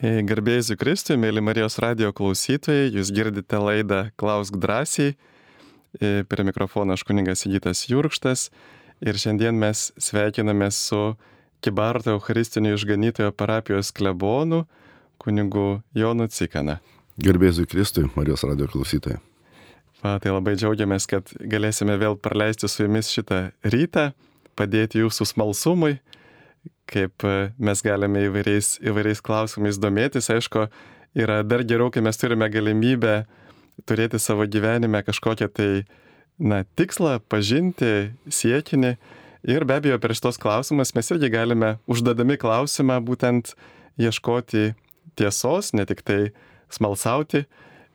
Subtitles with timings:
[0.00, 5.12] Garbėjai Kristui, mėly Marijos radio klausytojai, jūs girdite laidą Klausk drąsiai.
[6.00, 8.46] E, prie mikrofono aš kuningas Įgytas Jurkštas
[9.04, 11.18] ir šiandien mes sveikiname su
[11.60, 14.62] Kibarto Eucharistinio išganytojo parapijos klebonu,
[15.20, 16.78] kunigu Jonu Cikana.
[17.20, 19.20] Garbėjai Kristui, Marijos radio klausytojai.
[20.00, 24.14] Va, tai labai džiaugiamės, kad galėsime vėl praleisti su jumis šitą rytą,
[24.56, 25.98] padėti jūsų smalsumui
[26.90, 30.30] kaip e, mes galime įvairiais, įvairiais klausimais domėtis.
[30.32, 30.66] Aišku,
[31.18, 33.22] yra dar geriau, kai mes turime galimybę
[33.88, 35.70] turėti savo gyvenime kažkokią tai,
[36.38, 38.94] na, tikslą, pažinti, siekinį.
[39.48, 43.54] Ir be abejo, prieš tos klausimus mes irgi galime, uždadami klausimą, būtent
[44.00, 44.74] ieškoti
[45.16, 46.20] tiesos, ne tik tai
[46.72, 47.46] smalsauti,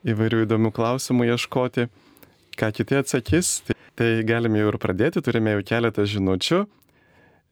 [0.09, 1.88] įvairių įdomių klausimų ieškoti,
[2.58, 3.59] ką kiti atsakys.
[3.67, 6.66] Tai, tai galime jau ir pradėti, turime jau keletą žinučių.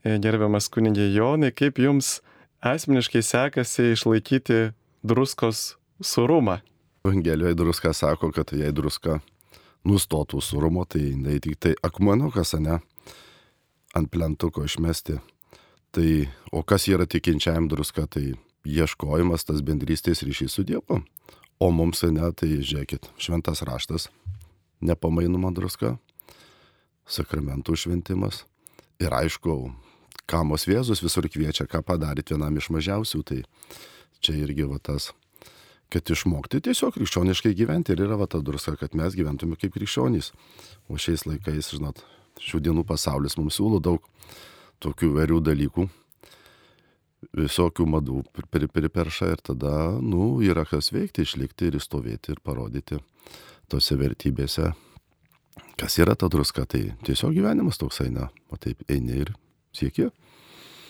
[0.04, 2.18] E, gerbiamas kunigė Jonai, kaip jums
[2.60, 6.58] asmeniškai sekasi išlaikyti druskos surumą?
[7.08, 9.22] Evangelijoje druska sako, kad jei druska
[9.88, 12.82] nustotų surumo, tai jinai tik tai akmenukas, ne,
[13.95, 15.20] ant plentuko išmesti.
[15.94, 16.08] Tai,
[16.52, 18.34] o kas yra tikinčiajam druska, tai
[18.67, 21.00] ieškojimas tas bendrystės ryšys su Dievu.
[21.64, 24.10] O mums ne, tai žiūrėkit, šventas raštas,
[24.84, 25.95] nepamainoma druska,
[27.08, 28.44] sakramentų šventimas
[29.00, 29.72] ir aišku,
[30.30, 33.42] kamos Vėzus visur kviečia, ką padaryti vienam iš mažiausių, tai
[34.24, 35.12] čia irgi va tas,
[35.94, 37.94] kad išmokti tiesiog krikščioniškai gyventi.
[37.94, 40.32] Ir yra va ta druska, kad mes gyventume kaip krikščionys.
[40.90, 42.02] O šiais laikais, žinot,
[42.42, 44.06] šių dienų pasaulis mums siūlo daug
[44.84, 45.88] tokių verių dalykų,
[47.38, 53.00] visokių madų priperša ir tada, nu, yra kas veikti, išlikti ir įstovėti ir parodyti
[53.72, 54.74] tose vertybėse,
[55.80, 59.34] kas yra ta druska, tai tiesiog gyvenimas toks eina, o taip eini ir
[59.78, 60.10] sieki.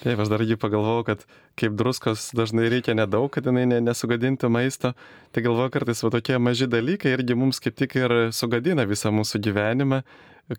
[0.03, 1.21] Taip, aš dar jį pagalvojau, kad
[1.59, 4.91] kaip druskos dažnai reikia nedaug, kad jinai nesugadintų maisto,
[5.31, 9.39] tai galvoju kartais va tokie maži dalykai irgi mums kaip tik ir sugadina visą mūsų
[9.47, 10.01] gyvenimą,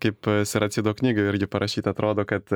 [0.01, 2.49] kaip Siracido knygoje irgi parašyta, atrodo, kad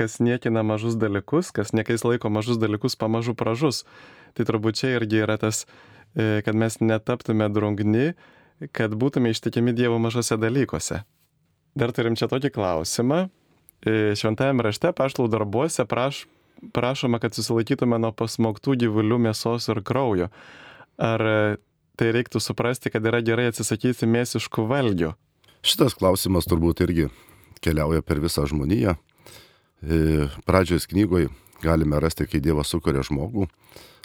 [0.00, 3.84] kas niekina mažus dalykus, kas niekais laiko mažus dalykus, pamažu pražus.
[4.32, 5.66] Tai turbūt čia irgi yra tas,
[6.14, 8.14] e, kad mes netaptume drungni,
[8.72, 11.02] kad būtume ištikimi Dievo mažose dalykuose.
[11.76, 13.26] Dar turim čia tokį klausimą.
[13.80, 16.26] E, šventajame rašte paštlų darbuose praš,
[16.76, 20.28] prašoma, kad susilaikytume nuo pasmoktų gyvulių mėsos ir kraujo.
[21.00, 21.40] Ar e,
[21.96, 25.14] tai reiktų suprasti, kad yra gerai atsisakyti mėsiškų valgių?
[25.64, 27.08] Šitas klausimas turbūt irgi
[27.64, 28.96] keliauja per visą žmoniją.
[29.80, 31.30] E, pradžios knygoje
[31.64, 33.48] galime rasti, kai Dievas sukuria žmogų.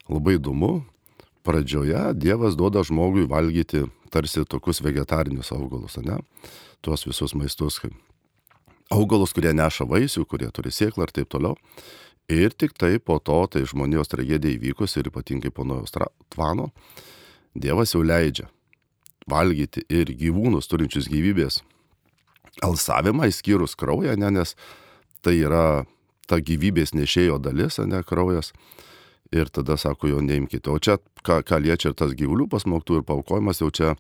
[0.08, 0.86] Labai įdomu,
[1.44, 6.22] pradžioje Dievas duoda žmogui valgyti tarsi tokius vegetarinius augalus, ne?
[6.86, 7.96] Tuos visus maistus, kaip
[8.94, 11.56] augalus, kurie neša vaisių, kurie turi sėklą ir taip toliau.
[12.32, 15.94] Ir tik tai po to, tai žmonijos tragedija įvykus ir ypatingai po Nojaus
[16.34, 16.72] tvano,
[17.56, 18.50] Dievas jau leidžia
[19.32, 21.62] valgyti ir gyvūnus turinčius gyvybės
[22.66, 24.56] alsavimą, įskyrus kraują, ne, nes
[25.26, 25.86] tai yra
[26.30, 28.54] ta gyvybės nešėjo dalis, ne kraujas.
[29.34, 30.70] Ir tada sako, jo neimkite.
[30.70, 33.96] O čia, ką, ką liečia ir tas gyvulių pasmauktų ir paukojimas, jau čia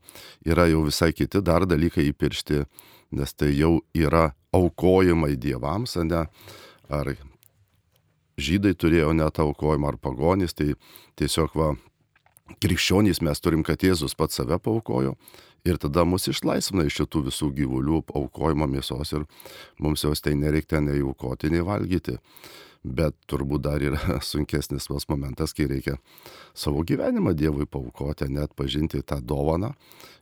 [0.46, 2.62] yra jau visai kiti dar dalykai įpiršti
[3.12, 6.26] nes tai jau yra aukojimai dievams, ne?
[6.90, 7.16] Ar
[8.38, 10.76] žydai turėjo net aukojimą, ar pagonys, tai
[11.20, 11.74] tiesiog va,
[12.62, 15.16] krikščionys mes turim, kad Jėzus pats save paukojo
[15.66, 19.26] ir tada mus išlaisvina iš šitų visų gyvulių aukojimo mėsos ir
[19.82, 22.20] mums jos tai nereikia nei aukoti, nei valgyti
[22.86, 25.98] bet turbūt dar yra sunkesnis tas momentas, kai reikia
[26.58, 29.74] savo gyvenimą Dievui paukoti, net pažinti tą dovaną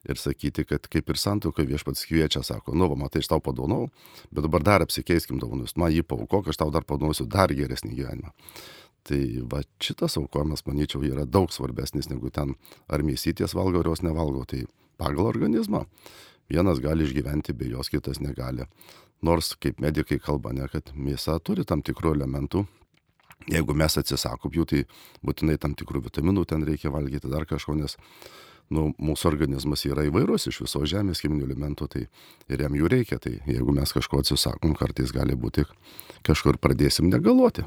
[0.10, 3.88] ir sakyti, kad kaip ir santuokai viešpats kviečia, sako, nu, va, matai, aš tau padonau,
[4.32, 8.34] bet dabar dar apsikeiskim dovanus, man jį paukok, aš tau dar padonosiu dar geresnį gyvenimą.
[9.04, 9.20] Tai
[9.52, 12.56] va šitas aukojimas, manyčiau, yra daug svarbesnis negu ten,
[12.88, 14.46] ar mėsyties valgo, ar jos nevalgo.
[14.48, 14.62] Tai
[15.02, 15.84] pagal organizmą
[16.52, 18.68] vienas gali išgyventi, be jos kitas negali.
[19.24, 22.66] Nors, kaip medikai kalba, ne, kad mėsa turi tam tikrų elementų.
[23.52, 24.82] Jeigu mes atsisakom jų, tai
[25.26, 27.98] būtinai tam tikrų vitaminų ten reikia valgyti, dar kažko, nes
[28.72, 32.04] nu, mūsų organizmas yra įvairus iš viso žemės cheminių elementų, tai
[32.52, 33.20] ir jam jų reikia.
[33.24, 35.66] Tai jeigu mes kažko atsisakom, kartais gali būti
[36.28, 37.66] kažkur pradėsim negaloti.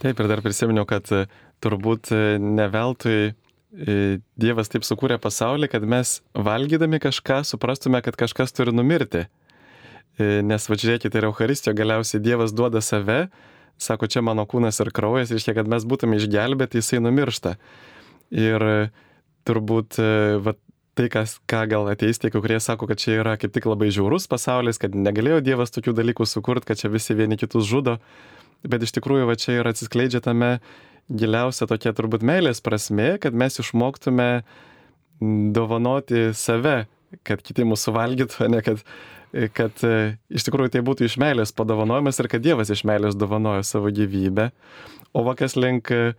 [0.00, 1.26] Taip, ir dar prisiminiau, kad e,
[1.60, 8.16] turbūt e, ne veltui e, Dievas taip sukūrė pasaulį, kad mes valgydami kažką suprastume, kad
[8.16, 9.26] kažkas turi numirti.
[10.18, 13.28] E, nes va žiūrėkite, ir Euharistijo galiausiai Dievas duoda save,
[13.80, 17.54] sako, čia mano kūnas ir kraujas, reiškia, kad mes būtume išgelbėti, jisai numiršta.
[18.34, 18.74] Ir e,
[19.48, 20.10] turbūt e,
[20.44, 20.56] va,
[20.98, 24.28] tai, kas, ką gal ateis, tie, kurie sako, kad čia yra kaip tik labai žiaurus
[24.30, 27.96] pasaulis, kad negalėjo Dievas tokių dalykų sukurti, kad čia visi vieni kitus žudo,
[28.66, 30.58] bet iš tikrųjų va čia ir atsiskleidžia tame
[31.10, 34.28] giliausia tokia turbūt meilės prasme, kad mes išmoktume
[35.56, 36.84] dovanoti save,
[37.26, 38.84] kad kiti mūsų valgytų, ne kad,
[39.54, 43.62] kad e, iš tikrųjų tai būtų iš meilės padovanojimas ir kad Dievas iš meilės dovanojo
[43.66, 44.50] savo gyvybę.
[45.14, 46.12] O vakas link e,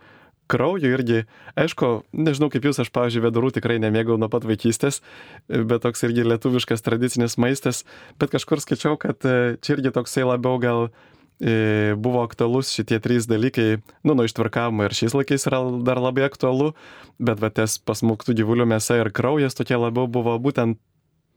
[0.52, 1.22] kraujo irgi,
[1.58, 5.00] aišku, nežinau kaip jūs, aš, pavyzdžiui, vedurų tikrai nemėgau nuo pat vaikystės,
[5.48, 7.84] bet toks irgi lietuviškas tradicinis maistas,
[8.20, 13.28] bet kažkur skaičiau, kad e, čia irgi toksai labiau gal e, buvo aktualus šitie trys
[13.30, 16.72] dalykai, nu, nuo ištvarkavimo ir šiais laikais yra dar labai aktualu,
[17.20, 20.80] bet va tas pasmuktų gyvulių mėsa ir kraujas tokie labiau buvo būtent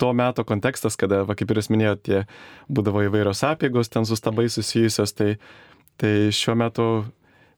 [0.01, 2.23] to meto kontekstas, kada, va, kaip ir jūs minėjote,
[2.71, 5.35] būdavo įvairios apėgos ten su stabai susijusios, tai,
[6.01, 6.87] tai šiuo metu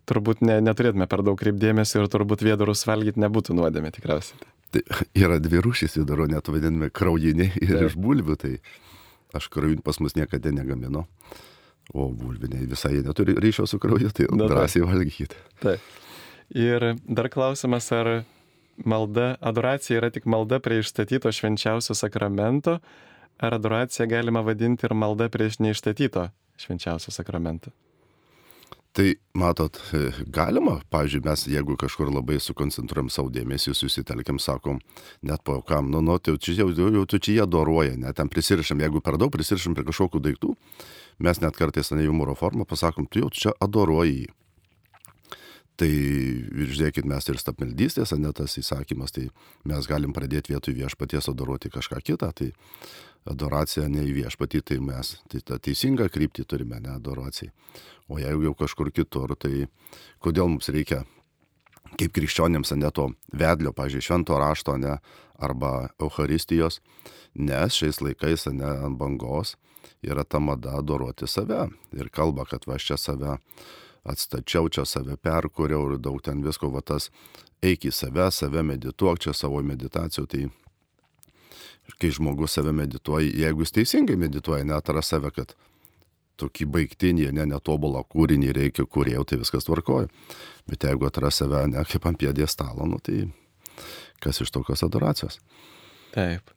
[0.08, 4.40] turbūt ne, neturėtume per daug kreipdėmėsio ir turbūt vėdarus valgyti nebūtų nuodėmė tikriausiai.
[4.76, 4.84] Tai
[5.16, 7.84] yra dvi rūšys viduro, net vadinami kraujiniai ir tai.
[7.90, 8.54] iš bulvių, tai
[9.38, 11.06] aš kraujinių pas mus niekada negaminu,
[11.94, 15.40] o bulviniai visai neturi ryšio su krauju, tai Na, drąsiai valgykite.
[15.64, 15.94] Taip.
[16.56, 18.24] Ir dar klausimas, ar
[18.86, 22.80] malda, adoracija yra tik malda prie išstatyto švenčiausio sakramento,
[23.38, 27.72] ar adoraciją galima vadinti ir malda prieš neišstatyto švenčiausio sakramento?
[28.98, 29.78] Tai matot,
[30.34, 34.80] galima, pavyzdžiui, mes jeigu kažkur labai sukoncentruojam savo dėmesį, susitelkiam, sakom,
[35.22, 38.18] net po kam, nu, nu, tai čia jau, jau, jau tu čia jie doroja, net
[38.18, 40.56] ten prisirišam, jeigu per daug prisirišam prie kažkokių daiktų,
[41.22, 44.34] mes net kartais ne humoro formą pasakom, tu jau čia adoruoji jį.
[45.78, 49.28] Tai žiūrėkit, mes ir stapmeldystės, ne tas įsakymas, tai
[49.70, 52.48] mes galim pradėti vietoj viešpaties adoruoti kažką kitą, tai
[53.30, 57.52] adoracija ne į viešpatį, tai mes tai tą teisingą kryptį turime, ne adoracijai.
[58.10, 59.68] O jeigu jau kažkur kitur, tai
[60.24, 61.04] kodėl mums reikia,
[62.00, 64.98] kaip krikščionėms, ne to vedlio, pažiūrėjau, švento rašto, ne,
[65.38, 66.82] arba Euharistijos,
[67.38, 69.56] nes šiais laikais, ne, ant bangos
[70.02, 73.38] yra ta mada doroti save ir kalba, kad va aš čia save
[74.08, 77.10] atstačiau, čia save perkūriau ir daug ten visko, va tas
[77.64, 80.48] eik į save, save medituok, čia savo meditacijų, tai
[82.02, 85.56] kai žmogus save medituoja, jeigu jis teisingai medituoja, netara save, kad
[86.38, 90.12] tokį baigtinį, ne netobulą kūrinį reikia kūrėjau, tai viskas tvarkoja.
[90.70, 93.26] Bet jeigu atras save ne kaip ant pėdės stalo, nu, tai
[94.24, 95.40] kas iš tokios adoracijos?
[96.14, 96.54] Taip.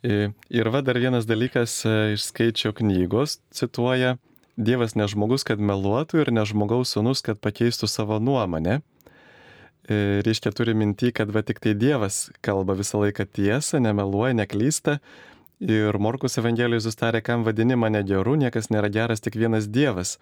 [0.00, 4.14] Ir va dar vienas dalykas e, iš skaičio knygos cituoja,
[4.60, 8.82] Dievas ne žmogus, kad meluotų ir ne žmogaus sunus, kad pakeistų savo nuomonę.
[9.88, 15.00] E, reiškia, turi minti, kad va tik tai Dievas kalba visą laiką tiesą, nemeluoja, neklysta,
[15.60, 20.14] Ir Morkus Evangelijos sustarė, kam vadini mane geru, niekas nėra geras, tik vienas Dievas.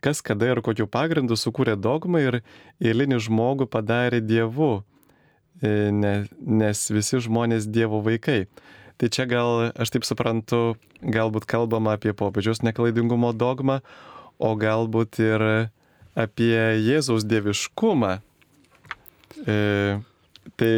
[0.00, 2.36] Kas kada ir kokiu pagrindu sukūrė dogmą ir
[2.78, 4.84] eilinį žmogų padarė Dievu,
[5.58, 5.90] e,
[6.38, 8.46] nes visi žmonės Dievo vaikai.
[9.00, 13.78] Tai čia gal, aš taip suprantu, galbūt kalbama apie popiežiaus neklaidingumo dogmą,
[14.36, 15.44] o galbūt ir
[16.12, 18.18] apie Jėzaus dieviškumą.
[19.48, 19.56] E,
[20.60, 20.74] tai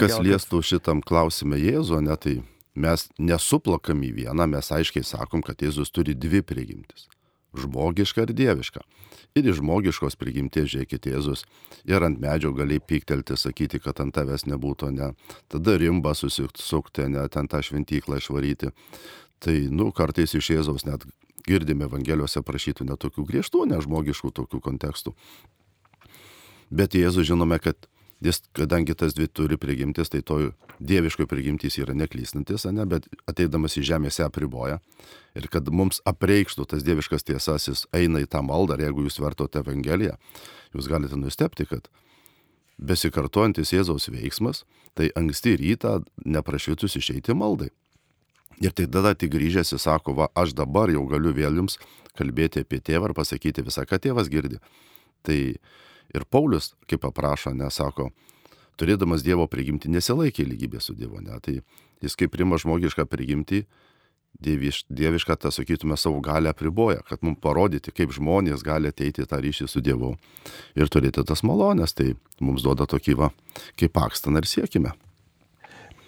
[0.00, 2.34] Kas gal, liestų šitam klausime Jėzų, ne tai
[2.80, 7.08] mes nesuplakam į vieną, mes aiškiai sakom, kad Jėzus turi dvi prigimtis-
[7.56, 8.82] žmogišką ir dievišką.
[9.38, 11.44] Ir iš žmogiškos prigimties žiūrėkit Jėzus
[11.86, 15.12] ir ant medžio gali pyktelti, sakyti, kad ant tavęs nebūtų, ne.
[15.50, 18.72] Tada rimba susisukti, ne, ten tą šventyklą išvaryti.
[19.40, 21.06] Tai, nu, kartais iš Jėzaus net
[21.46, 25.14] girdime Evangelijose prašytų netokių griežtų, nežmogiškų tokių kontekstų.
[26.70, 27.88] Bet Jėzus žinome, kad
[28.20, 30.50] Jis, kadangi tas dvi turi prigimtis, tai toj
[30.84, 34.76] dieviškoji prigimtis yra neklystantis, ne, bet ateidamas į žemę ją apriboja.
[35.38, 39.20] Ir kad mums apreikštų tas dieviškas tiesas, jis eina į tą maldą, ir jeigu jūs
[39.24, 40.18] vartote Evangeliją,
[40.76, 41.88] jūs galite nustepti, kad
[42.76, 44.64] besikartojantis Jėzaus veiksmas,
[44.96, 47.70] tai anksti rytą neprašvitus išeiti maldai.
[48.60, 51.78] Ir tai tada tik grįžęs jis sako, va, aš dabar jau galiu vėl jums
[52.18, 54.60] kalbėti apie tėvą ir pasakyti visą, ką tėvas girdi.
[55.24, 55.38] Tai
[56.14, 58.10] Ir Paulius, kaip aprašo, nesako,
[58.80, 61.38] turėdamas Dievo prigimti nesilaikė lygybės su Dievu, ne?
[61.44, 61.60] Tai
[62.02, 63.62] jis kaip prima žmogišką prigimtį,
[64.40, 69.40] dieviš, dievišką, tą sakytume, savo galę apriboja, kad mums parodyti, kaip žmonės gali ateiti tą
[69.42, 70.14] ryšį su Dievu
[70.78, 73.30] ir turėti tas malonės, tai mums duoda tokį va,
[73.80, 74.94] kaip akstaną ir siekime.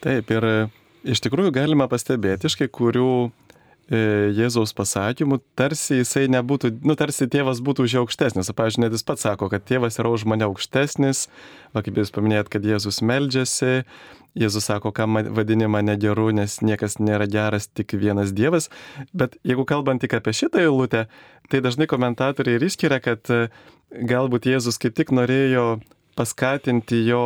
[0.03, 0.49] Taip, ir
[1.05, 3.42] iš tikrųjų galima pastebėti iš kai kurių E,
[3.91, 8.53] Jėzaus pasakymų, tarsi jisai nebūtų, nu, tarsi tėvas būtų už aukštesnis.
[8.57, 11.27] Pavyzdžiui, net jis pats sako, kad tėvas yra už mane aukštesnis,
[11.75, 13.83] va kaip jūs paminėjot, kad Jėzus meldžiasi,
[14.39, 18.71] Jėzus sako, kam vadini mane geru, nes niekas nėra geras, tik vienas Dievas.
[19.13, 21.05] Bet jeigu kalbant tik apie šitą eilutę,
[21.53, 23.51] tai dažnai komentatoriai ir išskiria, kad e,
[23.93, 25.83] galbūt Jėzus kaip tik norėjo
[26.17, 27.25] paskatinti jo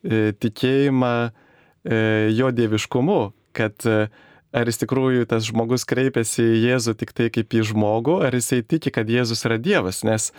[0.00, 1.98] e, tikėjimą e,
[2.32, 3.20] jo dieviškumu,
[3.56, 4.06] kad e,
[4.54, 8.62] ar iš tikrųjų tas žmogus kreipiasi į Jėzų tik tai kaip į žmogų, ar jisai
[8.62, 10.30] tiki, kad Jėzus yra Dievas, nes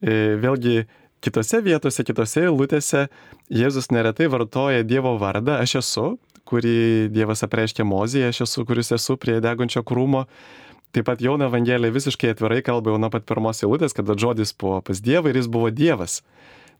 [0.00, 0.86] e, vėlgi
[1.22, 3.06] kitose vietose, kitose eilutėse
[3.52, 6.06] Jėzus neretai vartoja Dievo vardą, aš esu,
[6.48, 10.26] kurį Dievas apreiškė Mozėje, aš esu, kuris esu prie degančio krūmo.
[10.92, 14.82] Taip pat Jono Evangelija visiškai atvirai kalba jau nuo pat pirmos eilutės, kad žodis buvo
[14.84, 16.20] pas Dievą ir jis buvo Dievas.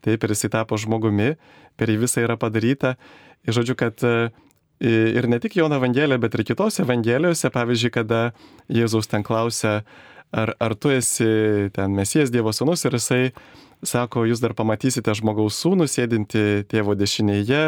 [0.05, 1.37] Taip ir jisai tapo žmogumi,
[1.79, 2.97] per jį visą yra padaryta.
[3.47, 4.33] Ir žodžiu, kad e,
[4.83, 8.23] ir ne tik Jono Evangelija, bet ir kitose Evangelijose, pavyzdžiui, kada
[8.73, 9.83] Jėzaus ten klausia,
[10.33, 13.23] ar, ar tu esi ten Mesijas Dievo sūnus ir jisai
[13.87, 17.65] sako, jūs dar pamatysite žmogaus sūnų sėdinti tėvo dešinėje.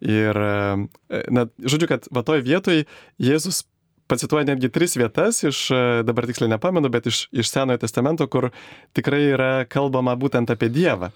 [0.00, 2.86] Ir, e, na, žodžiu, kad va toj vietoj
[3.20, 3.66] Jėzus
[4.10, 8.48] pacituoja netgi tris vietas iš, e, dabar tiksliai nepamenu, bet iš, iš Senojo testamento, kur
[8.96, 11.12] tikrai yra kalbama būtent apie Dievą.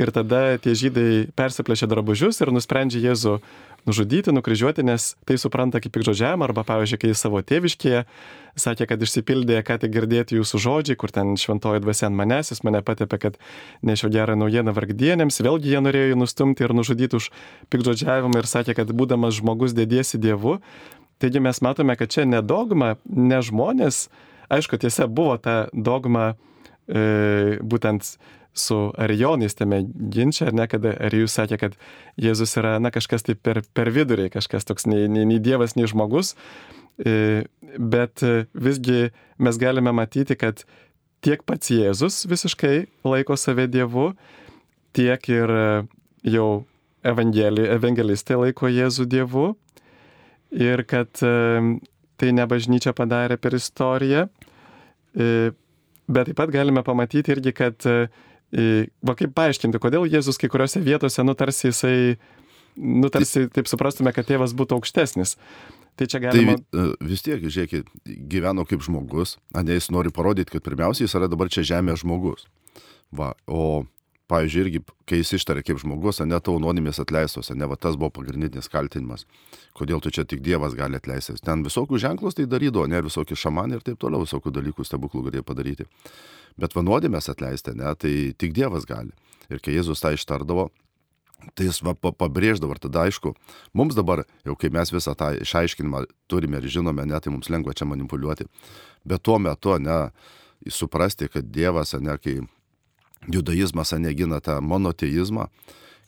[0.00, 3.34] Ir tada tie žydai persiplėšia drabužius ir nusprendžia Jėzų
[3.86, 8.04] nužudyti, nukryžiuoti, nes tai supranta kaip pikdžodžiavimą, arba pavyzdžiui, kai savo tėviškėje
[8.60, 12.64] sakė, kad išsipildė, ką tik girdėti jūsų žodžiai, kur ten šventoji dvasia ant manęs, jis
[12.66, 13.38] mane patepė, kad
[13.86, 17.30] nešiau gerą naujieną vargdienėms, vėlgi jie norėjo jį nustumti ir nužudyti už
[17.72, 20.58] pikdžodžiavimą ir sakė, kad būdamas žmogus dėdėsi Dievu.
[21.20, 24.08] Taigi mes matome, kad čia ne dogma, ne žmonės,
[24.48, 26.34] aišku, tiesa buvo ta dogma
[26.88, 28.16] e, būtent
[28.56, 31.76] su arijonais tame ginčia, ar ne, kad arijus sakė, kad
[32.20, 35.88] Jėzus yra, na, kažkas tai per, per vidurį, kažkas toks nei, nei, nei Dievas, nei
[35.90, 36.34] žmogus,
[36.98, 37.46] e,
[37.78, 40.64] bet visgi mes galime matyti, kad
[41.24, 44.10] tiek pats Jėzus visiškai laiko save Dievu,
[44.96, 45.54] tiek ir
[46.26, 46.50] jau
[47.06, 49.50] evangelistai laiko Jėzų Dievu.
[50.50, 51.34] Ir kad e,
[52.18, 54.24] tai ne bažnyčia padarė per istoriją,
[55.14, 55.52] e,
[56.10, 57.86] bet taip pat galime pamatyti irgi, kad
[58.50, 62.16] va kaip paaiškinti, kodėl Jėzus kai kuriuose vietose, nu tarsi jisai,
[62.76, 65.36] nu tarsi taip suprastume, kad tėvas būtų aukštesnis.
[65.98, 66.56] Tai čia galima.
[66.72, 67.88] Tai vis tiek, žiūrėkit,
[68.30, 72.46] gyveno kaip žmogus, ne jis nori parodyti, kad pirmiausia jis yra dabar čia žemėje žmogus.
[73.12, 73.84] Va, o
[74.30, 78.12] pavyzdžiui, irgi, kai jis ištarė kaip žmogus, ne tavo nuodėmės atleistos, ne va tas buvo
[78.20, 79.26] pagrindinis kaltinimas.
[79.76, 81.38] Kodėl tu čia tik Dievas gali atleisti?
[81.44, 85.46] Ten visokių ženklus tai darydavo, ne visokie šamanai ir taip toliau, visokių dalykų stebuklų galėjo
[85.46, 85.88] padaryti.
[86.60, 89.10] Bet va nuodėmės atleisti, ne, tai tik Dievas gali.
[89.50, 90.68] Ir kai Jėzus tą ištardavo,
[91.56, 93.34] tai jis va, pabrėždavo ir tada aišku,
[93.76, 97.74] mums dabar, jau kai mes visą tą išaiškinimą turime ir žinome, ne, tai mums lengva
[97.74, 98.46] čia manipuliuoti.
[99.08, 100.10] Bet tuo metu, ne,
[100.68, 102.40] suprasti, kad Dievas, ne, kai
[103.28, 105.48] judaizmas, ne, gina tą monoteizmą,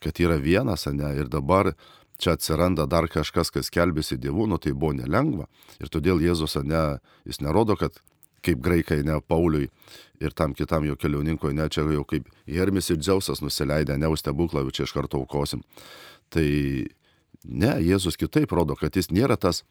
[0.03, 1.75] kad yra vienas, ne, ir dabar
[2.23, 5.49] čia atsiranda dar kažkas, kas kelbėsi dievų, nu tai buvo nelengva.
[5.83, 7.99] Ir todėl Jėzus, ne, jis nerodo, kad
[8.43, 9.69] kaip graikai, ne Pauliui
[10.23, 14.23] ir tam kitam jo keliauninkui, ne čia jau kaip Hermis ir Dzeusas nusileidę, ne už
[14.23, 15.63] stebuklą, čia iš karto aukosim.
[16.31, 16.47] Tai
[17.45, 19.63] ne, Jėzus kitaip rodo, kad jis nėra tas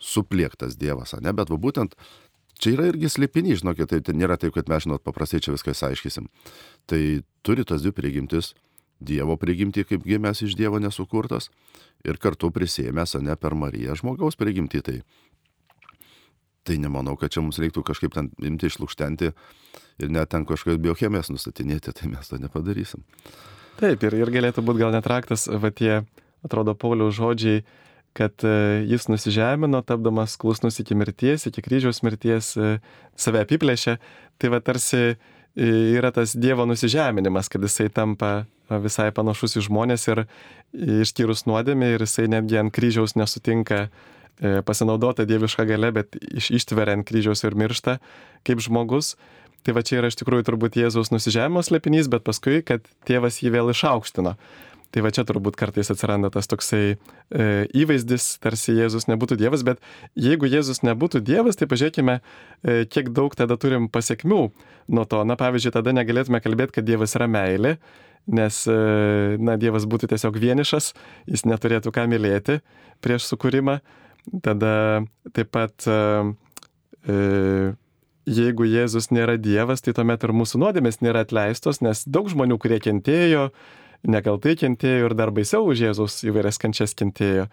[0.00, 1.96] supliektas Dievas, ne, bet va, būtent
[2.60, 5.74] čia yra irgi slėpinys, žinokit, tai, tai nėra taip, kad mes, žinot, paprastai čia viską
[5.90, 6.28] aiškysim.
[6.90, 7.00] Tai
[7.46, 8.54] turi tas dvi prigimtis
[9.00, 11.48] Dievo prigimti, kaip gimęs iš Dievo nesukurtas,
[12.04, 14.82] ir kartu prisėmęs, ne per Mariją žmogaus prigimti.
[14.84, 14.98] Tai,
[16.68, 19.32] tai nemanau, kad čia mums reiktų kažkaip ten imti išlūkštenti
[20.04, 23.04] ir net ten kažkokios biochemijos nustatinėti, tai mes to nepadarysim.
[23.80, 26.02] Taip, ir, ir galėtų būti gal netraktas, va tie,
[26.44, 27.64] atrodo, Pauliaus žodžiai,
[28.12, 32.78] kad e, jis nusižemino, tapdamas klusnus iki mirties, iki kryžiaus mirties, e,
[33.18, 33.96] save apiplėšė.
[34.40, 35.16] Tai va tarsi e,
[35.96, 40.24] yra tas Dievo nusižeminimas, kad jisai tampa visai panašus į žmonės ir
[41.02, 43.88] išskyrus nuodėmė ir jisai netgi ant kryžiaus nesutinka
[44.64, 47.98] pasinaudota dieviška gale, bet iš, ištveria ant kryžiaus ir miršta
[48.46, 49.16] kaip žmogus.
[49.66, 53.52] Tai va čia yra iš tikrųjų turbūt Jėzaus nusižemimo slėpinys, bet paskui, kad tėvas jį
[53.58, 54.36] vėl išaukštino.
[54.90, 56.96] Tai va čia turbūt kartais atsiranda tas toksai e,
[57.78, 59.78] įvaizdis, tarsi Jėzus nebūtų Dievas, bet
[60.18, 64.40] jeigu Jėzus nebūtų Dievas, tai pažiūrėkime, e, kiek daug tada turim pasiekmių
[64.90, 65.22] nuo to.
[65.28, 67.76] Na pavyzdžiui, tada negalėtume kalbėti, kad Dievas yra meilė,
[68.26, 70.92] nes, e, na, Dievas būtų tiesiog vienišas,
[71.30, 72.58] jis neturėtų ką mylėti
[73.04, 73.78] prieš sukūrimą.
[74.44, 74.72] Tada
[75.34, 76.00] taip pat, e,
[77.06, 77.20] e,
[78.30, 82.80] jeigu Jėzus nėra Dievas, tai tuomet ir mūsų nuodėmės nėra atleistos, nes daug žmonių, kurie
[82.82, 83.50] kentėjo,
[84.06, 87.50] nekaltai kentėjo ir dar baisiau už Jėzus įvairias kančias kentėjo.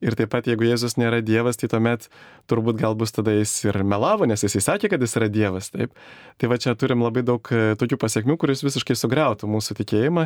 [0.00, 2.06] Ir taip pat, jeigu Jėzus nėra Dievas, tai tuomet
[2.48, 5.68] turbūt gal bus tada jis ir melavo, nes jis įsakė, kad jis yra Dievas.
[5.74, 5.92] Taip.
[6.40, 10.24] Tai va čia turim labai daug e, tokių pasiekmių, kuris visiškai sugriautų mūsų tikėjimą.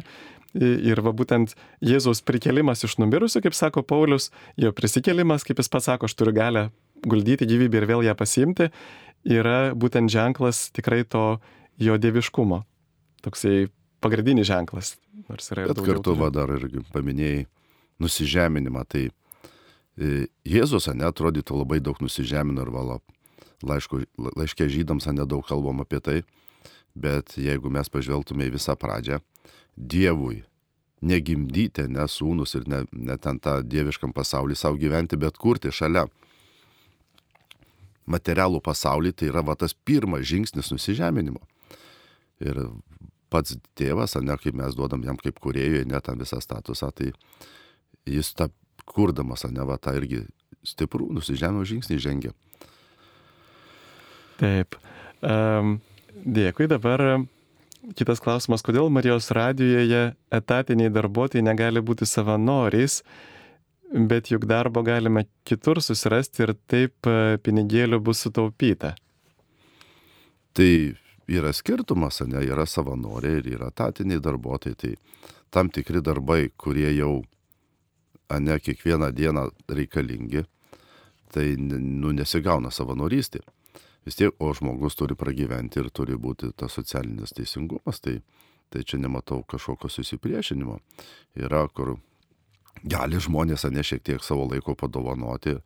[0.62, 5.90] Ir va būtent Jėzaus prikelimas iš numirusių, kaip sako Paulius, jo prisikelimas, kaip jis pats
[5.90, 6.68] sako, aš turiu galę
[7.02, 8.70] guldyti gyvybę ir vėl ją pasiimti,
[9.26, 11.40] yra būtent ženklas tikrai to
[11.82, 12.62] jo dieviškumo.
[13.26, 13.66] Toksai
[14.04, 14.94] pagrindinis ženklas.
[15.24, 15.42] Ir
[15.72, 17.44] Bet kartu va dar irgi paminėjai
[18.04, 18.84] nusižeminimą.
[18.90, 19.08] Tai
[19.94, 22.98] E, Jėzus, ne, atrodytų labai daug nusižemino ir vala.
[23.64, 26.22] Laiško, laiškė žydams, nedaug kalbam apie tai,
[26.94, 29.16] Bet jeigu mes pažvelgtume į visą pradžią,
[29.74, 30.44] Dievui
[31.02, 36.04] negimdyti, ne sūnus ir ne, ne ten tą dieviškam pasaulį savo gyventi, bet kurti šalia
[38.06, 41.42] materialų pasaulį, tai yra va tas pirmas žingsnis nusižeminimo.
[42.46, 42.62] Ir
[43.34, 47.10] pats tėvas, ne kaip mes duodam jam kaip kuriejui, ne tam visą statusą, tai
[48.06, 48.48] jis tą
[48.86, 50.22] kurdamas, ne va tą irgi
[50.64, 52.32] stiprų nusižemio žingsnį žengia.
[54.40, 54.78] Taip.
[55.24, 55.78] Um,
[56.14, 56.68] dėkui.
[56.70, 57.02] Dabar
[57.98, 63.02] kitas klausimas, kodėl Marijos radijoje etatiniai darbuotojai negali būti savanoriais,
[63.94, 68.94] bet juk darbo galime kitur susirasti ir taip e, pinigėlių bus sutaupyta.
[70.54, 70.70] Tai
[71.28, 74.76] yra skirtumas, ne, yra savanoriai ir yra etatiniai darbuotojai.
[74.76, 74.94] Tai
[75.54, 77.22] tam tikri darbai, kurie jau,
[78.40, 80.44] ne, kiekvieną dieną reikalingi,
[81.34, 83.42] tai nu, nesigauna savanorystė.
[84.04, 88.18] Vis tiek, o žmogus turi pragyventi ir turi būti tas socialinis teisingumas, tai,
[88.68, 90.76] tai čia nematau kažkokio susipriešinimo.
[91.40, 91.96] Yra, kur
[92.84, 95.56] gali žmonės, ne šiek tiek savo laiko padovanoti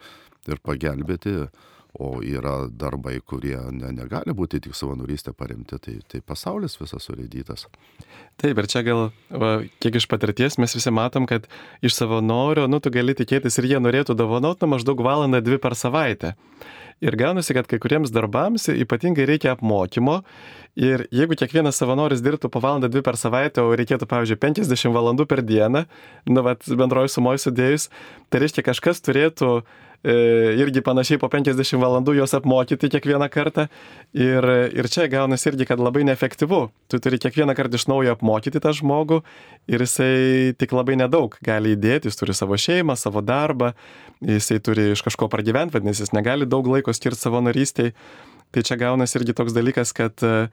[0.49, 1.49] ir pagelbėti,
[1.97, 7.67] o yra darbai, kurie ne, negali būti tik savanorystė paremti, tai, tai pasaulis visas surėdytas.
[8.39, 9.53] Taip, ir čia gal, va,
[9.83, 11.49] kiek iš patirties mes visi matom, kad
[11.83, 15.75] iš savanorio, nu, tu gali tikėtis ir jie norėtų dovanoti nu, maždaug valandą dvi per
[15.79, 16.37] savaitę.
[17.05, 20.21] Ir gaunasi, kad kai kuriems darbams ypatingai reikia apmokymo.
[20.79, 25.27] Ir jeigu kiekvienas savanoris dirbtų po valandą dvi per savaitę, o reikėtų, pavyzdžiui, 50 valandų
[25.31, 25.85] per dieną,
[26.31, 27.89] nu, vat, bendroji sumoji sudėjus,
[28.31, 29.61] tai reiškia kažkas turėtų
[30.05, 30.13] E,
[30.55, 33.65] irgi panašiai po 50 valandų juos apmokyti kiekvieną kartą.
[34.15, 36.61] Ir, ir čia gaunasi irgi, kad labai neefektyvu.
[36.87, 39.25] Tu turi kiekvieną kartą iš naujo apmokyti tą žmogų
[39.67, 43.73] ir jisai tik labai nedaug gali įdėti, jis turi savo šeimą, savo darbą,
[44.23, 47.93] jisai turi iš kažko pragyventi, vadinasi, jis negali daug laiko skirti savo narystiai.
[48.55, 50.49] Tai čia gaunasi irgi toks dalykas, kad e,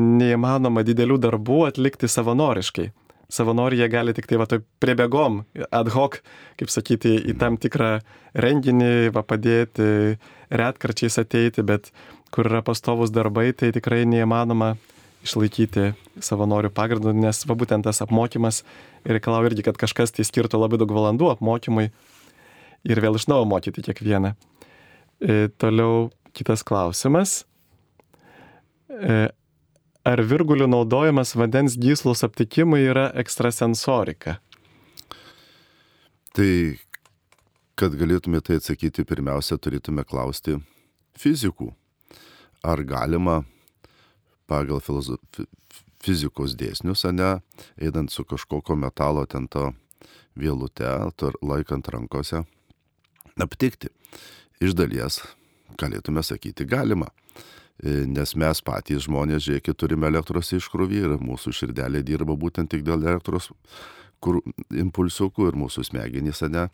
[0.00, 2.88] neįmanoma didelių darbų atlikti savanoriškai
[3.32, 4.46] savanoriai jie gali tik tai va,
[4.82, 5.42] priebėgom,
[5.72, 6.18] ad hoc,
[6.60, 7.94] kaip sakyti, į tam tikrą
[8.36, 10.18] renginį, va, padėti,
[10.52, 11.90] retkarčiais ateiti, bet
[12.32, 14.74] kur yra pastovus darbai, tai tikrai neįmanoma
[15.22, 18.62] išlaikyti savanorių pagrindų, nes va būtent tas apmokymas
[19.08, 21.90] reikalauja irgi, kad kažkas tai skirtų labai daug valandų apmokymui
[22.82, 24.34] ir vėl iš naujo mokyti kiekvieną.
[25.22, 27.44] E, toliau kitas klausimas.
[28.90, 29.28] E,
[30.02, 34.40] ar virgulių naudojimas vandens gyslos aptikimui yra ekstrasensorika?
[36.34, 36.50] Tai,
[37.78, 40.56] kad galėtume tai atsakyti, pirmiausia, turėtume klausti
[41.20, 41.70] fizikų.
[42.66, 43.42] Ar galima
[44.50, 44.82] pagal
[46.02, 47.36] fizikos dėsnius, ne,
[47.78, 49.70] eidant su kažkokio metalo ten to
[50.34, 50.88] vėlute,
[51.42, 52.42] laikant rankose,
[53.38, 53.92] aptikti.
[54.62, 55.18] Iš dalies,
[55.80, 57.08] galėtume sakyti, galima.
[57.82, 62.84] E, nes mes patys žmonės, žiūrėkit, turime elektros iškrūvį ir mūsų širdelė dirba būtent tik
[62.86, 63.50] dėl elektros
[64.22, 64.38] kur
[64.70, 66.68] impulsiukų ir mūsų smegenys, ne,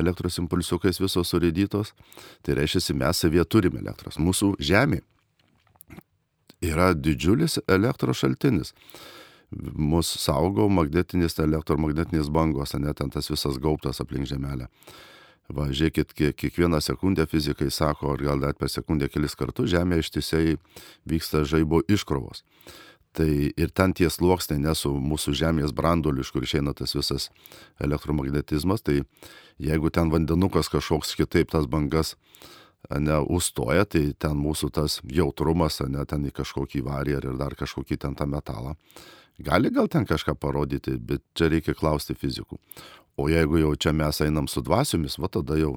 [0.00, 1.92] elektros impulsiukais visos surėdytos.
[2.46, 4.16] Tai reiškia, mes savyje turime elektros.
[4.16, 5.02] Mūsų Žemė
[6.64, 8.72] yra didžiulis elektros šaltinis.
[9.52, 14.70] Mūsų saugo magnetinis, elektromagnetinis bangos, ne ten tas visas gaubtas aplink Žemelę.
[15.46, 20.56] Va, žiūrėkit, kiekvieną sekundę fizikai sako, ar gal net per sekundę kelis kartus Žemė ištisai
[21.06, 22.42] vyksta žaibo iškrovos.
[23.16, 27.30] Tai ir ten tie sluoksniai, nesu mūsų Žemės branduoliu, iš kur išeina tas visas
[27.80, 29.04] elektromagnetizmas, tai
[29.62, 32.16] jeigu ten vandenukas kažkoks kitaip tas bangas
[32.90, 38.02] ne, užstoja, tai ten mūsų tas jautrumas, ne, ten į kažkokį varį ar dar kažkokį
[38.02, 38.76] ten tą metalą.
[39.38, 42.58] Gali gal ten kažką parodyti, bet čia reikia klausti fizikų.
[43.16, 45.76] O jeigu jau čia mes einam su dvasiomis, va tada jau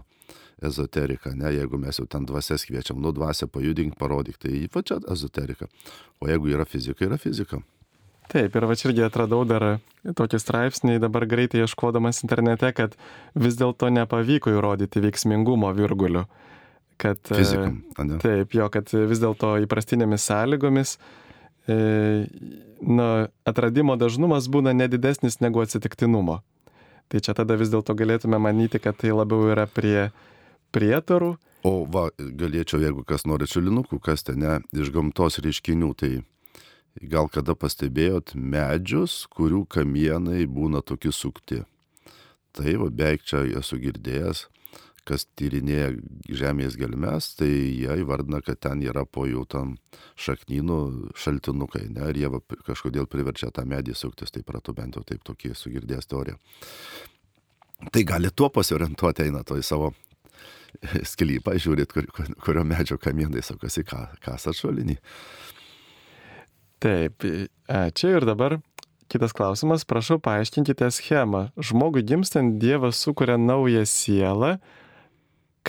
[0.64, 5.00] ezoterika, ne, jeigu mes jau ten dvasias kviečiam, nu dvasę pajudink, parodyk, tai va čia
[5.12, 5.70] ezoterika.
[6.20, 7.62] O jeigu yra fizika, yra fizika.
[8.30, 12.94] Taip, ir va čia irgi atradau dar tokį straipsnį, dabar greitai ieškodamas internete, kad
[13.34, 16.28] vis dėlto nepavyko įrodyti veiksmingumo virgulių.
[17.00, 18.20] Kad, Fizikam, ne?
[18.20, 21.29] Taip, jo, kad vis dėlto įprastinėmis sąlygomis e,
[21.70, 23.10] na,
[23.48, 26.40] atradimo dažnumas būna nedidesnis negu atsitiktinumo.
[27.10, 30.10] Tai čia tada vis dėlto galėtume manyti, kad tai labiau yra prie
[30.76, 31.36] prietarų.
[31.66, 36.12] O va, galėčiau, jeigu kas nori čiulinukų kasti, ne, iš gamtos reiškinių, tai
[37.02, 41.64] gal kada pastebėjot medžius, kurių kamienai būna tokie sukti.
[42.56, 44.46] Tai va, beveik čia esu girdėjęs,
[45.10, 45.92] kas tyrinėja
[46.42, 49.76] žemės gelmes, tai jie įvardina, kad ten yra po jų tam
[50.20, 50.80] šaknynų
[51.18, 52.32] šaltinukai, ne, ir jie
[52.68, 56.38] kažkodėl priverčia tą medį suktis, tai pratu bent jau taip tokį sugirdėjęs teoriją.
[57.94, 59.94] Tai gali tuo pasiorientuoti, eina to į savo
[61.14, 65.00] sklypą, žiūrit, kur, kur, kurio medžio kamienai sukasi, ką, kas atšuolinį.
[66.84, 67.26] Taip,
[67.68, 68.60] ačiū ir dabar
[69.10, 69.86] kitas klausimas.
[69.90, 71.50] Prašau paaiškinkite schemą.
[71.58, 74.58] Žmogui gimstant Dievas sukuria naują sielą,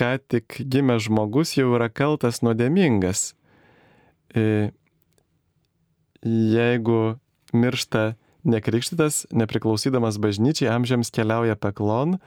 [0.01, 3.35] ką tik gimęs žmogus jau yra kaltas nuodėmingas.
[4.33, 4.71] E,
[6.25, 7.19] jeigu
[7.53, 8.15] miršta
[8.49, 12.17] nekrikštytas, nepriklausydamas bažnyčiai, amžiams keliauja peklon,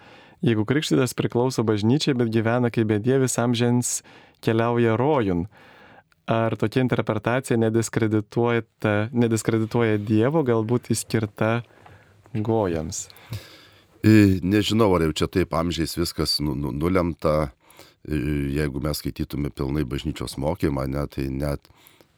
[0.45, 3.97] jeigu krikštytas priklauso bažnyčiai, bet gyvena kaip bedievis, amžiams
[4.45, 5.49] keliauja rojun.
[6.31, 8.63] Ar tokia interpretacija nediskredituoja,
[9.13, 11.59] nediskredituoja Dievo, galbūt įskirta
[12.33, 13.09] gojams?
[14.05, 17.51] Nežinau, ar jau čia taip amžiais viskas nu, nu, nulemta.
[18.05, 21.71] Jeigu mes skaitytume pilnai bažnyčios mokymą, ne, tai net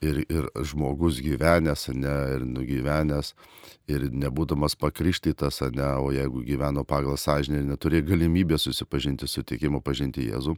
[0.02, 3.32] ir, ir žmogus gyvenęs, ne, ir nugyvenęs,
[3.90, 9.80] ir nebūdamas pakrikštytas, ne, o jeigu gyveno pagal sąžinę ir neturėjo galimybę susipažinti su tikimu,
[9.80, 10.56] pažinti Jėzų,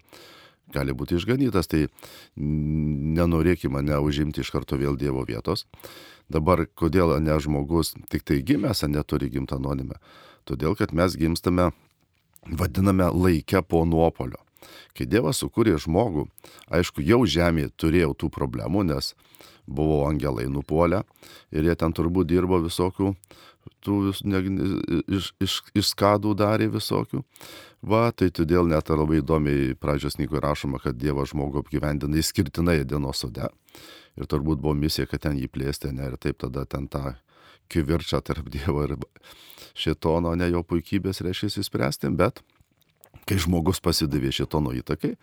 [0.73, 1.87] gali būti išganytas, tai
[2.37, 5.67] nenorėkime neužimti iš karto vėl Dievo vietos.
[6.29, 9.97] Dabar kodėl ne žmogus tik tai gimęs, neturi gimtą anonimę?
[10.49, 11.71] Todėl, kad mes gimstame,
[12.49, 14.48] vadiname laikę po nuopolio.
[14.97, 16.27] Kai Dievas sukūrė žmogų,
[16.75, 19.15] aišku, jau žemėje turėjau tų problemų, nes
[19.69, 21.03] buvo angelai nupuolę
[21.53, 23.13] ir jie ten turbūt dirbo visokių,
[23.85, 24.41] tų ne,
[25.19, 27.23] iš, iš, išskadų darė visokių.
[27.89, 33.23] Va, tai todėl net labai įdomiai pradžios knygoje rašoma, kad Dievas žmogų apgyvendina įskirtinai dienos
[33.23, 33.47] sode.
[34.19, 37.15] Ir turbūt buvo misija, kad ten jį plėsti, ne, ir taip tada ten tą
[37.71, 38.97] kivirčą tarp Dievo ir
[39.79, 42.43] šitono, ne jo puikybės reiškia įspręsti, bet
[43.29, 45.15] kai žmogus pasidavė šitono įtakai,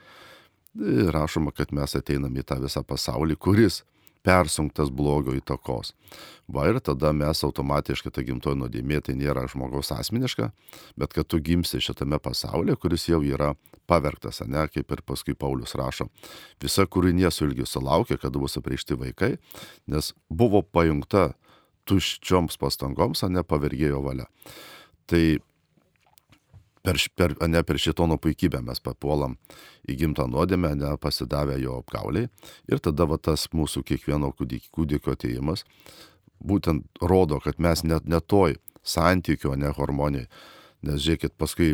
[1.16, 3.84] rašoma, kad mes ateiname į tą visą pasaulį, kuris
[4.26, 5.94] persunktas blogio įtakos.
[6.50, 10.50] Va ir tada mes automatiškai ta gimtoji nuodėmė tai nėra žmogaus asmeniška,
[10.98, 13.54] bet kad tu gimsi šitame pasaulyje, kuris jau yra
[13.90, 16.10] pavergtas, ne, kaip ir paskui Paulius rašo.
[16.62, 19.36] Visa kūrinė su ilgiu sulaukia, kada bus aprišti vaikai,
[19.90, 21.32] nes buvo pajungta
[21.86, 24.26] tuščioms pastangoms, o ne pavergėjo valia.
[25.06, 25.22] Tai
[26.86, 29.36] per, per, ne per šitono puikybę mes papuolam
[29.90, 32.30] į gimtą nuodėmę, ne pasidavę jo apgauliai.
[32.72, 35.66] Ir tada va tas mūsų kiekvieno kūdikio ateimas
[36.46, 40.28] būtent rodo, kad mes net netoj santykio, ne hormonijai.
[40.86, 41.74] Nes žiūrėkit, paskui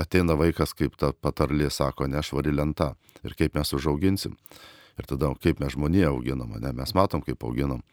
[0.00, 2.94] ateina vaikas, kaip ta patarlė sako, nešvari lenta.
[3.26, 4.36] Ir kaip mes užauginsim.
[4.98, 6.72] Ir tada kaip mes žmoniją auginam, ne?
[6.74, 7.84] mes matom, kaip auginam.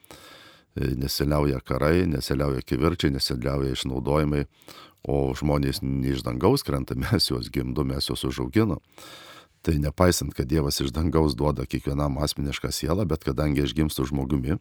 [0.75, 4.43] Nesiliauja karai, nesiliauja kivirčiai, nesiliauja išnaudojimai,
[5.07, 8.81] o žmonės ne iš dangaus krenta, mes juos gimdo, mes juos užauginam.
[9.65, 14.59] Tai nepaisant, kad Dievas iš dangaus duoda kiekvienam asmenišką sielą, bet kadangi aš gimstu žmogumi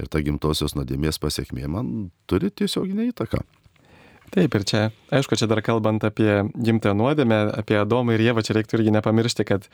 [0.00, 1.92] ir ta gimtosios nuodėmės pasiekmė man
[2.26, 3.44] turi tiesioginę įtaką.
[4.34, 4.80] Taip, ir čia,
[5.14, 9.46] aišku, čia dar kalbant apie gimtąją nuodėmę, apie Adomą ir Jėvą, čia reiktų irgi nepamiršti,
[9.46, 9.68] kad,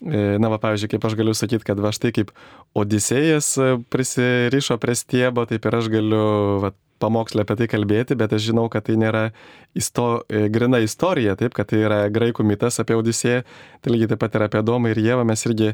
[0.00, 2.30] na, va, pavyzdžiui, kaip aš galiu sakyti, kad va štai kaip
[2.78, 3.52] Odisėjas
[3.92, 6.22] prisirišo prie stiebo, taip ir aš galiu,
[6.64, 9.30] va, pamokslę apie tai kalbėti, bet aš žinau, kad tai nėra
[9.78, 13.42] isto, e, grina istorija, taip, kad tai yra graikų mitas apie Odisėją,
[13.80, 15.72] tai lygiai taip pat ir apie Domą ir Jėvą mes irgi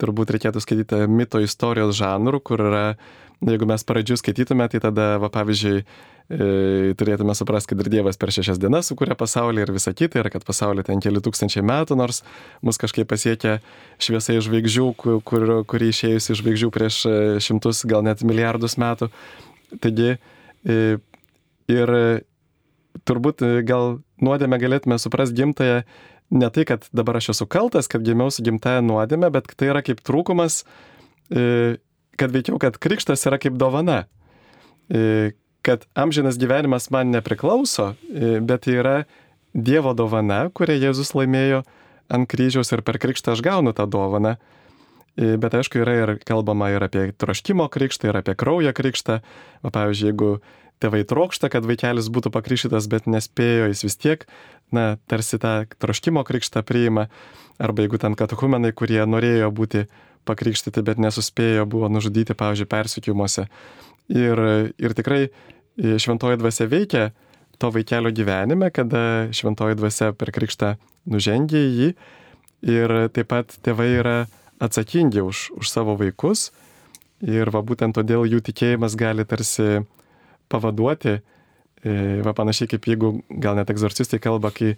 [0.00, 2.84] turbūt reikėtų skaityti mito istorijos žanrų, kur yra,
[3.44, 8.34] jeigu mes pradžių skaitytume, tai tada, va, pavyzdžiui, e, turėtume suprasti, kad ir Dievas per
[8.34, 12.22] šešias dienas sukūrė pasaulį ir visą kitą, ir kad pasaulį ten keli tūkstančiai metų, nors
[12.64, 13.58] mus kažkaip pasiekė
[14.02, 19.10] šviesai žvaigždžių, kur, kur, kuri išėjusi iš žvaigždžių prieš e, šimtus, gal net milijardus metų.
[19.82, 20.16] Taigi,
[20.66, 20.98] E,
[21.70, 21.92] ir
[23.06, 25.82] turbūt gal nuodėmę galėtume suprasti gimtają
[26.30, 29.82] ne tai, kad dabar aš esu kaltas, kad gimiau su gimtaja nuodėmė, bet tai yra
[29.86, 30.64] kaip trūkumas,
[31.30, 31.76] e,
[32.16, 34.04] kad veikiau, kad krikštas yra kaip dovana.
[35.66, 37.96] Kad amžinas gyvenimas man nepriklauso,
[38.46, 38.98] bet tai yra
[39.56, 41.62] Dievo dovana, kurią Jėzus laimėjo
[42.12, 44.36] ant kryžiaus ir per krikštą aš gaunu tą dovaną.
[45.16, 49.22] Bet aišku, yra ir kalbama ir apie troškimo krikštą, ir apie kraujo krikštą.
[49.64, 50.30] O pavyzdžiui, jeigu
[50.82, 54.26] tėvai trokšta, kad vaikelis būtų pakryšytas, bet nespėjo, jis vis tiek,
[54.74, 57.08] na, tarsi tą troškimo krikštą priima.
[57.62, 59.86] Arba jeigu ten katakumenai, kurie norėjo būti
[60.28, 63.46] pakrikštyti, bet nesuspėjo, buvo nužudyti, pavyzdžiui, persikiumuose.
[64.12, 64.42] Ir,
[64.76, 65.22] ir tikrai
[65.76, 67.06] šventoji dvasia veikia
[67.58, 70.76] to vaikelio gyvenime, kada šventoji dvasia per krikštą
[71.08, 71.90] nužengia į jį.
[72.66, 74.16] Ir taip pat tėvai yra
[74.60, 76.50] atsakingi už, už savo vaikus
[77.24, 79.84] ir va būtent todėl jų tikėjimas gali tarsi
[80.52, 84.74] pavaduoti, e, va panašiai kaip jeigu gal net egzorcistai kalba, kai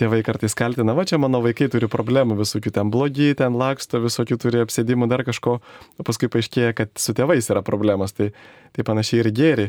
[0.00, 4.38] tėvai kartais kaltina, va čia mano vaikai turi problemų visokių, ten blogi, ten laksto, visokių
[4.42, 8.32] turi apsėdimų, dar kažko, o paskui paaiškėja, kad su tėvais yra problemas, tai,
[8.74, 9.68] tai panašiai ir gėri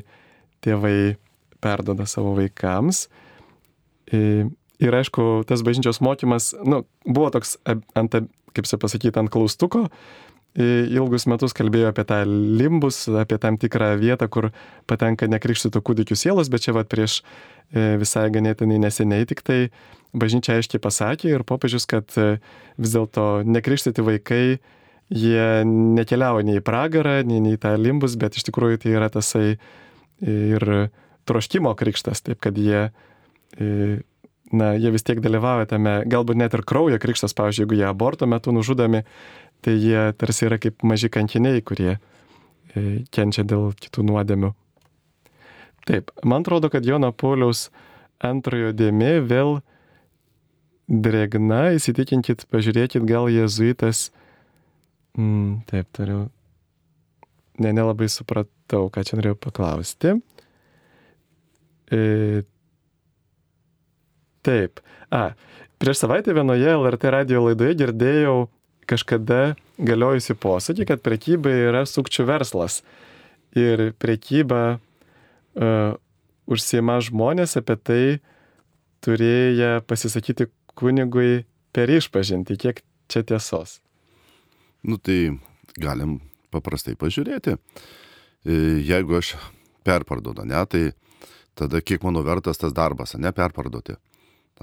[0.66, 0.98] tėvai
[1.62, 3.06] perdoda savo vaikams.
[4.10, 4.48] E,
[4.82, 8.18] ir aišku, tas bažnyčios mokymas, nu, buvo toks ant
[8.56, 9.86] kaip čia pasakyti, ant klaustuko,
[10.56, 14.50] ilgus metus kalbėjo apie tą limbus, apie tam tikrą vietą, kur
[14.88, 17.20] patenka nekrikštytų kūdikių sielos, bet čia vad prieš
[17.74, 19.60] e, visai ganėtinai neseniai tik tai
[20.16, 22.38] bažnyčia aiškiai pasakė ir popiežius, kad e,
[22.80, 24.46] vis dėlto nekrikštyti vaikai,
[25.12, 29.12] jie nekeliauja nei į pragarą, nei, nei į tą limbus, bet iš tikrųjų tai yra
[29.12, 29.58] tasai
[30.24, 30.70] ir
[31.28, 32.88] troškimo krikštas, taip kad jie
[34.54, 38.28] na, jie vis tiek dalyvauja tame, galbūt net ir kraujo krikštas, pavyzdžiui, jeigu jie aborto
[38.30, 39.04] metu nužudomi,
[39.64, 44.52] tai jie tarsi yra kaip maži kankiniai, kurie e, kenčia dėl kitų nuodėmių.
[45.86, 47.70] Taip, man atrodo, kad Jono Pauliaus
[48.24, 49.60] antrojo dėmė vėl
[50.90, 54.10] drėgna, įsitikinkit, pažiūrėkit, gal jėzuitas.
[55.18, 56.26] Mm, taip, turiu.
[57.62, 60.18] Ne, nelabai supratau, ką čia norėjau paklausti.
[61.94, 62.44] E,
[64.46, 64.80] Taip.
[65.10, 65.34] A,
[65.82, 68.46] prieš savaitę vienoje LRT radio laidoje girdėjau
[68.90, 72.82] kažkada galiojusi posakį, kad prekyba yra sukčių verslas.
[73.56, 75.96] Ir prekyba uh,
[76.52, 78.04] užsima žmonės apie tai
[79.06, 81.46] turėję pasisakyti kunigui
[81.76, 82.58] per išpažinti.
[82.60, 83.80] Kiek čia tiesos?
[84.86, 85.38] Nu tai
[85.82, 86.20] galim
[86.54, 87.56] paprastai pažiūrėti.
[88.46, 89.36] E, jeigu aš
[89.86, 90.84] perparduodu, ne, tai
[91.58, 93.96] tada kiek mano vertas tas darbas, ne perparduoti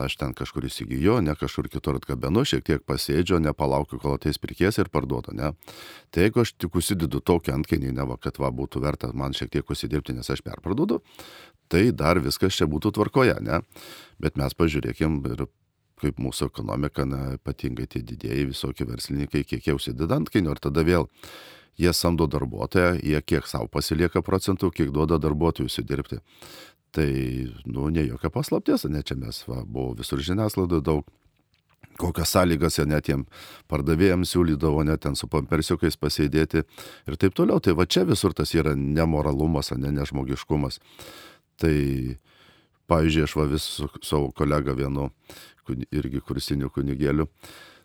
[0.01, 4.81] aš ten kažkur įsigijo, ne kažkur kitur atkabenu, šiek tiek pasėdžio, nepalaukiu, kol ateis pirkės
[4.81, 5.53] ir parduodu, ne.
[6.11, 9.53] Tai jeigu aš tik užsidedu tokį antkainį, ne va, kad va būtų verta man šiek
[9.53, 11.03] tiek užsidirbti, nes aš perparduodu,
[11.69, 13.61] tai dar viskas čia būtų tvarkoje, ne.
[14.23, 15.47] Bet mes pažiūrėkim ir
[16.03, 20.83] kaip mūsų ekonomika, na, ypatingai tie didėjai visokie verslininkai, kiek jau užsideda antkainių ir tada
[20.87, 21.07] vėl
[21.79, 26.21] jie samdo darbuotoją, jie kiek savo pasilieka procentų, kiek duoda darbuotojų užsidirbti.
[26.93, 27.09] Tai,
[27.65, 31.07] nu, ne jokia paslaptis, ne čia mes, va, buvo visur žiniasklaidoje daug
[32.01, 33.25] kokias sąlygas jie net jiem
[33.71, 37.61] pardavėjams siūlydavo, net ten su pampersiukais pasėdėti ir taip toliau.
[37.61, 40.81] Tai va čia visur tas yra nemoralumas, ne nežmogiškumas.
[41.61, 41.75] Tai,
[42.91, 45.11] pavyzdžiui, aš va vis su savo kolega vienu,
[45.93, 47.29] irgi kursiniu kunigėliu,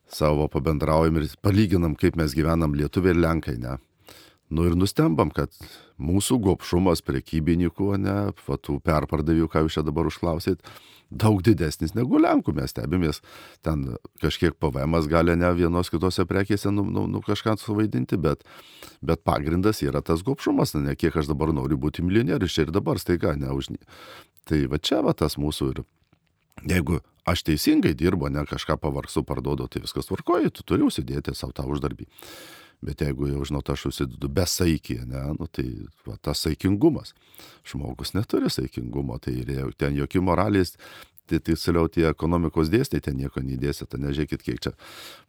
[0.08, 3.78] savo pabendraujam ir palyginam, kaip mes gyvenam lietuviai ir lenkai, ne.
[4.50, 5.52] Nu ir nustembam, kad
[6.00, 10.62] mūsų gopšumas prekybininkų, ne, fatų perpardavėjų, ką jūs čia dabar užklausėt,
[11.12, 12.54] daug didesnis negu Lenkų.
[12.56, 13.20] Mes stebimės,
[13.66, 18.48] ten kažkiek PVM gali ne vienos kitose prekėse nu, nu, nu kažką suvaidinti, bet,
[19.02, 23.00] bet pagrindas yra tas gopšumas, ne kiek aš dabar noriu būti milijonierius čia ir dabar
[23.04, 23.76] staiga, ne už...
[24.48, 25.84] Tai va čia va tas mūsų ir
[26.72, 31.52] jeigu aš teisingai dirbu, ne kažką pavargsu, parduodu, tai viskas tvarkoji, tu turi užsidėti savo
[31.52, 32.08] tą uždarbį.
[32.86, 35.66] Bet jeigu jau, žinot, aš užsidedu besaikį, ne, nu, tai
[36.06, 37.16] va, tas saikingumas.
[37.66, 39.34] Žmogus neturi saikingumo, tai
[39.82, 40.76] ten jokių moralės,
[41.28, 44.76] tai tiksliau tie ekonomikos dėsniai ten nieko neįdėsi, tai nežiūrėkit, kiek čia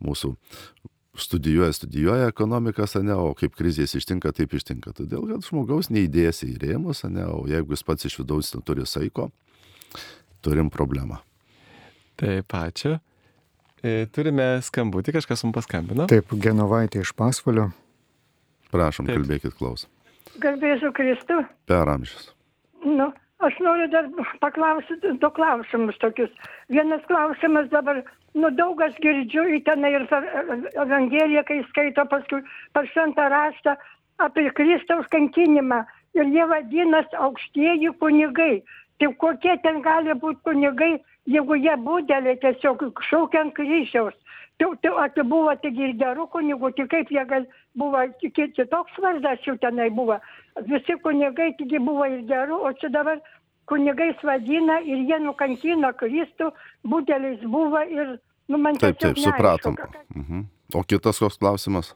[0.04, 0.34] mūsų
[1.18, 4.92] studijuoja, studijuoja ekonomikas, ne, o kaip krizės ištinka, taip ištinka.
[5.00, 9.30] Todėl, kad žmogaus neįdėsi į rėmus, ne, o jeigu jis pats iš vidaus neturi saiko,
[10.44, 11.22] turim problemą.
[12.18, 12.98] Taip, ačiū.
[13.82, 16.08] E, turime skambutį, kažkas mums paskambino.
[16.10, 17.68] Taip, Genovaitė iš Pasvalio.
[18.72, 19.20] Prašom, Taip.
[19.20, 19.86] kalbėkit klaus.
[20.42, 21.40] Garbėsiu Kristų.
[21.70, 22.32] Per amžius.
[22.84, 23.08] Nu,
[23.42, 24.08] aš noriu dar
[24.42, 26.32] paklausyti du klausimus tokius.
[26.72, 28.02] Vienas klausimas dabar,
[28.34, 30.08] nu daug aš girdžiu į tenai ir
[30.74, 32.42] Evangeliją, kai skaito paskui
[32.74, 33.78] per šventą raštą
[34.26, 35.84] apie Kristaus kankinimą.
[36.18, 38.62] Ir jie vadinasi aukštieji kunigai.
[38.98, 40.96] Tai kokie ten gali būti kunigai,
[41.30, 44.16] jeigu jie būdeliai tiesiog šaukia ant kryžiaus.
[44.58, 47.44] Tai, tai, tai buvo tik ir gerų kunigų, tik kaip jie gal
[47.78, 50.18] buvo, kitoks vardas jų tenai buvo.
[50.66, 53.22] Visi kunigai tik buvo ir gerų, o čia dabar
[53.70, 56.50] kunigais vadina ir jie nukankino Kristų,
[56.82, 58.16] būdeliais buvo ir,
[58.50, 59.78] nu, man taip, taip, supratom.
[59.78, 60.46] Neaišku, mhm.
[60.74, 61.94] O kitas koks klausimas?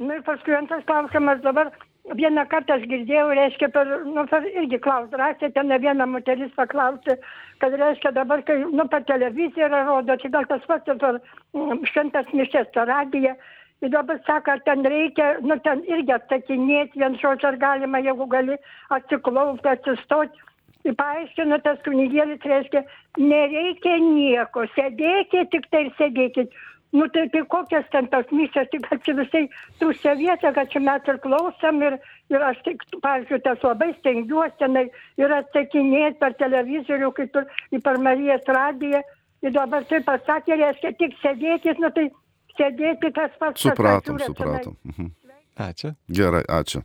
[0.00, 1.70] Nu, ir paskui antras klausimas dabar,
[2.16, 7.16] vieną kartą aš girdėjau, reiškia, per, nu, per irgi klaus, rasė, ten viena moteris paklausė,
[7.62, 12.30] kad reiškia dabar, kai, nu, per televiziją rodo, tai gal tas pats per mm, šventas
[12.32, 13.36] mišės, per radiją.
[13.80, 18.58] Ir dabar sako, ten reikia, nu, ten irgi atsakinėti, vien žodžiu, ar galima, jeigu gali
[18.96, 20.46] atsiklaupti, atsistoti.
[20.88, 22.80] Ir paaiškino tas kunigėlis, reiškia,
[23.20, 26.60] nereikia nieko, sėdėkit, tik tai ir sėdėkit
[26.92, 29.44] nu tai tai kokios ten tos mišios tik kad čia visai
[29.78, 31.98] tuščia vieta kad čia mes ir klausom ir
[32.34, 34.86] ir aš tik pavyzdžiui tas labai stengiuos tenai
[35.22, 39.02] ir atsakinėt per televizorių kaip ir per marijos radiją.
[39.40, 42.10] Ir dabar taip pasakė reiškia tik sėdėkit nu tai
[42.58, 44.76] sėdėti tas pats supratom supratom.
[44.84, 45.12] Mhm.
[45.56, 45.94] ačiū.
[46.08, 46.82] Gerai ačiū.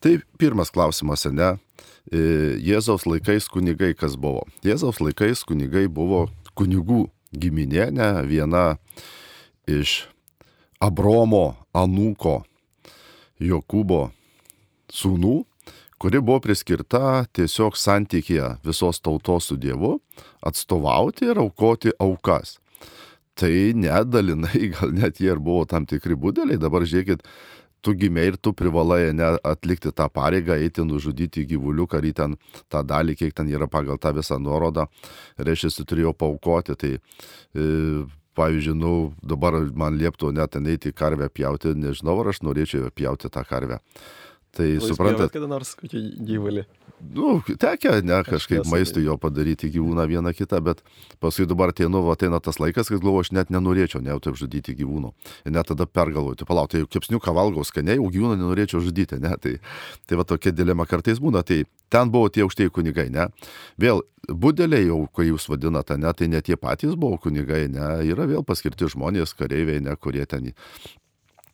[0.00, 1.50] Tai pirmas klausimas ane
[2.12, 2.20] e,
[2.60, 4.46] Jėzaus laikais kunigai kas buvo?
[4.64, 8.08] Jėzaus laikais kunigai buvo kunigų giminė, ne?
[8.28, 8.64] Viena
[9.70, 10.04] iš
[10.82, 12.42] Abromo anūko
[13.40, 14.08] Jokūbo
[14.92, 15.36] sūnų,
[15.98, 19.96] kuri buvo priskirta tiesiog santykėje visos tautos su Dievu
[20.44, 22.58] atstovauti ir aukoti aukas.
[23.34, 27.24] Tai nedalinai, gal net jie ir buvo tam tikri būdeliai, dabar žiūrėkit,
[27.84, 32.36] tu gimiai ir tu privalai ne atlikti tą pareigą, eiti nužudyti gyvuliuką, ar ten
[32.72, 34.86] tą dalį, kiek ten yra pagal tą visą nuorodą,
[35.36, 36.78] reiškia, tu turėjau paukoti.
[36.80, 37.66] Tai, e,
[38.34, 38.92] pavyzdžiui, nu,
[39.22, 43.80] dabar man lieptų net ten eiti karvę pjauti, nežinau, ar aš norėčiau pjauti tą karvę.
[44.54, 45.32] Tai suprantate.
[45.34, 46.66] Kada nors kokį gyvulį
[47.12, 50.80] nu, tekia, ne, kažkaip maistui jo padaryti gyvūną vieną kitą, bet
[51.22, 55.12] paskui dabar ateinu, ateina tas laikas, kad galvoju, aš net nenorėčiau, ne, taip žudyti gyvūnų.
[55.44, 59.20] Ir net tada pergalvoju, tai palauk, tai jau kepsniuką valgau skaniai, o gyvūną nenorėčiau žudyti,
[59.22, 59.56] ne, tai,
[60.08, 63.28] tai va tokia dilema kartais būna, tai ten buvo tie aukštieji kunigai, ne.
[63.80, 68.28] Vėl, budeliai jau, kai jūs vadinate, ne, tai ne tie patys buvo kunigai, ne, yra
[68.30, 70.52] vėl paskirti žmonės, kareiviai, ne, kurie ten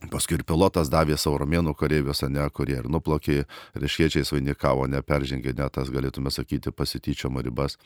[0.09, 3.43] Paskui ir pilotas davė savo romėnų kareiviuose, ne, kurie ir nuplaukė,
[3.77, 7.77] reiškiečiais vainikavo, neperžengė net tas, galėtume sakyti, pasityčiamo ribas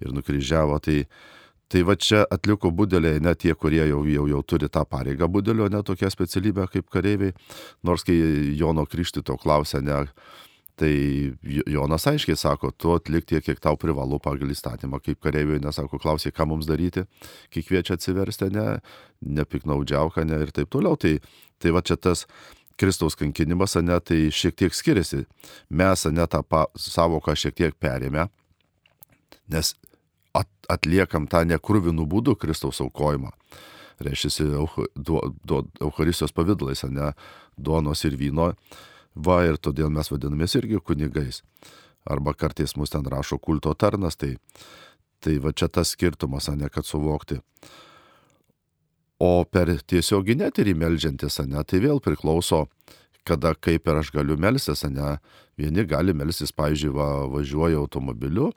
[0.00, 0.78] ir nukryžiavo.
[0.80, 0.96] Tai,
[1.68, 5.68] tai va čia atliko budeliai, ne tie, kurie jau, jau, jau turi tą pareigą budelio,
[5.68, 7.36] ne tokia specialybė kaip kareiviai,
[7.84, 8.16] nors kai
[8.56, 10.06] Jono Krikštito klausė, ne,
[10.78, 10.90] Tai
[11.66, 16.30] Jonas aiškiai sako, tu atlik tiek, kiek tau privalu pagal įstatymą, kaip kareiviui nesako, klausai,
[16.34, 17.02] ką mums daryti,
[17.50, 18.66] kai kviečia atsiversti, ne,
[19.38, 20.94] nepiknaudžiauka, ne ir taip toliau.
[21.00, 21.16] Tai,
[21.58, 22.26] tai va čia tas
[22.78, 25.24] Kristaus kankinimas, ne, tai šiek tiek skiriasi.
[25.74, 26.44] Mes, ne, tą
[26.78, 28.28] savoką šiek tiek perėmė,
[29.50, 29.72] nes
[30.38, 33.32] at, atliekam tą nekurvinų būdų Kristaus aukojimą.
[34.06, 34.46] Reiškia,
[35.82, 37.10] Eucharistijos pavydalais, ne,
[37.58, 38.52] duonos ir vyno
[39.18, 41.42] Va ir todėl mes vadinamės irgi kunigais.
[42.06, 44.36] Arba kartais mus ten rašo kulto tarnas, tai,
[45.20, 47.40] tai va čia tas skirtumas, ne kad suvokti.
[49.18, 52.68] O per tiesioginį eterį melžiantis, ne, tai vėl priklauso,
[53.26, 55.18] kada kaip ir aš galiu melstis, ne.
[55.58, 58.52] Vieni gali melstis, pavyzdžiui, va, važiuoja automobiliu,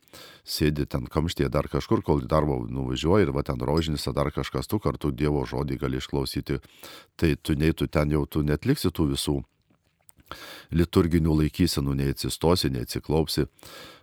[0.46, 4.30] sėdi ten kamštėje dar kažkur, kol į darbą nuvažiuoja ir va ten rožinis ar dar
[4.30, 6.60] kažkas, tu kartu Dievo žodį gali išklausyti.
[7.18, 9.40] Tai tu nei tu ten jau tu netliksi tų visų
[10.76, 13.48] liturginių laikysenų, nei atsistosi, nei atsiklaupsi,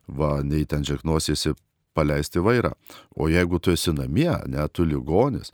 [0.09, 1.55] va, nei ten žeknosiesi
[1.99, 2.73] paleisti vairą.
[3.19, 5.51] O jeigu tu esi namie, ne tu ligonis,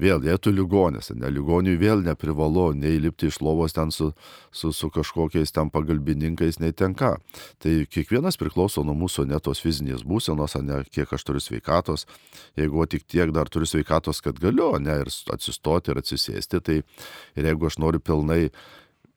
[0.00, 4.10] vėl, jei tu ligonis, ne ligoniui vėl neprivalu nei lipti iš lovos ten su,
[4.54, 7.16] su, su kažkokiais ten pagalbininkais, nei tenka.
[7.62, 12.06] Tai kiekvienas priklauso nuo mūsų netos fizinės būsenos, ne kiek aš turiu sveikatos.
[12.60, 16.82] Jeigu tik tiek dar turiu sveikatos, kad galiu, ne ir atsistoti ir atsisėsti, tai
[17.34, 18.44] ir jeigu aš noriu pilnai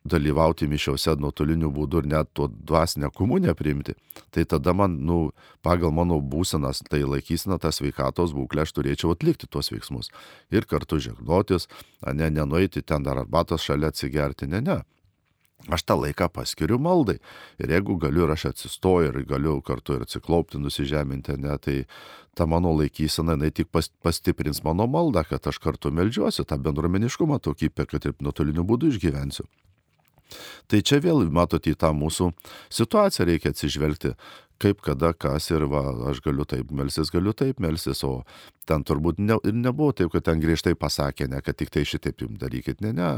[0.04, 3.96] dalyvauti mišiuose nuotoliniu būdu ir net to dvasinę komuniją priimti,
[4.36, 5.32] tai tada man, nu,
[5.64, 10.12] pagal mano būsenas, tai laikysina tą sveikatos būklę, aš turėčiau atlikti tuos veiksmus.
[10.52, 11.70] Ir kartu žegnotis,
[12.04, 14.82] ne, nenueiti ten dar arbatos šalia atsigerti, ne, ne.
[15.72, 17.22] Aš tą laiką paskiriu maldai.
[17.56, 21.86] Ir jeigu galiu ir aš atsistoju ir galiu kartu ir atsiklaupti, nusižeminti, ne, tai
[22.36, 27.40] ta mano laikysena, jinai tik pas, pastiprins mano maldą, kad aš kartu melžiuosi, tą bendruomeniškumą
[27.48, 29.48] tokį, kad ir nuotoliniu būdu išgyvensiu.
[30.72, 32.32] Tai čia vėl, matot, į tą mūsų
[32.74, 34.14] situaciją reikia atsižvelgti,
[34.64, 38.24] kaip, kada, kas ir va, aš galiu taip melsis, galiu taip melsis, o
[38.70, 42.40] ten turbūt ne, nebuvo taip, kad ten griežtai pasakė, ne, kad tik tai šitaip jums
[42.42, 43.10] darykit, ne, ne,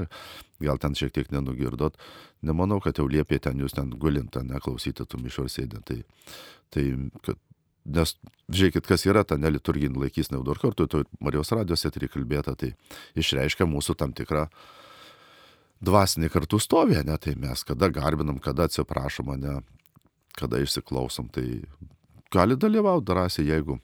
[0.64, 2.00] gal ten šiek tiek nenugirdot,
[2.46, 5.86] nemanau, kad jau liepė ten jūs ten gulint, neklausyti tų mišų sėdint.
[5.86, 6.00] Tai,
[6.74, 6.88] tai
[7.28, 7.42] kad,
[7.86, 8.16] nes
[8.50, 12.74] žiūrėkit, kas yra ta neliturginė laikysnė, daug kartų, tu Marijos radijos eterį kalbėta, tai
[13.18, 14.48] išreiškia mūsų tam tikrą
[15.86, 19.60] dvasinį kartu stovė, ne, tai mes kada garbinam, kada atsiprašom, ne,
[20.40, 21.46] kada išsiklausom, tai
[22.34, 23.80] gali dalyvauti drąsiai, jeigu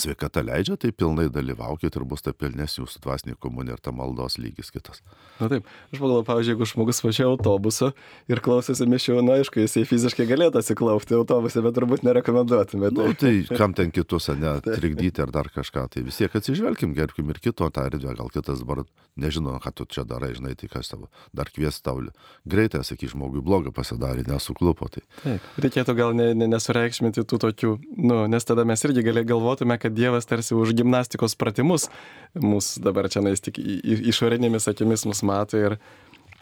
[0.00, 4.38] sveikata leidžia, tai pilnai dalyvaukit ir bus ta pilnes jūsų dvasinė komunija ir ta maldos
[4.40, 5.02] lygis kitas.
[5.40, 7.90] Na taip, aš pagalvoju, pavyzdžiui, jeigu žmogus važiuoja autobusu
[8.30, 12.90] ir klausėsi mišių, na aišku, jisai fiziškai galėtų atsiklaupti autobuse, bet turbūt nerekomenduotume.
[12.94, 13.08] Tai.
[13.10, 17.30] Na, tai kam ten kitus, ne, trikdyti ar dar kažką, tai vis tiek atsižvelkim, gerbkim
[17.32, 18.84] ir kito tą erdvę, gal kitas dabar
[19.20, 22.02] nežino, ką tu čia darai, žinai, tai kas tavo, dar kvies tau
[22.48, 24.88] greitai, saky, žmogui blogą pasidarė, nesuklupo.
[24.92, 25.04] Tai.
[25.22, 27.72] Taip, reikėtų gal ne, ne, nesureikšminti tų tokių,
[28.02, 31.90] nu, nes tada mes irgi galėtume, kad Dievas tarsi už gimnastikos pratimus
[32.34, 35.76] mus dabar čia nais tik išorinėmis akimis mus mato ir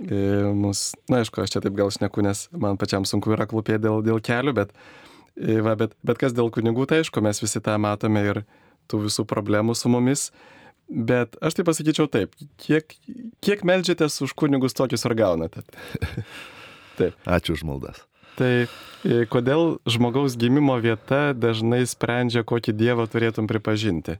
[0.00, 3.82] e, mus, na aišku, aš čia taip gal šneku, nes man pačiam sunku yra klūpėti
[3.84, 4.72] dėl, dėl kelių, bet,
[5.36, 8.42] e, va, bet, bet kas dėl kunigų, tai aišku, mes visi tą matome ir
[8.90, 10.30] tų visų problemų su mumis.
[10.92, 12.96] Bet aš tai pasakyčiau taip, kiek,
[13.40, 15.62] kiek melžiatės už kunigus tokius ar gaunate?
[16.98, 17.16] taip.
[17.24, 18.02] Ačiū už maldas.
[18.38, 24.18] Tai e, kodėl žmogaus gimimo vieta dažnai sprendžia, kokį dievą turėtum pripažinti?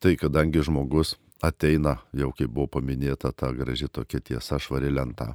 [0.00, 5.34] Tai kadangi žmogus ateina, jau kaip buvo paminėta, ta graži tokia tiesa švari lenta.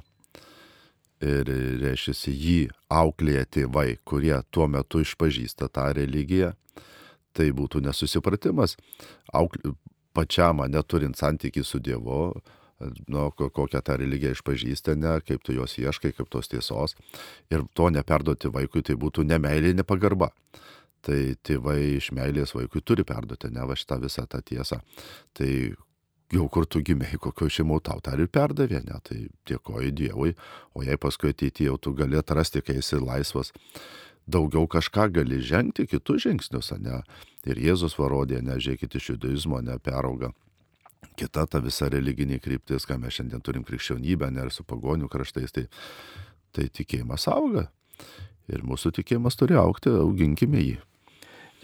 [1.24, 1.48] Ir
[1.80, 2.58] reiškia, jį
[2.92, 6.52] auklėja tėvai, kurie tuo metu išpažįsta tą religiją.
[7.36, 8.76] Tai būtų nesusipratimas.
[9.32, 9.76] Aukl...
[10.16, 12.30] Pačiam, neturint santykių su Dievu,
[12.80, 16.96] nu, kokią tą religiją išpažįsta, ne, kaip tu jos ieškai, kaip tos tiesos.
[17.52, 20.32] Ir to neperduoti vaikui, tai būtų nemeilė, nepagarba
[21.06, 24.80] tai tėvai iš meilės vaikui turi perduoti, ne va šitą visą tą tiesą.
[25.36, 25.50] Tai
[26.34, 30.34] jau kur tu gimėjai, kokio šeimų tau tą ir perdavė, ne, tai dėkoju Dievui,
[30.74, 33.52] o jei paskui ateityje jau tu gali atrasti, kai esi laisvas,
[34.26, 37.02] daugiau kažką gali žengti, kitus žingsnius, ne,
[37.46, 40.32] ir Jėzus varodė, ne, žiūrėkit iš judaizmo, ne, perauga.
[41.16, 45.54] Kita ta visa religinė kryptis, ką mes šiandien turim krikščionybę, ne, ir su pagonių kraštais,
[45.56, 45.64] tai,
[46.52, 47.70] tai tikėjimas auga.
[48.52, 50.76] Ir mūsų tikėjimas turi aukti, auginkime jį.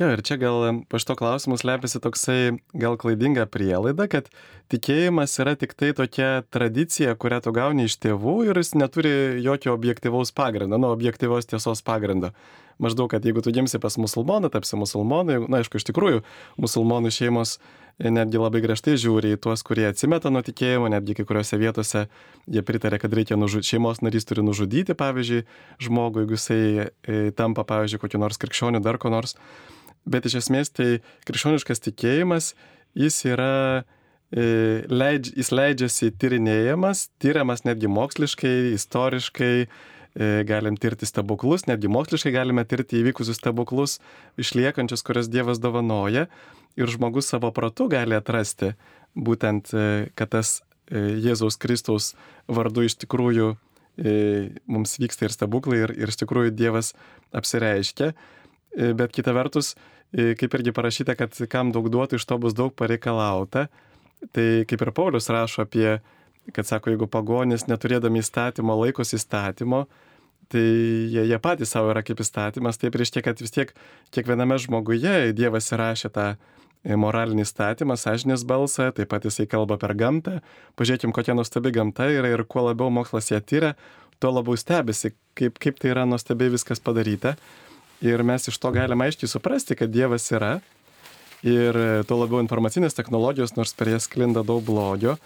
[0.01, 4.30] Jo, ir čia gal po šito klausimu slepiasi toksai gal klaidinga prielaida, kad
[4.72, 9.12] tikėjimas yra tik tai tokia tradicija, kurią tu gauni iš tėvų ir jis neturi
[9.45, 12.33] jokio objektivaus pagrindo, nu, objektivos tiesos pagrindo.
[12.80, 16.24] Maždaug, kad jeigu tu gimsi pas musulmoną, tapsi musulmonai, na, aišku, iš tikrųjų,
[16.64, 17.59] musulmonų šeimos
[18.01, 22.07] netgi labai griežtai žiūri į tuos, kurie atsimeta nuo tikėjimo, netgi kai kuriuose vietose
[22.51, 25.45] jie pritarė, kad reikia nužudyti, šeimos narys turi nužudyti, pavyzdžiui,
[25.82, 29.36] žmogų, jeigu jisai e, tampa, pavyzdžiui, kokiu nors krikščioniu, dar ko nors.
[30.09, 30.88] Bet iš esmės tai
[31.28, 32.53] krikščioniškas tikėjimas,
[32.99, 33.84] jis yra,
[34.34, 39.55] e, leidž, jis leidžiasi tyrinėjamas, tyriamas netgi moksliškai, istoriškai,
[40.49, 43.99] galim tirti stebuklus, netgi moksliškai galime tirti įvykusius stebuklus,
[44.41, 46.27] išliekančius, kurias Dievas dovanoja
[46.77, 48.75] ir žmogus savo pratu gali atrasti
[49.17, 50.61] būtent, e, kad tas
[50.93, 52.13] Jėzaus Kristaus
[52.49, 53.55] vardu iš tikrųjų
[54.67, 56.93] mums vyksta ir stebuklai ir, ir iš tikrųjų Dievas
[57.37, 58.13] apsireiškia.
[58.97, 59.75] Bet kita vertus,
[60.13, 63.67] kaip irgi parašyta, kad kam daug duotų, iš to bus daug pareikalauta.
[64.33, 66.01] Tai kaip ir Paulius rašo apie,
[66.51, 69.84] kad sako, jeigu pagonis neturėdami įstatymo laikosi įstatymo,
[70.53, 70.62] tai
[71.12, 73.70] jie, jie patys savo yra kaip įstatymas, tai reiškia, kad vis tiek
[74.14, 76.26] kiekviename žmoguje Dievas įrašė tą
[76.82, 80.40] moralinį įstatymą, sąžinės balsą, taip pat jisai kalba per gamtą.
[80.78, 83.76] Pažiūrėkim, kokia nuostabi gamta yra ir kuo labiau mokslas ją tyria,
[84.18, 87.36] tuo labiau stebisi, kaip, kaip tai yra nuostabiai viskas padaryta.
[88.03, 90.57] Ir mes iš to galime aiškiai suprasti, kad Dievas yra.
[91.47, 95.16] Ir tuo labiau informacinės technologijos, nors per jas klinda daug blogio,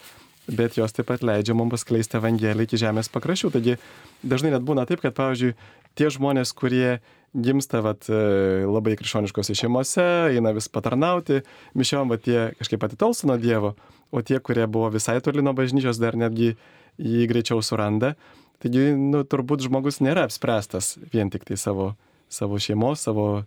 [0.48, 3.52] bet jos taip pat leidžia mums paskleisti Evangeliją iki žemės pakraščių.
[3.56, 3.76] Taigi
[4.22, 5.54] dažnai net būna taip, kad, pavyzdžiui,
[5.98, 6.98] tie žmonės, kurie
[7.36, 11.42] gimsta vat, labai krikščioniškose šeimose, eina vis patarnauti,
[11.76, 13.74] mišiom, va tie kažkaip atitolsta nuo Dievo,
[14.14, 16.54] o tie, kurie buvo visai toli nuo bažnyčios, dar netgi
[16.96, 18.14] jį greičiau suranda.
[18.62, 21.92] Taigi, nu, turbūt žmogus nėra apspręstas vien tik tai savo
[22.28, 23.44] savo šeimos, savo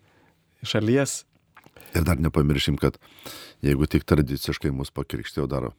[0.64, 1.24] šalies.
[1.96, 3.00] Ir dar nepamiršim, kad
[3.66, 5.70] jeigu tik tradiciškai mus pakrikštėjo, dar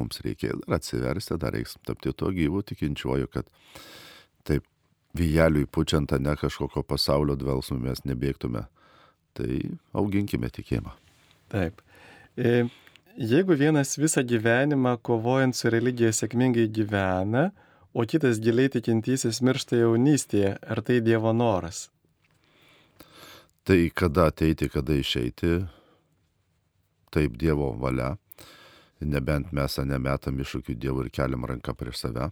[0.00, 3.50] mums reikia dar atsiversti, dar reiks tapti to gyvų tikinčiuoju, kad
[4.44, 4.66] taip
[5.14, 8.66] vyjeliui pučiant, ne kažkokio pasaulio dvelsmų mes nebėgtume.
[9.34, 9.50] Tai
[9.98, 10.92] auginkime tikėjimą.
[11.50, 11.80] Taip.
[12.38, 12.66] E,
[13.18, 17.48] jeigu vienas visą gyvenimą kovojant su religija sėkmingai gyvena,
[17.94, 21.88] o kitas giliai tikintysis miršta jaunystėje, ar tai Dievo noras?
[23.64, 25.64] Tai kada ateiti, kada išeiti,
[27.14, 28.14] taip Dievo valia,
[29.04, 32.30] nebent mes nemetam iššūkių Dievui ir keliam ranką prieš save.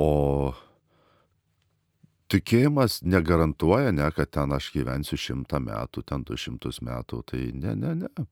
[0.00, 0.54] O
[2.30, 7.74] tikėjimas negarantuoja, ne, kad ten aš gyvensiu šimtą metų, ten du šimtus metų, tai ne,
[7.76, 8.26] ne, ne.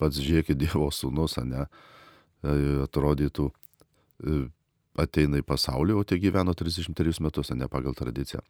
[0.00, 1.66] Pats žiūrėkit Dievo sūnus, ne,
[2.42, 2.54] e,
[2.86, 4.44] atrodytų e,
[5.04, 8.42] ateina į pasaulį, o tie gyveno 33 metus, ne pagal tradiciją.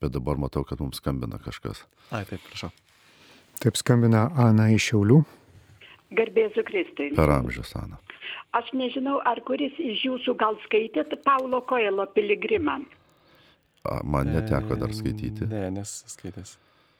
[0.00, 1.82] Bet dabar matau, kad mums skambina kažkas.
[2.14, 2.70] Ai, taip, prašau.
[3.58, 5.22] Taip skambina Ana iš Šiaulių.
[6.16, 7.10] Garbėsiu Kristui.
[7.16, 7.98] Per amžius, Ana.
[8.56, 12.78] Aš nežinau, ar kuris iš jūsų gal skaitėt Paulo Koelo piligrimą.
[13.84, 15.48] A, man neteko dar skaityti.
[15.50, 16.56] Ne, nes skaitęs.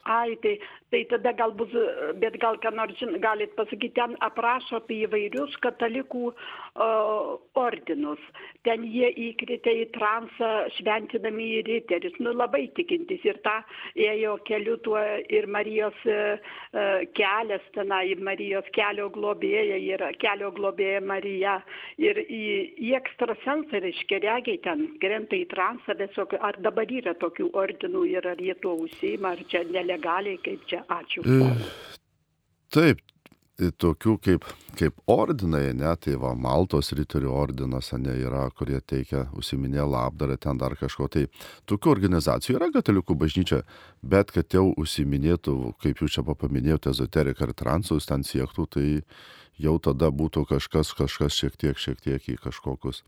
[0.09, 1.72] Ai, tai, tai tada gal bus,
[2.16, 8.22] bet gal ką nors galit pasakyti, ten aprašo apie įvairius katalikų uh, ordinus.
[8.64, 10.48] Ten jie įkritė į transą
[10.78, 12.16] šventinami į riteris.
[12.24, 13.20] Nu, labai tikintis.
[13.28, 13.59] Ir tą
[14.00, 16.56] ėjo keliu tuo ir Marijos uh,
[17.18, 21.59] kelias tenai, Marijos kelio globėja yra, kelio globėja Marija.
[22.00, 22.42] Ir į,
[22.80, 26.40] į ekstrasensą, reiškia, regiai ten krenta į transą visokių.
[26.48, 29.66] Ar dabar yra tokių ordinų ir ar jie tuo užsima, ar čia
[29.99, 31.22] nelegaliai legaliai, kaip čia, ačiū.
[32.70, 33.01] Taip,
[33.59, 34.44] tokių kaip,
[34.78, 40.59] kaip ordinai, ne, tai va, Maltos ryterių ordinas, ne, yra, kurie teikia, užsiminė labdarą, ten
[40.59, 41.09] dar kažko.
[41.09, 41.26] Tai
[41.66, 43.62] tokių organizacijų yra katalikų bažnyčia,
[44.03, 48.86] bet kad jau užsiminėtų, kaip jūs čia paminėjote, ezoteriką ir transus ten siektų, tai
[49.59, 53.03] jau tada būtų kažkas, kažkas šiek tiek, šiek tiek į kažkokius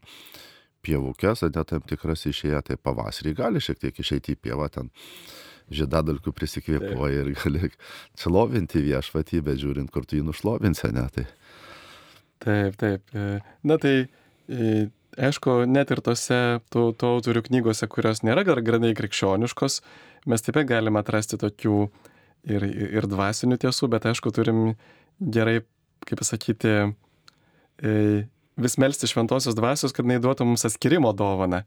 [0.82, 4.90] pievukės, net tam tikras išėję, tai pavasarį gali šiek tiek išeiti į pievą ten.
[5.70, 7.70] Žiedadalkių prisikvėpuoja ir gali
[8.18, 11.04] šlovinti viešpatį, bet žiūrint, kur tu jį nušlovinsi, ne?
[11.14, 11.26] Tai...
[12.40, 13.12] Taip, taip.
[13.14, 13.94] E, na tai,
[14.50, 14.88] e,
[15.20, 16.38] aišku, net ir tose
[16.72, 19.80] tų, tų autorių knygose, kurios nėra gar granai krikščioniškos,
[20.30, 21.76] mes taip pat galime atrasti tokių
[22.48, 22.66] ir,
[23.00, 24.74] ir dvasinių tiesų, bet aišku, turim
[25.20, 25.60] gerai,
[26.08, 26.74] kaip pasakyti,
[27.84, 27.94] e,
[28.60, 31.62] vis melsti šventosios dvasios, kad neįduotų mums atskirimo dovaną,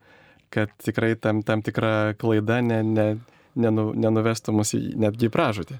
[0.53, 3.07] kad tikrai tam, tam tikra klaida ne, ne,
[3.59, 5.79] nenu, nenuvestų mus į, netgi į pražūtį.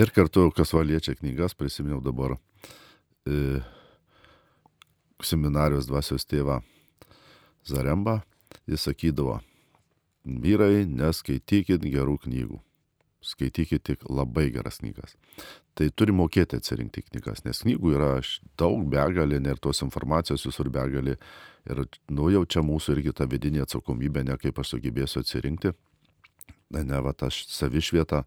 [0.00, 2.36] Ir kartu, kas valiečia knygas, prisiminiau dabar
[3.28, 3.60] e,
[5.24, 6.62] seminarijos dvasios tėvą
[7.68, 8.22] Zaremba,
[8.70, 9.40] jis sakydavo,
[10.24, 12.60] vyrai, neskaitykit gerų knygų
[13.20, 15.14] skaitykit tik labai geras knygas.
[15.76, 18.10] Tai turi mokėti atsirinkti knygas, nes knygų yra
[18.58, 21.16] daug begalė ir tos informacijos visur begalė.
[21.68, 25.74] Ir nu jau čia mūsų irgi ta vidinė atsakomybė, ne kaip aš sugebėsiu atsirinkti.
[26.70, 28.24] Ne, ne, va, aš savišvietą,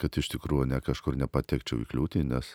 [0.00, 2.54] kad iš tikrųjų ne kažkur nepatekčiau į kliūtį, nes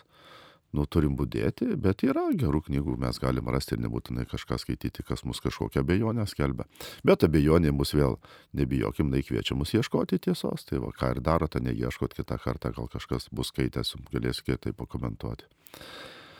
[0.76, 5.24] nu, turim būdėti, bet yra gerų knygų, mes galim rasti ir nebūtinai kažką skaityti, kas
[5.28, 6.66] mus kažkokią abejonę skelbia.
[7.06, 8.18] Bet abejonė mus vėl,
[8.56, 12.90] nebijokim, tai kviečia mus ieškoti tiesos, tai va, ką ir darote, neieškot kitą kartą, gal
[12.92, 15.48] kažkas bus skaitęs, galėsite tai pakomentuoti.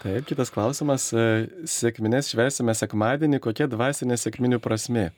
[0.03, 1.09] Taip, kitas klausimas.
[1.73, 5.09] Sėkminės švesime sekmadienį, kokia dvasinė sėkminių prasme?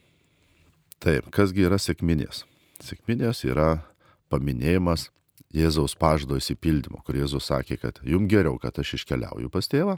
[1.02, 2.44] Taip, kasgi yra sėkminės?
[2.84, 3.80] Sėkminės yra
[4.30, 5.08] paminėjimas
[5.54, 9.96] Jėzaus pažado įsipildymo, kur Jėzus sakė, kad jums geriau, kad aš iškeliauju pas tėvą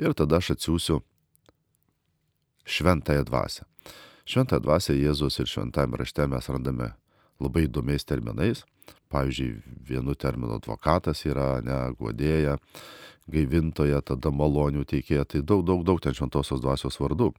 [0.00, 1.02] ir tada aš atsiųsiu
[2.64, 3.66] šventąją dvasę.
[4.24, 6.94] Šventąją dvasę Jėzus ir šventame rašte mes randame
[7.40, 8.64] labai įdomiais terminais.
[9.10, 12.56] Pavyzdžiui, vienu terminu advokatas yra, ne, guodėja,
[13.30, 17.32] gaivintoja, tada malonių teikėja, tai daug, daug, daug ten šventosios dvasios vardų.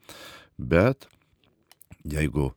[0.59, 1.07] Bet
[2.03, 2.51] jeigu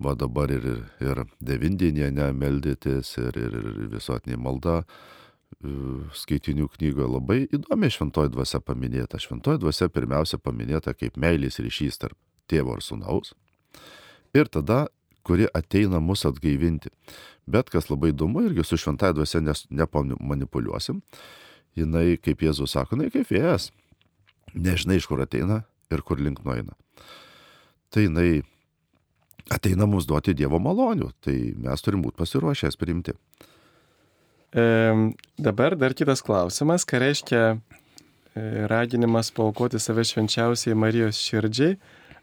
[0.00, 0.66] va dabar ir,
[1.02, 5.74] ir devindienė meldytis, ir, ir, ir visuotinė malda e,
[6.16, 9.20] skaitinių knygoje labai įdomi šventoji dvasia paminėta.
[9.20, 12.18] Šventoji dvasia pirmiausia paminėta kaip meilės ryšys tarp
[12.50, 13.34] tėvo ir sunaus.
[14.36, 14.86] Ir tada,
[15.26, 16.92] kuri ateina mus atgaivinti.
[17.50, 21.02] Bet kas labai įdomu, irgi su šventoji dvasia nepamanipuliuosim.
[21.78, 23.68] Jinai, kaip Jėzus sako, jinai kaip vėjas.
[24.54, 26.74] Nežinai, iš kur ateina ir kur link nueina.
[27.90, 28.42] Tai jinai
[29.50, 33.16] ateina mums duoti Dievo malonių, tai mes turim būti pasiruošęs priimti.
[34.50, 34.64] E,
[35.38, 37.56] dabar dar kitas klausimas, ką reiškia e,
[38.70, 41.78] raginimas paukoti save švenčiausiai Marijos širdžiai.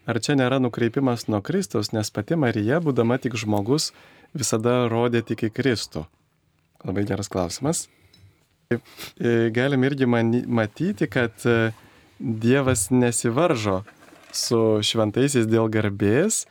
[0.08, 3.90] Ar čia nėra nukreipimas nuo Kristaus, nes pati Marija, būdama tik žmogus,
[4.32, 6.06] visada rodė tik į Kristų?
[6.88, 7.86] Labai geras klausimas.
[8.72, 8.78] E,
[9.52, 11.72] galim irgi matyti, kad e,
[12.18, 13.82] Dievas nesivaržo
[14.34, 16.46] su šventaisiais dėl garbės,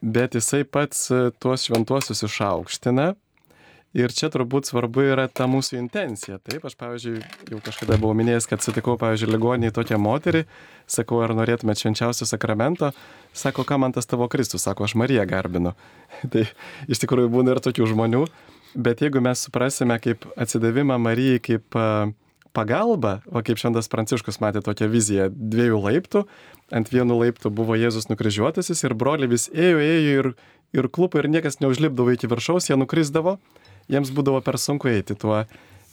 [0.00, 3.12] bet jisai pats e, tuos šventuosius išaukština.
[3.94, 6.40] Ir čia turbūt svarbu yra ta mūsų intencija.
[6.42, 7.20] Taip, aš, pavyzdžiui,
[7.52, 10.40] jau kažkada buvau minėjęs, kad sutikau, pavyzdžiui, ligoniai tokią moterį,
[10.90, 12.90] sakau, ar norėtumėte švenčiausio sakramento,
[13.30, 15.76] sako, ką man tas tavo Kristus, sako, aš Mariją garbinu.
[16.34, 16.48] tai
[16.90, 18.24] iš tikrųjų būna ir tokių žmonių,
[18.74, 22.10] bet jeigu mes suprasime kaip atsidavimą Marijai, kaip uh,
[22.54, 26.24] pagalba, o kaip šventas Pranciškus matė tokią viziją dviejų laiptų,
[26.74, 30.30] ant vienų laiptų buvo Jėzus nukryžiuotasis ir broliai vis ėjo, ėjo ir,
[30.76, 33.38] ir klupo ir niekas neužlipdavo iki viršaus, jie nukrisdavo,
[33.90, 35.42] jiems būdavo per sunku eiti tuo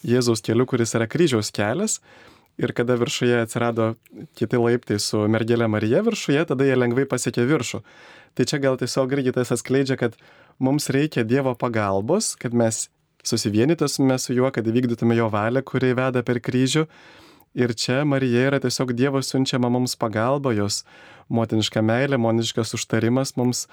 [0.08, 2.00] Jėzaus keliu, kuris yra kryžiaus kelias.
[2.62, 3.94] Ir kada viršuje atsirado
[4.38, 7.80] kiti laiptai su mergelė Marija viršuje, tada jie lengvai pasiekė viršų.
[8.38, 10.18] Tai čia gal tiesiog irgi tas atskleidžia, kad
[10.62, 12.90] mums reikia Dievo pagalbos, kad mes
[13.24, 16.86] susivienytume su juo, kad įvykdytume jo valią, kuri veda per kryžių.
[17.58, 20.86] Ir čia Marija yra tiesiog Dievo siunčiama mums pagalba, jos
[21.28, 23.66] motiniška meilė, motiniškas užtarimas mums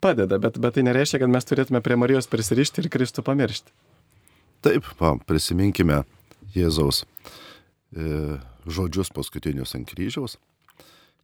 [0.00, 3.74] padeda, bet, bet tai nereiškia, kad mes turėtume prie Marijos prisirišti ir Kristų pamiršti.
[4.64, 6.02] Taip, pa, prisiminkime
[6.56, 7.04] Jėzaus
[7.92, 10.38] e, žodžius paskutinius ant kryžiaus,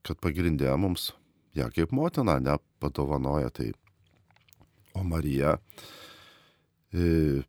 [0.05, 1.11] kad pagrindė mums
[1.57, 3.73] ją kaip motina nepadovanoja tai.
[4.93, 5.57] O Marija
[6.93, 7.41] e,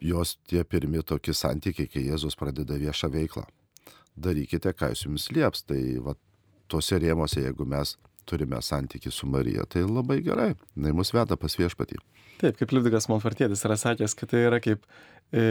[0.00, 3.44] jos tie pirmi tokie santykiai, kai Jėzus pradeda viešą veiklą.
[4.20, 5.64] Darykite, ką jis jums lieps.
[5.68, 6.16] Tai va,
[6.70, 7.96] tuose rėmose, jeigu mes
[8.28, 10.52] turime santykių su Marija, tai labai gerai.
[10.76, 12.00] Jis mus veda pas viešpatį.
[12.40, 14.84] Taip, kaip Liudvigas Monfartėtis yra sakęs, kad tai yra kaip
[15.32, 15.42] e,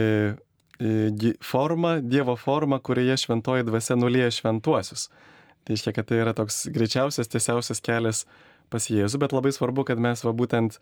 [0.82, 5.08] e, forma, Dievo forma, kurioje šventoji dvasia nulieja šventuosius.
[5.60, 8.24] Tai reiškia, kad tai yra toks greičiausias, tiesiausias kelias
[8.72, 10.78] pas Jėzų, bet labai svarbu, kad mes va būtent,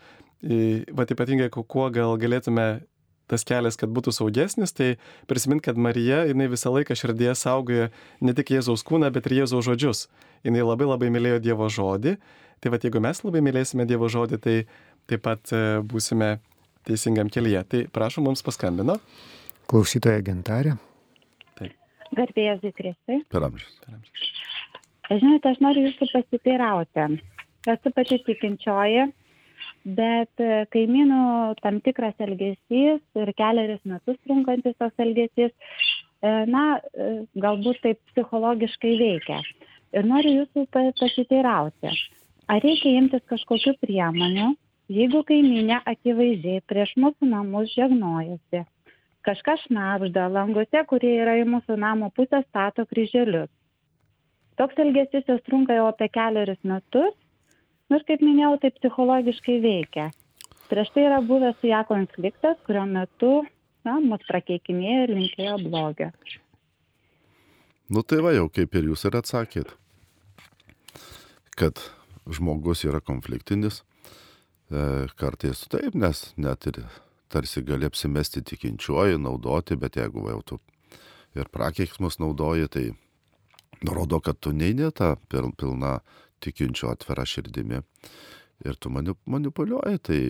[0.94, 2.68] va ypatingai kuo gal galėtume
[3.30, 4.96] tas kelias, kad būtų saugesnis, tai
[5.30, 7.88] prisimint, kad Marija, jinai visą laiką širdėje saugojo
[8.24, 10.06] ne tik Jėzaus kūną, bet ir Jėzaus žodžius.
[10.46, 12.16] Jinai labai labai mylėjo Dievo žodį.
[12.58, 14.56] Tai va, jeigu mes labai mylėsime Dievo žodį, tai
[15.10, 16.38] taip pat e, būsime
[16.88, 17.64] teisingam kelyje.
[17.70, 18.98] Tai prašom, mums paskambino.
[19.70, 20.78] Klausytoja gintarė.
[22.16, 23.20] Garbėjas Zikristai.
[23.28, 23.74] Per amžius.
[25.08, 27.06] Žinote, aš noriu jūsų pasiteirauti.
[27.68, 29.08] Esu pati tikinčioji,
[29.84, 31.22] bet e, kaimynų
[31.62, 38.94] tam tikras elgesys ir keliarius metus trunkantis tas elgesys, e, na, e, galbūt taip psichologiškai
[39.00, 39.42] veikia.
[39.96, 41.92] Ir noriu jūsų pa- pasiteirauti,
[42.48, 44.50] ar reikia imtis kažkokių priemonių,
[44.92, 48.64] jeigu kaiminė akivaizdžiai prieš mūsų namus žegnojasi,
[49.28, 53.50] kažkas šnapžda languose, kurie yra į mūsų namo pusę stato kryželius.
[54.58, 57.14] Toks elgesys jos trunka jau apie keliarius metus,
[57.92, 60.08] nors kaip minėjau, tai psichologiškai veikia.
[60.68, 63.32] Prieš tai yra buvęs su ją konfliktas, kurio metu
[63.86, 66.10] na, mus prakeikinėjo ir linkėjo blogio.
[67.88, 69.72] Nu tai va jau kaip ir jūs ir atsakėt,
[71.56, 71.80] kad
[72.28, 73.80] žmogus yra konfliktinis,
[74.68, 76.82] e, kartais taip, nes net ir
[77.32, 80.60] tarsi gali apsimesti tikinčiuoju, naudoti, bet jeigu jau tu
[81.36, 82.84] ir prakeiksmus naudoji, tai
[83.84, 85.98] nurodo, kad tu neini tą pil, pilną
[86.44, 87.82] tikinčio atvira širdimi.
[88.66, 90.20] Ir tu mani, manipuliuoji, tai,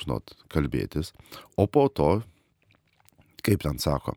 [0.00, 1.12] žinot, kalbėtis.
[1.56, 2.08] O po to,
[3.46, 4.16] kaip ten sako,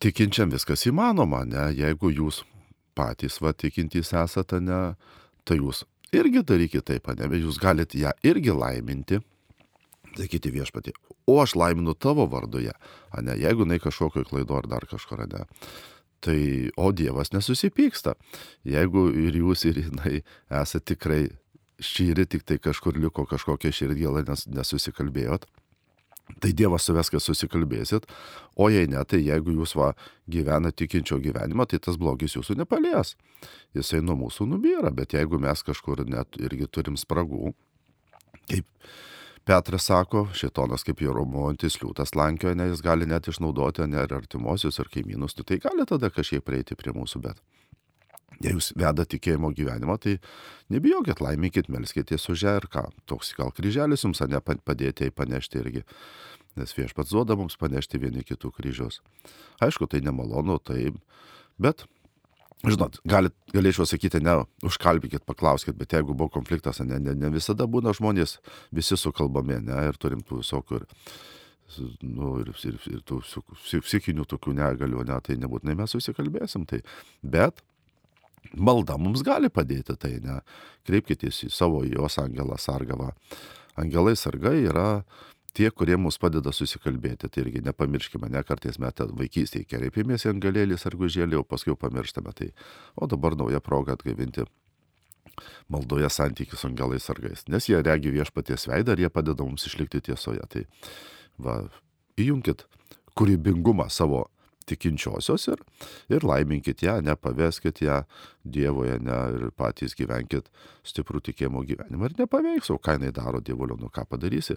[0.00, 1.66] tikinčiam viskas įmanoma, ne?
[1.76, 2.40] Jeigu jūs
[2.96, 4.80] patys, va, tikintys esate, ne,
[5.44, 5.84] tai jūs
[6.16, 9.20] irgi darykite taip, ne, bet jūs galite ją irgi laiminti,
[10.16, 10.94] sakyti viešpatį,
[11.30, 12.74] o aš laiminu tavo vardoje,
[13.22, 15.44] ne, jeigu jinai kažkokio klaido ar dar kažkur, ne.
[16.20, 16.40] Tai,
[16.76, 18.12] o Dievas nesusipyksta.
[18.68, 20.18] Jeigu ir jūs, ir jinai
[20.52, 21.22] esate tikrai
[21.80, 25.46] šyri, tik tai kažkur liko kažkokia širdgėla, nes nesusikalbėjot,
[26.38, 28.06] tai Dievas suves, kad susikalbėsit,
[28.60, 29.92] o jei ne, tai jeigu jūs va
[30.30, 33.16] gyvena tikinčio gyvenimą, tai tas blogis jūsų nepalies.
[33.76, 37.54] Jisai nuo mūsų nubyra, bet jeigu mes kažkur net irgi turim spragų,
[38.50, 38.68] kaip
[39.48, 44.12] Petras sako, šitonas kaip jo romuojantis liūtas lankioja, ne, jis gali net išnaudoti ne ir
[44.14, 47.40] artimuosius, ar kaimynus, nu, tai gali tada kažkiek prieiti prie mūsų, bet
[48.40, 50.16] jei jūs veda tikėjimo gyvenimą, tai
[50.72, 55.60] nebijokit, laimykit, melskitės už ją ir ką, toks gal kryželis jums, ne padėti jai panešti
[55.60, 55.84] irgi,
[56.60, 59.00] nes viešpats duoda mums panešti vieni kitų kryžius.
[59.64, 60.92] Aišku, tai nemalonu, tai,
[61.60, 61.86] bet
[62.60, 64.34] Žinot, galit, galėčiau sakyti, ne,
[64.68, 68.36] užkalbykit, paklauskit, bet jeigu buvo konfliktas, ne, ne, ne visada būna žmonės
[68.76, 70.84] visi sukalbami, ne, ir turim tų visokių ir,
[72.04, 73.22] nu, ir, ir, ir tų
[73.80, 76.82] psichinių tokių negalių, ne, tai nebūtinai mes susikalbėsim, tai,
[77.24, 77.64] bet
[78.52, 80.40] malda mums gali padėti, tai ne,
[80.88, 83.14] kreipkitės į savo jos angelą sargavą.
[83.80, 84.88] Angelai sargai yra
[85.56, 87.28] tie, kurie mums padeda susikalbėti.
[87.28, 92.34] Tai irgi nepamirškime, ne kartais metą vaikystėje kreipiamės į angelėlį sargužėlį, o paskui pamirštame.
[92.36, 92.50] Tai,
[92.96, 94.46] o dabar nauja proga atgaivinti
[95.72, 97.46] maldoje santykių su angelais sargais.
[97.48, 100.44] Nes jie regi viešpaties veidą ir jie padeda mums išlikti tiesoje.
[100.50, 100.66] Tai
[101.40, 101.62] va,
[102.20, 102.66] įjunkit
[103.18, 104.26] kūrybingumą savo
[104.70, 105.60] tikinčiosios ir,
[106.12, 108.02] ir laiminkit ją, nepaveskit ją
[108.40, 110.48] Dievoje, ne, ir patys gyvenkit
[110.86, 114.56] stiprų tikėjimo gyvenimą ir nepaveiks, o ką jinai daro Dievulio, nu ką padarysi.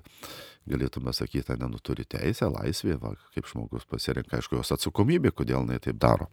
[0.69, 5.65] Galėtume sakyti, ne, nu turi teisę, laisvė, va, kaip žmogus pasirenka, aišku, jos atsakomybė, kodėl
[5.65, 6.29] jinai taip daro.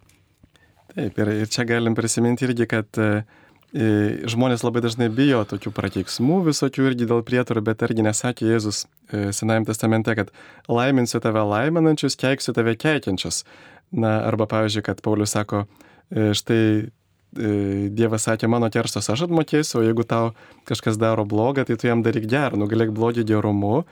[0.90, 3.22] Taip, ir, ir čia galim prisiminti irgi, kad e,
[3.70, 9.30] žmonės labai dažnai bijo tokių prakeiksmų visokių irgi dėl prietarų, bet argi nesakė Jėzus e,
[9.36, 10.32] Senajame testamente, kad
[10.66, 13.44] laiminsiu tave laiminančius, keiksiu tave keikiančius.
[13.90, 15.66] Na, arba pavyzdžiui, kad Paulius sako,
[16.10, 16.90] e, štai
[17.30, 20.32] Dievas sakė, mano kerstos aš atmokėsiu, o jeigu tau
[20.66, 23.84] kažkas daro blogą, tai tu jam daryk gerą, nugalėk blogį gerumu.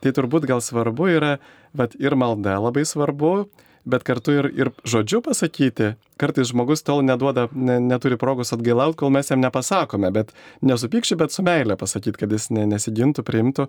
[0.00, 1.34] Tai turbūt gal svarbu yra,
[1.76, 3.50] bet ir malda labai svarbu,
[3.88, 5.94] bet kartu ir, ir žodžiu pasakyti.
[6.18, 10.32] Kartais žmogus tol neduoda, ne, neturi progos atgailauti, kol mes jam nepasakome, bet
[10.66, 13.68] nesupykščiu, bet su meilė pasakyti, kad jis ne, nesigintų, priimtų.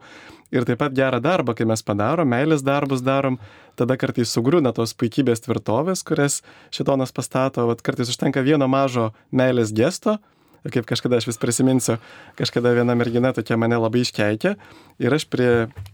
[0.55, 3.37] Ir taip pat gerą darbą, kai mes padarom, meilės darbus darom,
[3.79, 6.41] tada kartais sugriūna tos puikybės tvirtovės, kurias
[6.75, 10.17] šitonas pastato, vat kartais užtenka vieno mažo meilės gesto,
[10.67, 11.97] Ir kaip kažkada aš vis prisiminsiu,
[12.39, 14.53] kažkada viena mergina tokia mane labai iškeikė
[14.99, 15.49] ir aš prie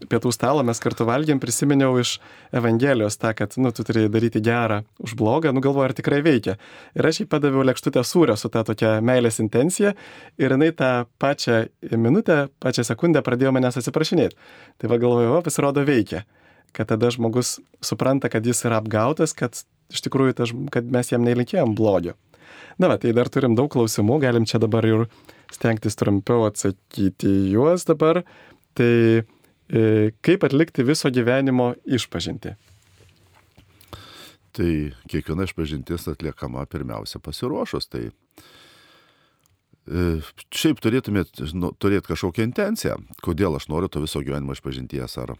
[0.09, 2.15] pietų stalo mes kartu valgėm, prisiminiau iš
[2.55, 6.57] Evangelijos tą, kad, nu, tu turi daryti gerą už blogą, nu, galvoju, ar tikrai veikia.
[6.97, 9.93] Ir aš jai padaviau lėkštutę sūrio su ta tokia meilės intencija
[10.41, 14.39] ir jinai tą pačią minutę, pačią sekundę pradėjo manęs atsiprašinėti.
[14.81, 16.25] Tai va galvoju, o, pasirodo veikia
[16.75, 19.55] kad tada žmogus supranta, kad jis yra apgautas, kad
[19.93, 22.17] iš tikrųjų, tas, kad mes jam nelinkėjom blogio.
[22.81, 25.05] Na, va, tai dar turim daug klausimų, galim čia dabar ir
[25.53, 28.23] stengtis trumpiau atsakyti juos dabar.
[28.75, 29.23] Tai
[29.65, 32.53] E, kaip atlikti viso gyvenimo išpažinti?
[34.55, 34.71] Tai
[35.09, 37.89] kiekviena išpažintis atliekama pirmiausia pasiruošus.
[37.89, 38.11] Tai e,
[40.53, 45.17] šiaip turėtumėt nu, turėti kažkokią intenciją, kodėl aš noriu to viso gyvenimo išpažinties.
[45.25, 45.33] Ar,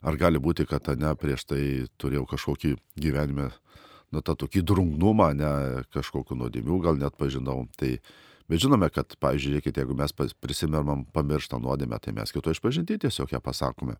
[0.00, 1.62] ar gali būti, kad ne prieš tai
[2.00, 3.50] turėjau kažkokį gyvenime,
[4.14, 5.50] nu tą tokį drungnumą, ne
[5.94, 7.64] kažkokiu nuodėmių, gal net pažinau.
[7.80, 7.96] Tai
[8.46, 13.32] Bet žinome, kad, pavyzdžiui, žiūrėkite, jeigu mes prisimermam pamirštą nuodėmę, tai mes kito išpažinti tiesiog
[13.34, 13.96] ją pasakome.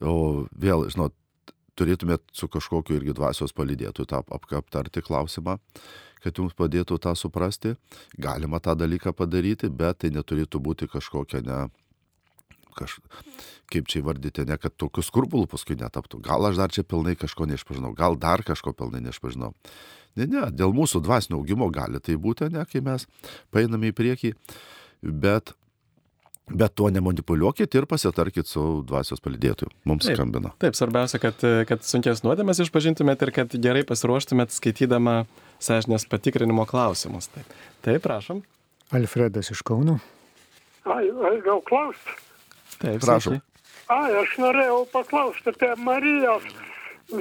[0.00, 1.12] O vėl, žinot,
[1.76, 5.58] turėtumėt su kažkokiu irgi dvasios palydėtų tą aptarti klausimą,
[6.24, 7.74] kad jums padėtų tą suprasti.
[8.16, 11.60] Galima tą dalyką padaryti, bet tai neturėtų būti kažkokia ne,
[12.76, 12.98] kaž,
[13.72, 16.22] kaip čia įvardyti, ne kad tokių skrupulų paskui netaptų.
[16.24, 19.52] Gal aš dar čia pilnai kažko neišpažinau, gal dar kažko pilnai neišpažinau.
[20.18, 23.06] Ne, ne, dėl mūsų dvasinio augimo gali tai būti, ne, kai mes
[23.54, 24.32] painame į priekį,
[25.24, 25.54] bet,
[26.52, 29.72] bet tuo nemanipuliuokit ir pasitarkit su dvasios palidėtoju.
[29.88, 30.52] Mums taip, skambina.
[30.60, 35.22] Taip, svarbiausia, kad, kad sunkės nuodėmės išpažintumėt ir kad gerai pasiruoštumėt skaitydama
[35.64, 37.30] sąžinės patikrinimo klausimus.
[37.32, 37.56] Taip,
[37.86, 38.44] taip prašom.
[38.92, 39.96] Alfredas iš Kauno.
[40.84, 42.18] Ai, ai gal klausti?
[42.80, 43.40] Taip, prašom.
[43.92, 46.46] Ai, aš norėjau paklausti apie Marijos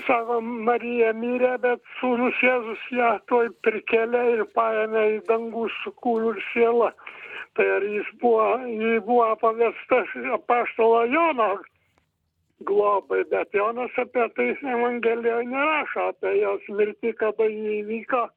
[0.07, 6.35] sako, Marija mirė, bet sūnus Jėzus ją toj prikelia ir paėmė į dangų su kūnu
[6.35, 6.91] ir siela.
[7.57, 11.51] Tai ar jis buvo, jį buvo pavestas apaštalo Jono
[12.67, 18.27] globai, bet Jonas apie tai Evangelijoje nerašo, apie jos mirtį, kada jį įvyko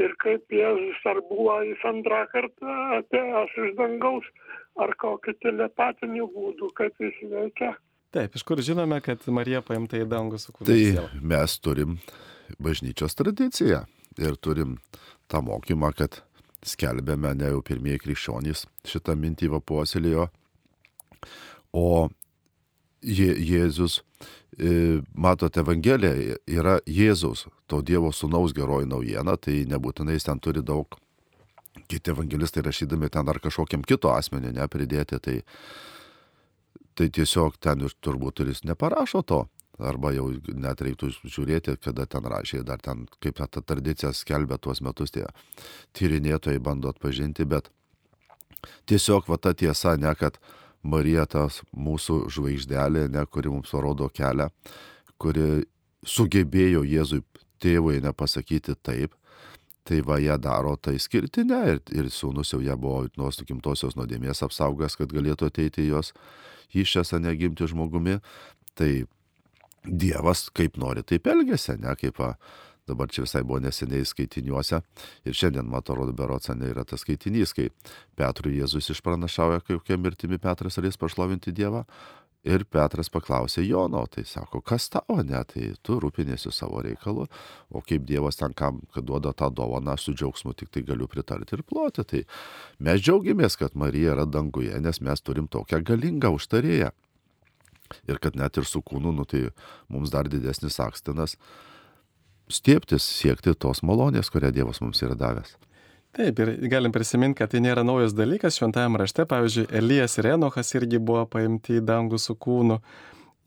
[0.00, 4.26] ir kaip Jėzus ar buvo jis antrą kartą atėjęs iš dangaus,
[4.78, 7.74] ar kokį telepatinių būdų, kaip jis veikia.
[8.14, 10.66] Taip, iš kur žinome, kad Marija paimta į dangų su kūnu.
[10.66, 11.98] Tai mes turim
[12.58, 13.84] bažnyčios tradiciją
[14.18, 14.78] ir turim
[15.30, 16.22] tą mokymą, kad
[16.66, 20.26] skelbėme ne jau pirmieji krikščionys šitą mintį puoselėjo,
[21.72, 22.08] o
[23.00, 24.02] Je, Jėzus,
[24.60, 30.60] e, matote, Evangelija yra Jėzus, to Dievo sunaus geroji naujiena, tai nebūtinai jis ten turi
[30.60, 30.98] daug,
[31.88, 35.40] kiti evangelistai rašydami ten dar kažkokiam kito asmenį nepridėti, tai
[36.98, 39.40] tai tiesiog ten ir turbūt ir jis neparašo to.
[39.80, 44.82] Arba jau net reiktų žiūrėti, kada ten rašė, dar ten kaip ta, tradicija skelbia tuos
[44.84, 45.24] metus tie
[45.96, 47.70] tyrinėtojai bando atpažinti, bet
[48.90, 50.36] tiesiog va ta tiesa, ne kad
[50.82, 54.50] Marija tas mūsų žvaigždelė, ne kuri mums parodo kelią,
[55.16, 55.64] kuri
[56.04, 57.22] sugebėjo Jėzui
[57.60, 59.16] tėvui nepasakyti taip,
[59.84, 64.44] tai va ją daro tai skirtinę ir, ir sūnus jau ją buvo nuo sukimtosios nuodėmės
[64.46, 66.12] apsaugęs, kad galėtų ateiti jos
[66.76, 68.20] iššias, ne gimti žmogumi,
[68.78, 69.06] tai
[69.80, 72.34] Dievas kaip nori, taip elgesi, ne kaip va,
[72.90, 74.82] dabar čia visai buvo neseniai skaitiniuose
[75.24, 77.70] ir šiandien, matau, rodo berots, ne yra tas skaitinys, kai
[78.18, 81.86] Petrui Jėzus išpranašauja, kokia mirtimi Petras galės pašlovinti Dievą.
[82.48, 87.26] Ir Petras paklausė Jono, tai sako, kas tavo, ne, tai tu rūpinėsi savo reikalu,
[87.68, 91.58] o kaip Dievas ten kam, kad duoda tą dovaną, su džiaugsmu tik tai galiu pritarti
[91.58, 92.06] ir ploti.
[92.08, 92.22] Tai
[92.80, 96.94] mes džiaugiamės, kad Marija yra danguje, nes mes turim tokią galingą užtarėją.
[98.08, 99.50] Ir kad net ir su kūnu, nu, tai
[99.92, 101.36] mums dar didesnis akstinas
[102.48, 105.58] stieptis, siekti tos malonės, kurią Dievas mums yra davęs.
[106.10, 109.22] Taip, ir galim prisiminti, kad tai nėra naujas dalykas šventajame rašte.
[109.30, 112.80] Pavyzdžiui, Elijas ir Enochas irgi buvo paimti į dangų su kūnu.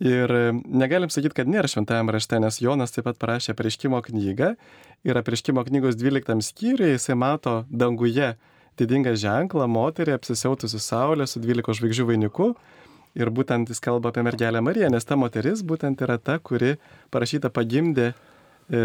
[0.03, 0.32] Ir
[0.64, 4.53] negalim sakyti, kad nėra šventajame rašte, nes Jonas taip pat parašė prieškimo knygą.
[5.03, 8.34] Ir prieškimo knygos 12 skyriuje jisai mato danguje
[8.80, 12.53] didingą ženklą, moterį apsisiautusi saulė su 12 žvaigždžių vainiku.
[13.20, 16.78] Ir būtent jis kalba apie mergelę Mariją, nes ta moteris būtent yra ta, kuri
[17.14, 18.16] parašyta pagimdė e,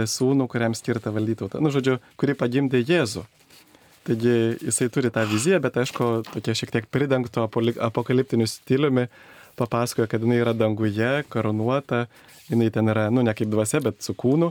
[0.05, 1.63] sūnų, kuriam skirta valdyti tautą.
[1.65, 3.25] Nu, žodžiu, kuri pagimdė Jėzų.
[4.09, 9.05] Taigi jisai turi tą viziją, bet aišku, tokia šiek tiek pridengto apokaliptiniu stiliumi
[9.59, 12.07] papasakoja, kad jinai yra danguje, koronuota,
[12.49, 14.49] jinai ten yra, nu, ne kaip dvasia, bet su kūnu.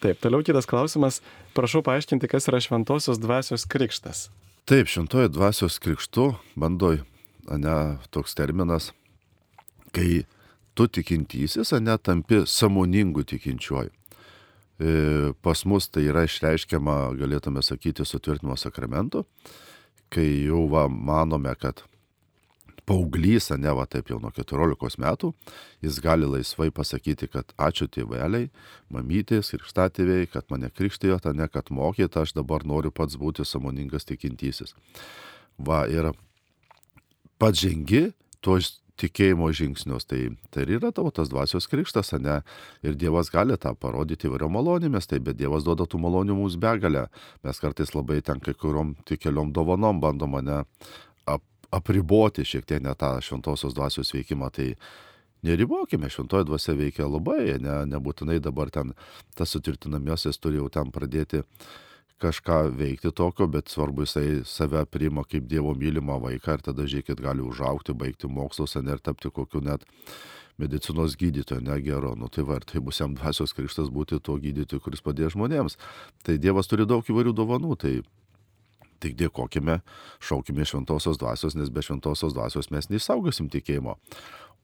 [0.00, 1.20] Taip, toliau kitas klausimas.
[1.56, 4.28] Prašau paaiškinti, kas yra šventosios dvasios krikštas.
[4.68, 7.02] Taip, šventojo dvasios krikštu bandoj,
[7.60, 7.76] ne
[8.14, 8.90] toks terminas,
[9.92, 10.24] kai
[10.76, 13.92] tu tikintysis, ne tampi samoningu tikinčiuoju.
[14.76, 19.24] E, pas mus tai yra išreiškiama, galėtume sakyti, sutvirtinimo sakramentu,
[20.12, 21.80] kai jau va, manome, kad
[22.86, 25.32] paauglys, ne va taip jau nuo 14 metų,
[25.84, 28.50] jis gali laisvai pasakyti, kad ačiū tėveliai,
[28.92, 34.76] mamytės, krikštatėviai, kad mane krikštijote, ne kad mokėte, aš dabar noriu pats būti samoningas tikintysis.
[35.58, 36.12] Va ir
[37.42, 38.10] pats žengi,
[38.44, 38.60] tuo
[39.00, 40.06] tikėjimo žingsnius.
[40.08, 40.20] Tai,
[40.52, 42.40] tai ir yra tavo tas dvasios krikštas, ne?
[42.86, 47.06] Ir Dievas gali tą parodyti įvairiom malonėmis, tai bet Dievas duoda tų malonių mums begalę.
[47.46, 50.62] Mes kartais labai ten kai kuriuom tik keliom dovanom bandom mane
[51.26, 51.44] ap,
[51.74, 54.72] apriboti šiek tiek net tą šventosios dvasios veikimą, tai
[55.46, 58.94] neribokime, šventoji dvasia veikia labai, ne, nebūtinai dabar ten
[59.36, 61.44] tas sutvirtinamiosios turi jau ten pradėti
[62.22, 67.20] kažką veikti tokio, bet svarbu jisai save priima kaip Dievo mylimą vaiką ir tada žiūrėkit
[67.20, 69.84] gali užaukti, baigti mokslus ir tapti kokiu net
[70.58, 74.80] medicinos gydytoju, negero, nu tai va, ir tai bus jam dvasios krikštas būti tuo gydytoju,
[74.80, 75.76] kuris padės žmonėms.
[76.24, 77.92] Tai Dievas turi daug įvairių dovanų, tai
[79.04, 79.82] tik dėkojime,
[80.24, 83.98] šaukime šventosios dvasios, nes be šventosios dvasios mes neįsaugosim tikėjimo.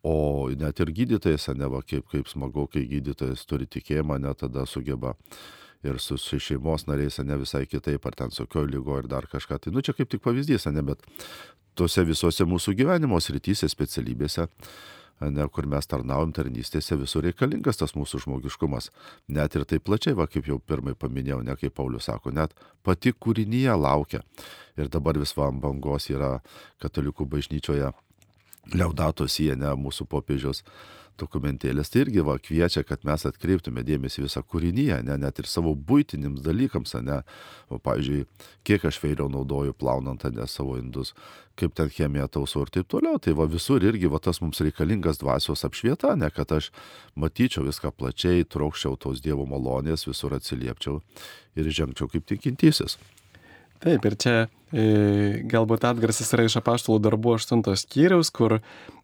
[0.02, 4.64] O net ir gydytojas, ne va, kaip, kaip smagu, kai gydytojas turi tikėjimą, net tada
[4.66, 5.12] sugeba
[5.82, 9.58] ir su, su šeimos nariais, ne visai kitaip, ar ten sukio lygo ir dar kažką.
[9.62, 11.02] Tai, nu, čia kaip tik pavyzdys, ne, bet
[11.78, 14.46] tose visose mūsų gyvenimo srityse, specialybėse,
[15.22, 18.90] ne, kur mes tarnaujam tarnystėse, visur reikalingas tas mūsų žmogiškumas.
[19.32, 22.54] Net ir taip plačiai, va, kaip jau pirmai paminėjau, ne kaip Paulius sako, net
[22.86, 24.22] pati kūrinyje laukia.
[24.78, 26.38] Ir dabar vis va ant bangos yra
[26.82, 27.92] katalikų bažnyčioje
[28.72, 30.62] Liaudato sienė mūsų popiežiaus
[31.20, 35.74] dokumentėlės, tai irgi va kviečia, kad mes atkreiptume dėmesį visą kūrinyje, ne, net ir savo
[35.76, 37.20] būtinims dalykams, ne,
[37.72, 38.24] o pavyzdžiui,
[38.66, 41.14] kiek aš vėliau naudoju plaunant, ne savo indus,
[41.58, 45.20] kaip ten chemija tausau ir taip toliau, tai va visur irgi va tas mums reikalingas
[45.22, 46.72] dvasios apšvieta, ne, kad aš
[47.14, 51.00] matyčiau viską plačiai, traukščiau tos Dievo malonės, visur atsiliepčiau
[51.56, 52.98] ir žengčiau kaip tikintysis.
[53.82, 54.34] Taip, ir čia
[54.70, 58.60] e, galbūt atgarsis yra iš apaštalų darbų 8 skyriaus, kur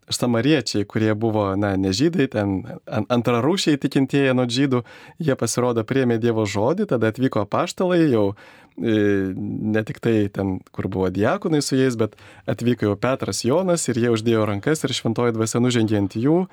[0.09, 4.85] samariečiai, kurie buvo, na, ne žydai, ten antrarūšiai tikintieji nuo žydų,
[5.18, 10.89] jie pasirodo priemė Dievo žodį, tada atvyko apaštalai jau e, ne tik tai ten, kur
[10.89, 12.14] buvo diakonai su jais, bet
[12.49, 16.45] atvyko jau Petras Jonas ir jie uždėjo rankas ir šventoji dvasia nužengė ant jų.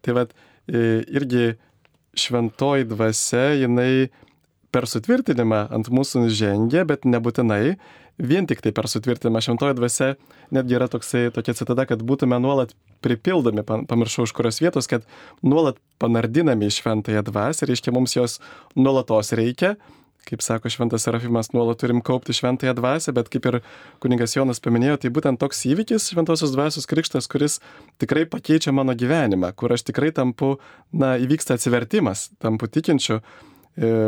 [0.00, 0.32] Tai vad,
[0.64, 1.58] e, irgi
[2.16, 4.08] šventoji dvasia, jinai
[4.74, 7.76] per sutvirtinimą ant mūsų žengia, bet nebūtinai.
[8.16, 10.14] Vien tik tai per sutvirtinimą šventoji dvasia,
[10.54, 12.72] netgi yra toksai, tokia citata, kad būtume nuolat
[13.04, 15.04] pripildomi, pamiršau iš kurios vietos, kad
[15.44, 18.38] nuolat panardinami į šventąją dvasę, reiškia mums jos
[18.78, 19.74] nuolatos reikia,
[20.26, 23.58] kaip sako šventas Serafimas, nuolat turim kaupti šventąją dvasę, bet kaip ir
[24.02, 27.60] kuningas Jonas paminėjo, tai būtent toks įvykis šventosios dvasios krikštas, kuris
[28.02, 30.56] tikrai pakeičia mano gyvenimą, kur aš tikrai tampu,
[30.90, 33.20] na, įvyksta atsivertimas, tampu tikinčiu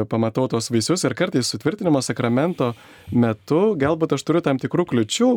[0.09, 2.71] pamatau tos vaisius ir kartais sutvirtinimo sakramento
[3.13, 5.29] metu galbūt aš turiu tam tikrų kliučių,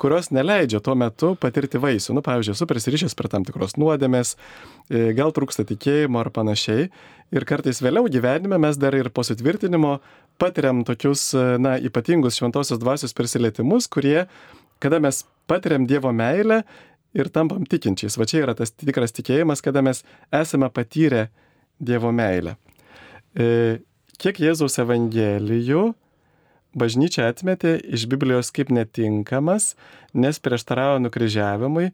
[0.00, 2.16] kurios neleidžia tuo metu patirti vaisių.
[2.16, 4.34] Nu, pavyzdžiui, esu prisirišęs prie tam tikros nuodėmės,
[4.88, 6.88] e, gal trūksta tikėjimo ar panašiai.
[7.34, 9.98] Ir kartais vėliau gyvenime mes dar ir po sutvirtinimo
[10.38, 14.26] patiriam tokius, e, na, ypatingus šventosios dvasios prisilietimus, kurie,
[14.82, 16.64] kada mes patiriam Dievo meilę
[17.14, 18.18] ir tampam tikinčiais.
[18.18, 21.28] Va čia yra tas tikras tikėjimas, kada mes esame patyrę
[21.78, 22.58] Dievo meilę.
[23.34, 23.82] E,
[24.22, 25.88] kiek Jėzaus Evangelijų
[26.78, 29.74] bažnyčia atmetė iš Biblijos kaip netinkamas,
[30.14, 31.88] nes prieštaravo nukryžiavimui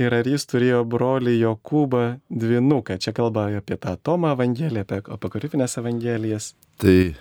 [0.00, 2.98] ir ar jis turėjo brolį Jokūbą dvinuką.
[3.00, 6.52] Čia kalba apie tą Tomą Evangeliją, apie apokrifinės Evangelijas.
[6.82, 7.14] Tai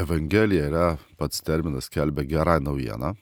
[0.00, 0.86] Evangelija yra
[1.20, 3.14] pats terminas kelbė gerą naujieną.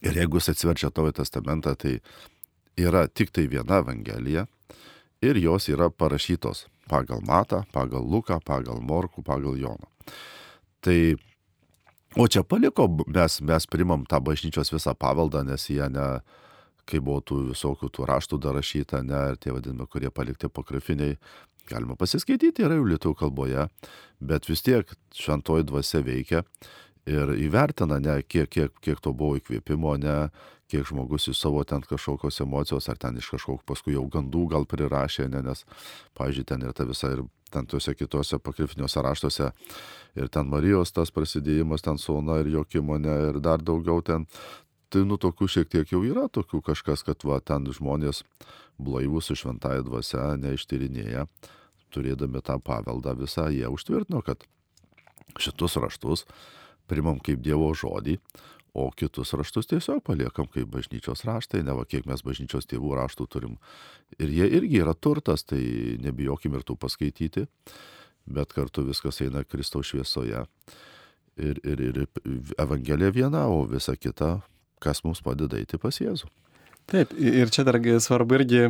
[0.00, 1.98] Ir jeigu jūs atsiverčia tavo testamentą, tai
[2.80, 4.46] yra tik tai viena Evangelija
[5.20, 9.88] ir jos yra parašytos pagal Matą, pagal Luką, pagal Morkų, pagal Joną.
[10.84, 10.98] Tai,
[12.18, 16.08] o čia paliko, mes, mes primam tą bažnyčios visą paveldą, nes jie ne,
[16.90, 21.18] kai buvo tų visokių tų raštų dar rašyta, ne, ir tie vadinami, kurie palikti pokrifiniai,
[21.70, 23.68] galima pasiskaityti, yra jau lietuvių kalboje,
[24.20, 26.42] bet vis tiek šventoji dvasia veikia
[27.10, 30.16] ir įvertina, ne, kiek, kiek, kiek to buvo įkvėpimo, ne,
[30.70, 34.66] kiek žmogus iš savo ten kažkokios emocijos, ar ten iš kažkokio paskui jau gandų gal
[34.70, 35.64] prirašė, ne, nes,
[36.18, 39.50] pavyzdžiui, ten ir ta visa ir ten tuose kitose pakrifiniuose raštuose
[40.18, 44.28] ir ten Marijos tas prasidėjimas, ten sauna ir jokimo, ne, ir dar daugiau ten.
[44.90, 48.24] Tai nu tokių šiek tiek jau yra, tokių kažkas, kad va, ten žmonės
[48.80, 51.28] blaivus su šventąją dvasia neištyrinėja,
[51.94, 54.42] turėdami tą paveldą visą, jie užtvirtino, kad
[55.38, 56.26] šitus raštus
[56.90, 58.18] primam kaip Dievo žodį,
[58.74, 63.26] o kitus raštus tiesiog paliekam kaip bažnyčios raštai, ne va kiek mes bažnyčios tėvų raštų
[63.30, 63.56] turim.
[64.18, 65.62] Ir jie irgi yra turtas, tai
[66.02, 67.46] nebijokim ir tų paskaityti,
[68.30, 70.44] bet kartu viskas eina Kristaus šviesoje.
[71.40, 72.04] Ir, ir, ir
[72.60, 74.40] Evangelija viena, o visa kita,
[74.82, 76.28] kas mums padeda eiti pas Jėzų.
[76.90, 78.62] Taip, ir čia dar svarbu irgi,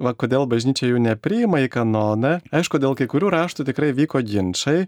[0.00, 2.38] va, kodėl bažnyčia jų nepriima į kanoną.
[2.54, 4.86] Aišku, dėl kai kurių raštų tikrai vyko ginčiai,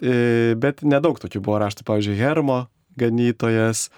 [0.00, 2.62] bet nedaug tokių buvo raštų, pavyzdžiui, Hermo
[3.00, 3.88] ganytojas,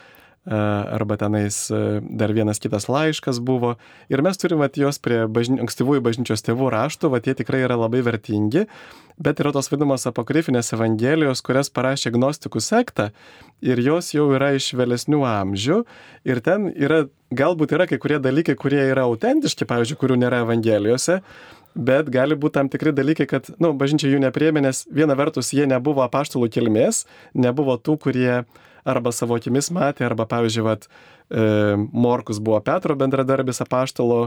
[0.44, 1.68] arba tenais
[2.02, 3.76] dar vienas kitas laiškas buvo.
[4.10, 8.02] Ir mes turime juos prie bažny, ankstyvųjų bažnyčios tėvų raštų, va tie tikrai yra labai
[8.02, 8.66] vertingi,
[9.22, 13.12] bet yra tos vadinamos apokrifinės evangelijos, kurias parašė gnostikų sektą
[13.62, 15.82] ir jos jau yra iš vėlesnių amžių
[16.26, 21.20] ir ten yra, galbūt yra kai kurie dalykai, kurie yra autentiški, pavyzdžiui, kurių nėra evangelijose,
[21.74, 25.52] bet gali būti tam tikri dalykai, kad, na, nu, bažnyčia jų nepriemė, nes viena vertus
[25.56, 27.04] jie nebuvo apaštalų kilmės,
[27.34, 28.42] nebuvo tų, kurie
[28.84, 30.88] arba savo akimis matė, arba, pavyzdžiui, vat,
[31.30, 31.46] e,
[31.92, 34.26] Morkus buvo Petro bendradarbis apaštalo,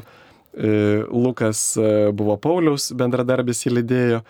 [0.56, 4.22] e, Lukas e, buvo Paulius bendradarbis jį lydėjo.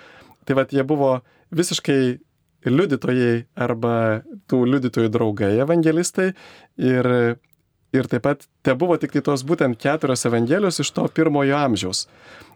[0.46, 1.20] Tai vad jie buvo
[1.56, 2.18] visiškai
[2.66, 6.32] liudytojai arba tų liudytojų draugai evangelistai
[6.82, 7.10] ir,
[7.94, 12.08] ir taip pat te buvo tik tai tos būtent keturios evangelijos iš to pirmojo amžiaus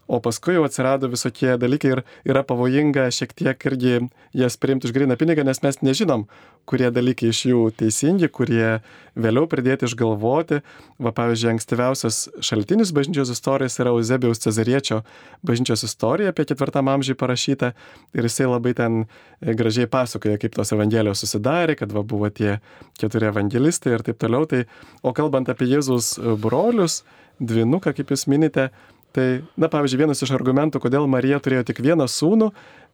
[0.09, 3.99] o paskui jau atsirado visokie dalykai ir yra pavojinga šiek tiek irgi
[4.33, 6.25] jas priimti už gryną pinigą, nes mes nežinom,
[6.69, 8.79] kurie dalykai iš jų teisingi, kurie
[9.13, 10.61] vėliau pridėti išgalvoti.
[10.97, 15.03] Va, pavyzdžiui, ankstyviausias šaltinis bažnyčios istorijos yra Eusebijaus Cezariečio
[15.45, 17.71] bažnyčios istorija apie ketvirtam amžiui parašyta
[18.17, 22.57] ir jisai labai ten e, gražiai pasakoja, kaip tos evangelijos susidarė, kad va, buvo tie
[22.97, 24.49] keturi evangelistai ir taip toliau.
[24.49, 24.65] Tai,
[25.05, 27.03] o kalbant apie Jėzus brolius,
[27.39, 28.69] dvinuką, kaip jūs minite,
[29.15, 32.51] Tai, na, pavyzdžiui, vienas iš argumentų, kodėl Marija turėjo tik vieną sūnų,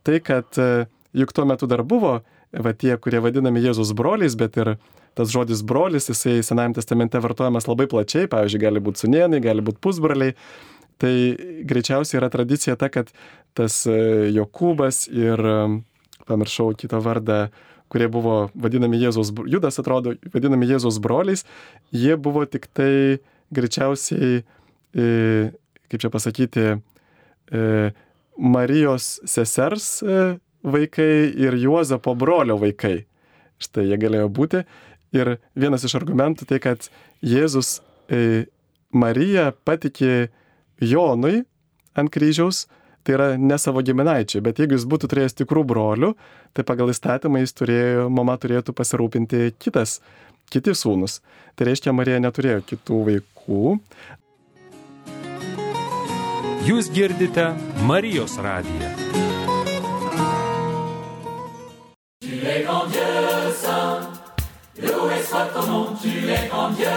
[0.07, 0.86] tai kad e,
[1.18, 2.22] juk tuo metu dar buvo
[2.55, 4.76] va tie, kurie vadinami Jėzus broliais, bet ir
[5.16, 9.82] tas žodis brolis, jisai Senajame testamente vartojamas labai plačiai, pavyzdžiui, gali būti sunienai, gali būti
[9.84, 10.36] pusbroliai.
[11.03, 11.11] Tai
[11.68, 13.11] greičiausiai yra tradicija ta, kad
[13.57, 15.57] tas e, Jokūbas ir, e,
[16.30, 17.49] pamiršau kitą vardą,
[17.91, 21.43] kurie buvo vadinami Jėzus, Judas atrodo, vadinami Jėzus broliais,
[21.91, 23.20] jie buvo tik tai
[23.55, 24.41] greičiausiai
[25.91, 27.91] kaip čia pasakyti, e,
[28.36, 30.23] Marijos sesers e,
[30.65, 33.05] vaikai ir Juozapo brolio vaikai.
[33.61, 34.65] Štai jie galėjo būti.
[35.15, 36.89] Ir vienas iš argumentų tai, kad
[37.23, 37.79] Jėzus
[38.11, 38.47] e,
[38.91, 40.29] Mariją patikė
[40.83, 41.45] Jonui
[41.95, 42.65] ant kryžiaus,
[43.05, 46.11] tai yra ne savo giminaičiai, bet jeigu jis būtų turėjęs tikrų brolių,
[46.57, 49.99] tai pagal įstatymą jis turėjo, mama turėtų pasirūpinti kitas,
[50.51, 51.21] kiti sūnus.
[51.55, 53.75] Tai reiškia, Marija neturėjo kitų vaikų.
[56.66, 57.43] Jūs girdite
[57.86, 58.88] Marijos radiją.
[62.26, 64.09] Tu es grand Dieu saint,
[64.82, 66.89] loué soit ton nom, tu es grand Dieu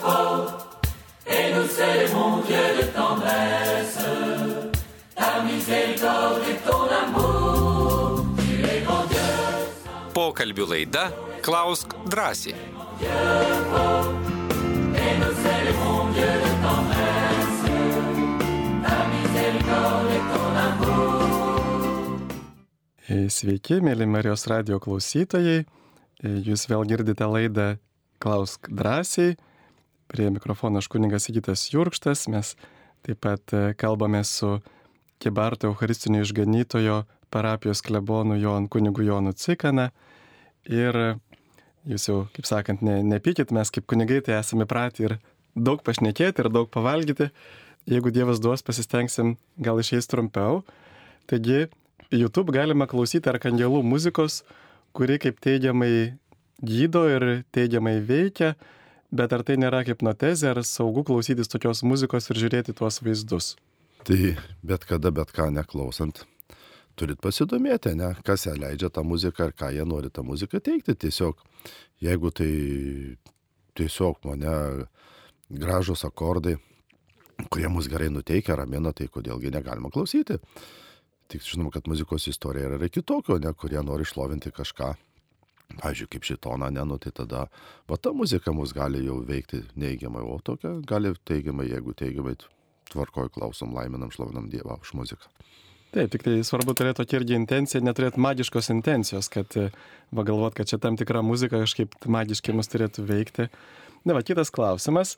[0.00, 0.80] fort,
[1.26, 3.98] et nous célébrons Dieu de tendresse,
[5.14, 9.28] ta miséricorde et ton amour, tu es grand Dieu
[9.84, 10.14] saint.
[10.16, 11.10] Pokalbių laida
[11.44, 12.56] Klausk drąsiai.
[13.00, 13.28] Dieu
[13.68, 14.08] fort,
[14.96, 16.99] et nous célébrons Dieu de tendresse.
[23.30, 25.62] Sveiki, mėly Marijos radio klausytojai.
[26.20, 27.70] Jūs vėl girdite laidą
[28.20, 29.36] Klausk drąsiai.
[30.10, 32.26] Prie mikrofono aš kuningas Įgytas Jurkštas.
[32.28, 32.52] Mes
[33.06, 34.58] taip pat e, kalbame su
[35.22, 36.98] Kibarto Eucharistinio išganytojo
[37.32, 39.88] parapijos klebonu Jon kunigu Jonu Cikana.
[40.68, 41.00] Ir
[41.88, 45.16] jūs jau, kaip sakant, ne, nepykit, mes kaip kunigai tai esame pratę ir
[45.56, 47.30] daug pašnekėti ir daug pavalgyti
[47.88, 50.62] jeigu Dievas duos, pasistengsim, gal išeis trumpiau.
[51.30, 51.68] Taigi,
[52.10, 54.42] YouTube galima klausyti arkangelų muzikos,
[54.96, 56.18] kuri kaip teigiamai
[56.60, 58.54] gydo ir teigiamai veikia,
[59.14, 63.54] bet ar tai nėra hipnotezė, ar saugu klausytis tokios muzikos ir žiūrėti tuos vaizdus?
[64.06, 64.34] Tai
[64.66, 66.24] bet kada, bet ką neklausant,
[66.98, 70.96] turit pasidomėti, ne, kas ją leidžia tą muziką ir ką jie nori tą muziką teikti.
[71.06, 71.40] Tiesiog,
[72.02, 72.50] jeigu tai
[73.78, 74.54] tiesiog mane
[75.50, 76.56] gražus akordai,
[77.48, 80.38] kurie mus gerai nuteikia, ramina, tai kodėlgi negalima klausyti.
[81.30, 84.94] Tik žinoma, kad muzikos istorija yra kitokio, ne, kurie nori išlovinti kažką.
[85.78, 87.44] Pavyzdžiui, kaip šitoną, ne, nu tai tada,
[87.86, 92.34] va ta muzika mus gali jau veikti neigiamai, o tokia gali teigiamai, jeigu teigiamai
[92.90, 95.30] tvarkoj klausom, laiminam, šlovinam Dievą už muziką.
[95.94, 99.54] Taip, tik tai svarbu turėti tokia irgi intencija, neturėti magiškos intencijos, kad
[100.14, 103.48] va galvot, kad čia tam tikra muzika kažkaip magiškai mus turėtų veikti.
[104.06, 105.16] Na, va, kitas klausimas.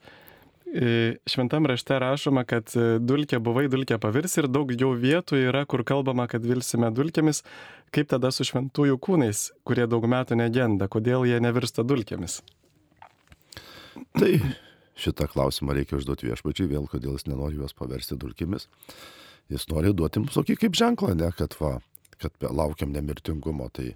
[1.29, 5.83] Šventam rašte rašoma, kad e, dulkė buvai, dulkė pavirs ir daug jau vietų yra, kur
[5.85, 7.43] kalbama, kad vilsime dulkėmis.
[7.93, 12.39] Kaip tada su šventųjų kūnais, kurie daug metų negenda, kodėl jie nevirsta dulkėmis?
[14.17, 14.31] Tai
[14.97, 18.65] šitą klausimą reikia užduoti viešpačiui vėl, kodėl jis nenori juos paversti dulkėmis.
[19.53, 21.75] Jis nori duoti mums tokį kaip ženklą, ne, kad, va,
[22.17, 23.93] kad laukiam nemirtingumo, tai,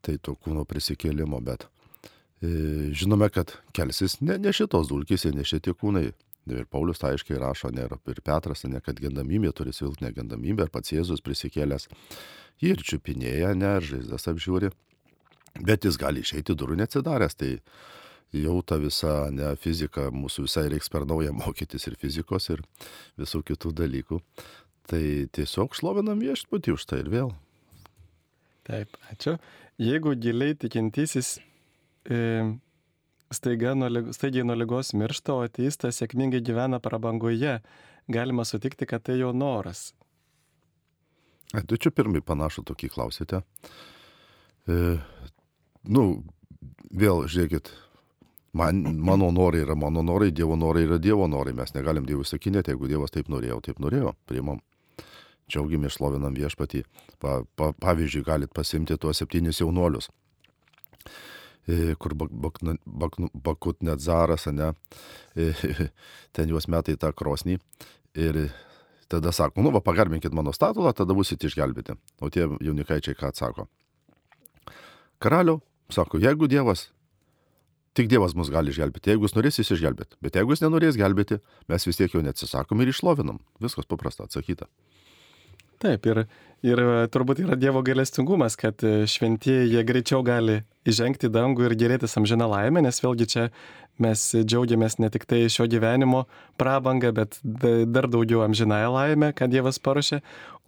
[0.00, 1.68] tai to kūno prisikėlimo, bet
[2.42, 6.10] žinome, kad kelsis ne, ne šitos dulkės ne šitie kūnai.
[6.50, 10.72] Ir Paulius tai aiškiai rašo, ne, ir Petras, ne, kad gendamybė turi silpnę gendamybę, ir
[10.74, 11.86] pats Jėzus prisikėlęs
[12.62, 14.72] jį ir čiupinėja, ne, ir žaizdas apžiūri,
[15.66, 17.38] bet jis gali išeiti durų neatsidaręs.
[17.38, 17.52] Tai
[18.32, 22.64] jau ta visa ne fizika, mūsų visai reiks per naują mokytis ir fizikos, ir
[23.20, 24.20] visų kitų dalykų.
[24.90, 25.04] Tai
[25.36, 27.32] tiesiog šlovinam viešpatį už tai ir vėl.
[28.66, 29.38] Taip, ačiū.
[29.82, 31.51] Jeigu giliai tikintysis e,
[33.34, 37.58] staiga nuo, staigiai nuo lygos miršta, o ateistas sėkmingai gyvena prabangoje,
[38.12, 39.92] galima sutikti, kad tai jo noras.
[41.52, 43.42] Ai, Tu čia pirmai panašų tokį klausėte.
[44.68, 44.96] E,
[45.84, 46.04] nu,
[46.90, 47.72] vėl žiūrėkit,
[48.56, 51.54] man, mano norai yra mano norai, Dievo norai yra Dievo norai.
[51.56, 54.62] Mes negalim Dievui sakinėti, jeigu Dievas taip norėjo, taip norėjo, priimam.
[55.52, 56.86] Džiaugiamės, šlovinam viešpatį.
[57.20, 61.10] Pa, pa, pavyzdžiui, galit pasimti tuos septynis jaunuolius, e,
[61.98, 64.72] kur bak, bak, bak, bakut net zaras, ne,
[65.36, 65.52] e,
[66.34, 67.58] ten juos metai tą krosnį.
[68.18, 68.48] Ir
[69.12, 71.96] tada sako, nu, va, pagarbinkit mano statulą, tada būsit išgelbėti.
[72.20, 73.68] O tie jaunikaičiai ką atsako?
[75.22, 75.60] Karaliau,
[75.92, 76.88] sako, jeigu Dievas,
[77.96, 80.18] tik Dievas mus gali išgelbėti, jeigu jis norės, jis išgelbėti.
[80.24, 81.38] Bet jeigu jis nenorės gelbėti,
[81.70, 83.38] mes vis tiek jo neatsisakom ir išlovinam.
[83.62, 84.66] Viskas paprasta atsakyta.
[85.82, 86.20] Taip, ir,
[86.62, 91.64] ir e, turbūt yra Dievo gailestingumas, kad e, šventieji jie greičiau gali įžengti į dangų
[91.66, 93.46] ir gerėtis amžiną laimę, nes vėlgi čia
[94.02, 96.22] mes džiaugiamės ne tik tai šio gyvenimo
[96.60, 100.20] prabangą, bet da- dar daugiau amžinąją laimę, kad Dievas paruošė,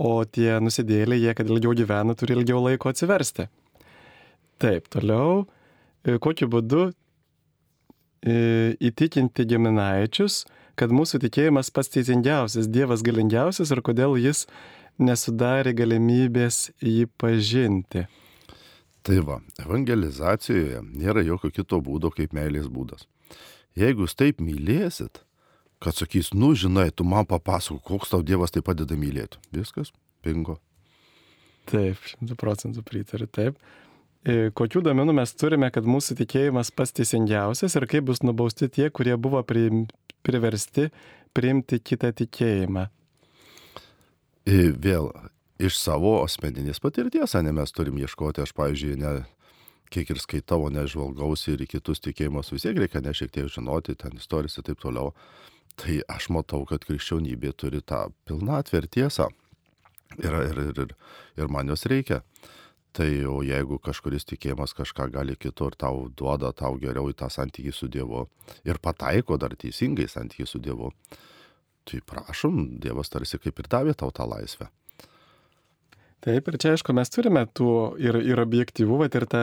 [0.02, 3.46] o tie nusidėliai, jie, kad ilgiau gyvena, turi ilgiau laiko atsiversti.
[4.58, 5.46] Taip, toliau,
[6.02, 6.90] e, kokiu būdu
[8.24, 10.46] įtikinti giminaičius,
[10.78, 14.46] kad mūsų tikėjimas pats teisingiausias, Dievas galingiausias ir kodėl jis
[14.98, 18.06] nesudarė galimybės jį pažinti.
[19.04, 23.04] Tai va, evangelizacijoje nėra jokio kito būdo kaip meilės būdas.
[23.76, 25.20] Jeigu jūs taip mylėsit,
[25.82, 29.40] kad sakys, nu žinai, tu man papasako, koks tau Dievas tai padeda mylėti.
[29.52, 29.90] Viskas,
[30.24, 30.56] pingo.
[31.68, 33.58] Taip, šimtų procentų pritariu, taip.
[34.24, 38.88] E, Kokių domenų mes turime, kad mūsų tikėjimas pats teisingiausias ir kaip bus nubausti tie,
[38.88, 40.88] kurie buvo priversti
[41.36, 42.86] priimti kitą tikėjimą.
[44.44, 45.08] Ir vėl
[45.62, 49.12] iš savo asmeninės patirties, ne mes turim ieškoti, aš, pavyzdžiui, ne
[49.94, 54.18] kiek ir skaitau, nežvalgausi ir kitus tikėjimus, vis tiek reikia ne šiek tiek žinoti, ten
[54.18, 55.14] istorijas ir taip toliau.
[55.80, 59.30] Tai aš matau, kad krikščionybė turi tą pilnatvę ir tiesą.
[60.20, 60.92] Ir, ir, ir, ir,
[61.40, 62.20] ir man jos reikia.
[62.94, 67.72] Tai o jeigu kažkuris tikėjimas kažką gali kitur tau duoda, tau geriau į tą santykį
[67.74, 68.28] su Dievu
[68.62, 70.92] ir pataiko dar teisingai santykį su Dievu,
[71.88, 74.70] tai prašom, Dievas tarsi kaip ir davė tau tą laisvę.
[76.24, 77.70] Taip, ir čia aišku, mes turime tų
[78.00, 79.42] ir, ir objektyvų, bet ir ta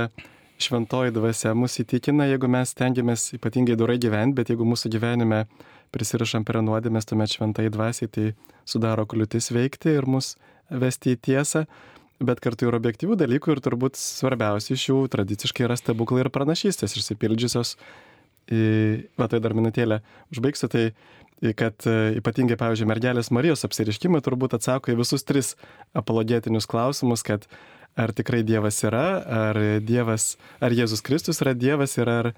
[0.62, 5.44] šventoji dvasia mus įtikina, jeigu mes tengiamės ypatingai dorai gyventi, bet jeigu mūsų gyvenime
[5.94, 8.28] prisirašam prie nuodėmės, tuomet šventai dvasiai tai
[8.70, 10.36] sudaro kliūtis veikti ir mus
[10.70, 11.66] vesti į tiesą.
[12.22, 16.94] Bet kartu ir objektyvių dalykų ir turbūt svarbiausia iš jų tradiciškai yra stebuklai ir pranašystės
[17.00, 17.76] išsipildžiusios.
[18.54, 20.02] Į- Va tai dar minutėlę
[20.34, 20.92] užbaigsiu, tai
[21.58, 25.56] kad e, ypatingai, pavyzdžiui, mergelės Marijos apsiriškimai turbūt atsako į visus tris
[25.98, 27.48] apologetinius klausimus, kad
[28.00, 32.32] ar tikrai Dievas yra, ar, dievas, ar Jėzus Kristus yra Dievas ir ar,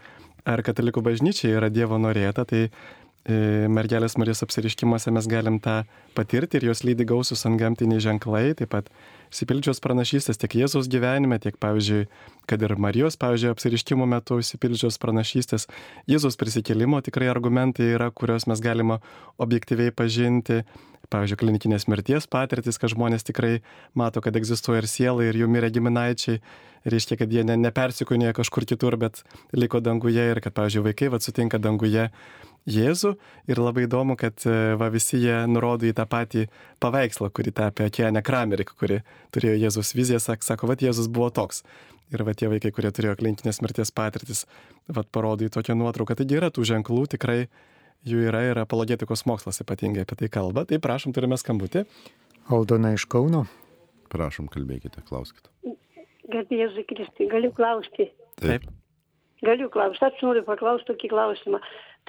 [0.50, 2.48] ar katalikų bažnyčia yra Dievo norėta.
[2.48, 2.66] Tai
[3.24, 5.84] mergelės Marijos apsiriškimuose mes galim tą
[6.16, 8.90] patirti ir jos lydi gausus ant gamtiniai ženklai, taip pat
[9.32, 12.04] įsipildžios pranašystės tiek Jėzaus gyvenime, tiek, pavyzdžiui,
[12.52, 15.70] kad ir Marijos, pavyzdžiui, apsiriškimo metu įsipildžios pranašystės.
[16.12, 19.00] Jėzaus prisikėlimo tikrai argumentai yra, kuriuos mes galime
[19.40, 20.66] objektyviai pažinti.
[21.14, 23.58] Pavyzdžiui, klinikinės mirties patirtis, kad žmonės tikrai
[23.94, 26.40] mato, kad egzistuoja ir siela, ir jų mirė giminaičiai.
[26.90, 29.22] Reiškia, kad jie ne, nepersikūnėjo kažkur kitur, bet
[29.56, 32.10] liko danguje ir kad, pavyzdžiui, vaikai vad sutinka danguje
[32.70, 33.18] Jėzų
[33.52, 36.46] ir labai įdomu, kad e, va, visi jie nurodo į tą patį
[36.84, 39.02] paveikslą, kurį tapė Akienė Kramerik, kuri
[39.36, 41.64] turėjo Jėzus viziją, sak, sako, va, Jėzus buvo toks.
[42.14, 44.46] Ir va, tie vaikai, kurie turėjo klinikinės mirties patirtis,
[44.88, 46.16] va, parodo į tokią nuotrauką.
[46.20, 47.42] Taigi yra tų ženklų, tikrai
[48.08, 50.64] jų yra ir apologetikos mokslas ypatingai apie tai kalba.
[50.70, 51.84] Tai prašom, turime skambutį.
[52.54, 53.44] Aldona iš Kauno.
[54.14, 55.50] Prašom, kalbėkite, klauskite.
[56.32, 58.08] Garbėzui Kristai, galiu klausti.
[58.40, 58.68] Taip.
[59.44, 61.60] Galiu klausti, aš noriu paklausti tokį klausimą.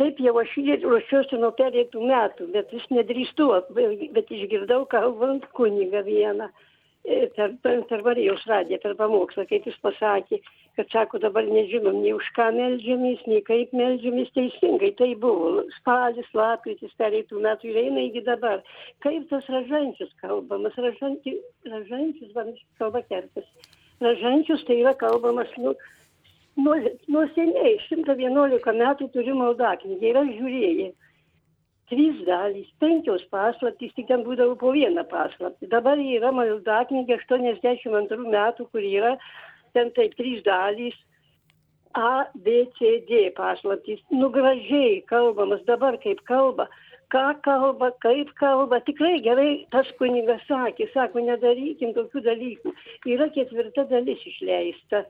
[0.00, 3.46] Taip jau aš jį ruošiuosi nuo perėtų metų, bet vis nedrįstu,
[4.16, 10.40] bet išgirdau kalbant kunigą vieną e, per, per, Marijos radiją, per pamokslą, kaip jis pasakė,
[10.74, 14.90] kad sako, dabar nežinom nei už ką melžiamės, nei kaip melžiamės teisingai.
[14.98, 18.66] Tai buvo spalis, lapkritis, perėtų metų ir eina iki dabar.
[19.06, 21.38] Kaip tas ražančius kalbamas, ražančius,
[21.70, 22.50] ražančius man
[22.82, 23.46] kalba kertas.
[24.02, 25.76] Ražančius tai yra kalbamas, nu,
[26.56, 26.76] nuo,
[27.10, 30.92] nuo seniai, 111 metų turiu maldaknygę ir aš žiūrėjau.
[31.92, 35.68] Trys dalys, penkios paslaptys, tik ten būdavo po vieną paslaptį.
[35.72, 39.18] Dabar yra maldaknygė 82 metų, kur yra
[39.76, 40.96] ten taip trys dalys.
[41.94, 44.00] A, B, C, D paslaptys.
[44.10, 46.66] Nu gražiai kalbamas dabar kaip kalba.
[47.12, 48.80] Ką kalba, kaip kalba.
[48.88, 52.72] Tikrai gerai tas kunigas sakė, sako, nedarykim tokių dalykų.
[53.14, 55.04] Yra ketvirta dalis išleista.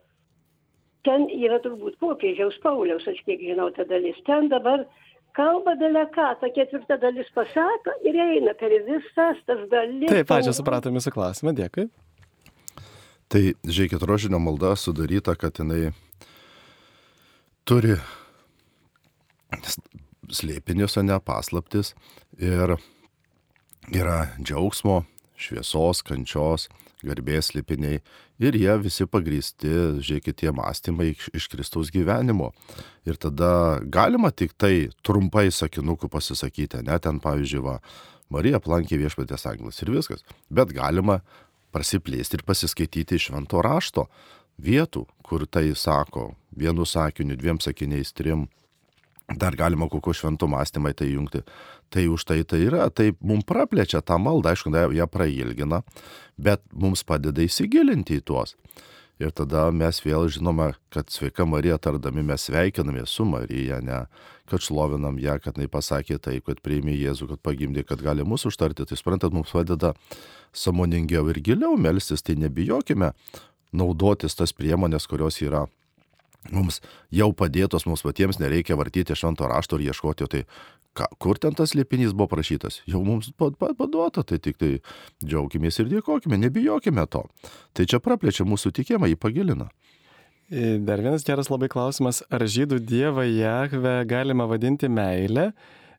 [1.05, 4.17] Ten yra turbūt popiežiaus Pauliaus, aš kiek žinau, ta dalis.
[4.25, 4.87] Ten dabar
[5.37, 10.09] kalba belė ką, ta ketvirta dalis pasako ir eina per visas tas dalis.
[10.09, 11.89] Taip, ačiū, supratome jūsų klausimą, dėkui.
[13.33, 15.91] Tai, žiūrėkit, rožinio malda sudaryta, kad jinai
[17.69, 17.97] turi
[20.33, 21.95] slėpinius, o ne paslaptis.
[22.39, 22.77] Ir
[23.95, 25.03] yra džiaugsmo,
[25.41, 26.69] šviesos, kančios,
[27.07, 28.01] garbės slėpiniai.
[28.43, 29.71] Ir jie visi pagristi,
[30.01, 32.53] žiūrėkit, tie mąstymai iš Kristaus gyvenimo.
[33.07, 37.79] Ir tada galima tik tai trumpai sakinukų pasisakyti, net ten, pavyzdžiui, va,
[38.33, 40.25] Marija aplankė viešpatės anglas ir viskas.
[40.51, 41.21] Bet galima
[41.75, 44.09] prasiplėsti ir pasiskaityti iš švento rašto
[44.63, 48.49] vietų, kur tai sako vienu sakiniu, dviem sakiniais, trim.
[49.33, 51.41] Dar galima kokio šventų mąstymai tai jungti.
[51.91, 55.81] Tai už tai tai yra, tai mums praplečia tą maldą, aišku, ją prailgina,
[56.37, 58.55] bet mums padeda įsigilinti į tuos.
[59.23, 64.05] Ir tada mes vėl žinome, kad sveika Marija tardami mes sveikiname su Marija, ne
[64.51, 68.51] kad šlovinam ją, kad jinai pasakė tai, kad priėmė Jėzų, kad pagimdė, kad gali mūsų
[68.51, 68.85] užtarti.
[68.85, 69.95] Tai suprantat, mums padeda
[70.53, 73.13] samoningiau ir giliau melstis, tai nebijokime
[73.73, 75.65] naudotis tas priemonės, kurios yra
[76.53, 76.81] mums
[77.15, 80.43] jau padėtos, mums patiems nereikia vartyti švento rašto ir ieškoti, tai
[80.97, 84.73] ką, kur ten tas liepinys buvo prašytas, jau mums paduota, tai tik tai
[85.25, 87.25] džiaugiamės ir dėkojime, nebijokime to.
[87.73, 89.71] Tai čia praplečia mūsų tikėjimą, jį pagilina.
[90.51, 95.49] Dar vienas geras labai klausimas, ar žydų dievą Jahve galima vadinti meilę,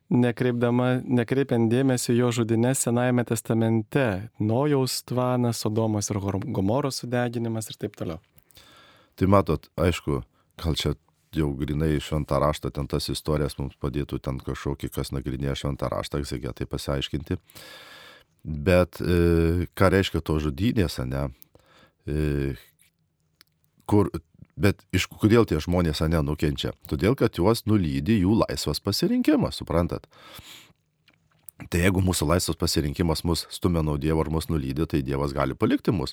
[0.08, 8.20] nekreipiant dėmesio jo žudinės Senajame testamente- Nojaus tvanas, Sodomos ir Gomoros sudeginimas ir taip toliau.
[9.16, 10.22] Tai matot, aišku,
[10.62, 10.94] gal čia
[11.36, 16.22] jau grinai šventą raštą, ten tas istorijas mums padėtų ten kažkokį, kas nagrinėja šventą raštą,
[16.22, 17.38] egzegetai pasiaiškinti.
[18.46, 21.26] Bet e, ką reiškia to žudynės, ne?
[22.06, 22.54] E,
[23.90, 24.10] kur,
[24.56, 26.72] bet iš kodėl tie žmonės ne nukenčia?
[26.88, 30.06] Todėl, kad juos nulydi jų laisvas pasirinkimas, suprantat?
[31.56, 35.56] Tai jeigu mūsų laisvas pasirinkimas mus stumia nuo Dievo ar mus nulydi, tai Dievas gali
[35.56, 36.12] palikti mus.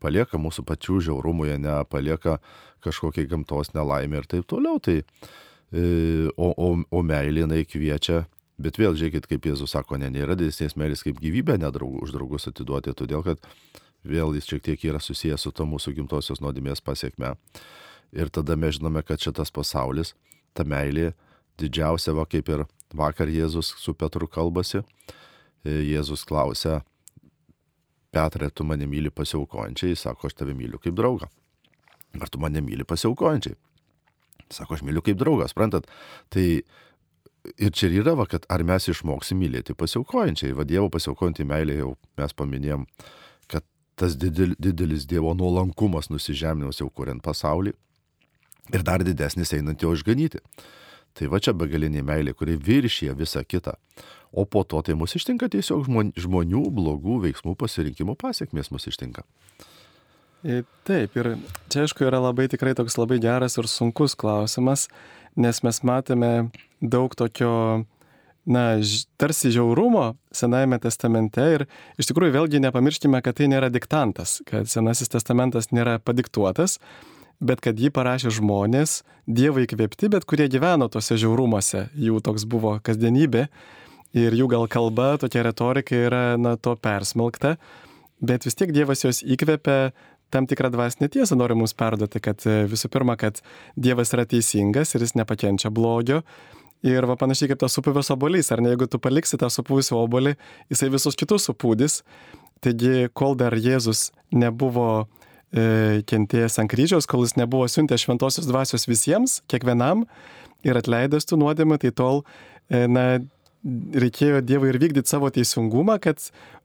[0.00, 2.38] Palieka mūsų pačių žiaurumuje, ne, palieka
[2.84, 4.80] kažkokiai gamtos nelaimė ir taip toliau.
[4.80, 5.82] Tai, e,
[6.32, 8.22] o, o, o meilė jinai kviečia,
[8.56, 12.48] bet vėl žiūrėkit, kaip Jėzus sako, ne, nėra didesnės meilės kaip gyvybę nedraug, už draugus
[12.48, 13.44] atiduoti, todėl kad
[14.08, 17.34] vėl jis šiek tiek yra susijęs su to mūsų gimtosios nuodėmės pasiekme.
[18.16, 20.14] Ir tada mes žinome, kad šitas pasaulis,
[20.56, 21.12] ta meilė
[21.60, 22.64] didžiausia, va kaip ir
[22.96, 24.82] Vakar Jėzus su Petru kalbasi.
[25.64, 26.82] E, Jėzus klausia,
[28.14, 31.28] Petrai, tu mane myli pasiaukojančiai, sako, aš tave myliu kaip draugą.
[32.16, 33.58] Ar tu mane myli pasiaukojančiai?
[34.48, 35.90] Sako, aš myliu kaip draugas, suprantat?
[36.32, 36.46] Tai
[37.56, 40.56] ir čia yra, va, kad ar mes išmoksim mylėti pasiaukojančiai.
[40.56, 42.86] Va Dievo pasiaukojantį meilę jau mes paminėjom,
[43.52, 43.66] kad
[44.00, 47.74] tas didel, didelis Dievo nuolankumas nusižeminimas jau kuriant pasaulį
[48.74, 50.42] ir dar didesnis einant jo išganyti.
[51.18, 53.74] Tai va čia begalinė meilė, kuri viršyje visą kitą.
[54.30, 55.88] O po to tai mus ištinka tiesiog
[56.20, 59.24] žmonių blogų veiksmų pasirinkimų pasiekmės mus ištinka.
[60.86, 61.32] Taip, ir
[61.72, 64.86] čia aišku yra labai tikrai toks labai geras ir sunkus klausimas,
[65.34, 66.30] nes mes matėme
[66.78, 67.50] daug tokio,
[68.46, 68.64] na,
[69.18, 71.66] tarsi žiaurumo Senajame testamente ir
[71.98, 76.78] iš tikrųjų vėlgi nepamirškime, kad tai nėra diktantas, kad Senasis testamentas nėra padiktuotas,
[77.40, 82.78] bet kad jį parašė žmonės, Dievo įkvėpti, bet kurie gyveno tose žiaurumuose, jų toks buvo
[82.80, 83.48] kasdienybė
[84.16, 87.58] ir jų gal kalba, tokia retorika yra, na, to persmelkta,
[88.24, 89.78] bet vis tiek Dievas juos įkvėpė
[90.32, 93.40] tam tikrą dvasinę tiesą nori mums perduoti, kad e, visų pirma, kad
[93.76, 96.22] Dievas yra teisingas ir jis nepakenčia blogio.
[96.86, 100.36] Ir va panašiai kaip tas supuvęs obolys, ar ne, jeigu tu paliksi tą supuvusią obolį,
[100.70, 102.02] jisai visus kitus supūdys.
[102.62, 105.08] Taigi, kol dar Jėzus nebuvo
[105.52, 110.04] kentėjęs ant kryžiaus, kol jis nebuvo siuntęs šventosios dvasios visiems, kiekvienam
[110.66, 112.24] ir atleidęs tų nuodėmę, tai tol,
[112.68, 113.06] e, na,
[113.64, 116.20] reikėjo Dievui ir vykdyti savo teisingumą, kad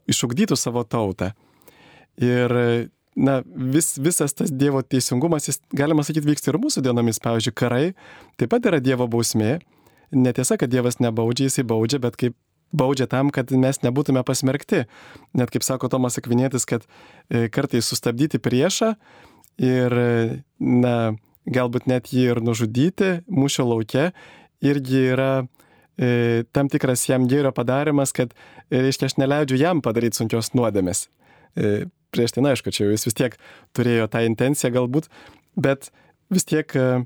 [0.09, 1.31] išugdytų savo tautą.
[2.21, 2.53] Ir,
[3.15, 7.21] na, vis, visas tas Dievo teisingumas, jis, galima sakyti, vyksta ir mūsų dienomis.
[7.23, 7.85] Pavyzdžiui, karai
[8.37, 9.57] taip pat yra Dievo bausmė.
[10.13, 12.37] Netiesa, kad Dievas nebaudžia, jisai baudžia, bet kaip
[12.73, 14.83] baudžia tam, kad mes nebūtume pasmerkti.
[15.37, 16.85] Net kaip sako Tomas Akvinėtis, kad
[17.29, 18.93] e, kartais sustabdyti priešą
[19.61, 19.97] ir,
[20.59, 20.95] na,
[21.49, 24.11] galbūt net jį ir nužudyti mūšio lauke
[24.63, 25.31] irgi yra
[25.97, 28.33] e, tam tikras jam gėrio padarimas, kad,
[28.69, 31.07] e, reiškia, aš neleidžiu jam padaryti sunkios nuodėmės.
[31.55, 31.73] E,
[32.13, 33.35] prieš tai, na, aišku, čia jis vis tiek
[33.75, 35.09] turėjo tą intenciją galbūt,
[35.59, 35.91] bet
[36.33, 37.03] vis tiek e,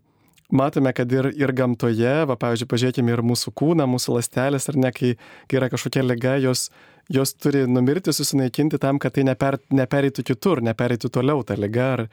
[0.50, 4.92] matome, kad ir, ir gamtoje, va, pavyzdžiui, pažiūrėkime ir mūsų kūną, mūsų lastelės, ar ne,
[4.96, 5.16] kai,
[5.50, 6.68] kai yra kažkokia lyga, jos,
[7.12, 12.06] jos turi numirti, susinaikinti tam, kad tai neper, nepereitų kitur, nepereitų toliau ta lyga ar,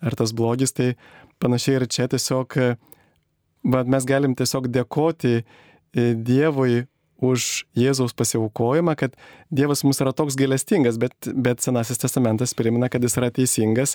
[0.00, 0.72] ar tas blogis.
[0.76, 0.92] Tai
[1.42, 2.58] panašiai ir čia tiesiog,
[3.74, 5.44] va, mes galim tiesiog dėkoti e,
[6.16, 6.86] Dievui
[7.22, 9.14] už Jėzaus pasiaukojimą, kad
[9.54, 13.94] Dievas mums yra toks gailestingas, bet, bet Senasis testamentas primena, kad jis yra teisingas.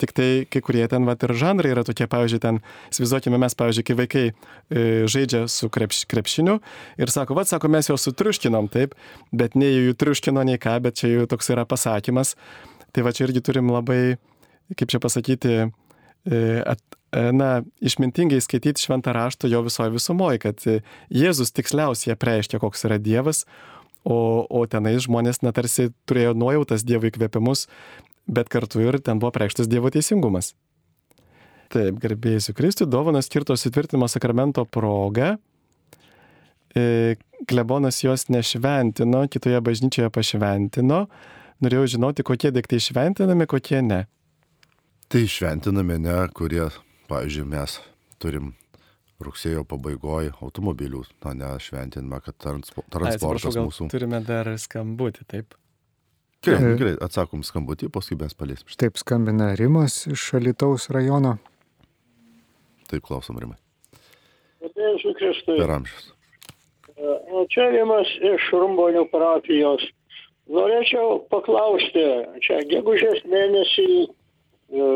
[0.00, 2.60] Tik tai kai kurie ten vat, ir žanrai yra tokie, pavyzdžiui, ten,
[2.92, 6.58] įsivaizduokime mes, pavyzdžiui, kai vaikai e, žaidžia su krepš, krepšiniu
[7.00, 8.96] ir sako, vad, sako, mes juos sutriuškinom, taip,
[9.36, 12.32] bet nei jų triuškino, nei ką, bet čia jų toks yra pasakymas.
[12.90, 14.16] Tai va čia irgi turim labai,
[14.74, 16.80] kaip čia pasakyti, e, at,
[17.12, 17.50] na,
[17.82, 20.62] išmintingai skaityti šventą raštą jo visoje visumoje, kad
[21.10, 23.44] Jėzus tiksliausiai apreiškia, koks yra Dievas,
[24.04, 27.66] o, o tenais žmonės netarsi turėjo nuojautas Dievo įkvėpimus,
[28.30, 30.54] bet kartu ir ten buvo preikštas Dievo teisingumas.
[31.70, 35.36] Taip, garbėjusiu Kristui, dovanas skirtos įtvirtinimo sakramento proga.
[36.74, 37.16] E,
[37.50, 41.04] klebonas jos nešventino, kitoje bažnyčioje pašventino.
[41.62, 44.00] Norėjau žinoti, kokie daiktai šventinami, kokie ne.
[45.10, 46.70] Tai šventinami ne, kurie
[47.10, 47.76] pavyzdžiui, mes
[48.22, 48.52] turim
[49.20, 53.88] rugsėjo pabaigoje automobilių, na, ne, šventiname, kad transpo, transportas Ai, mūsų.
[53.92, 55.59] Turime dar skambutį, taip.
[56.40, 58.68] Gerai, gerai, atsakom skambutį, paskui mes palėsim.
[58.80, 61.34] Taip skambina Rimas iš Šalitaus rajono.
[62.88, 63.58] Taip klausom, Rimai.
[64.64, 65.58] Dėsiu Kristui.
[65.58, 66.06] Per amžius.
[66.96, 69.84] O čia Rimas iš Rumbonių parapijos.
[70.48, 72.06] Norėčiau paklausti,
[72.40, 74.88] čia gegužės mėnesį e,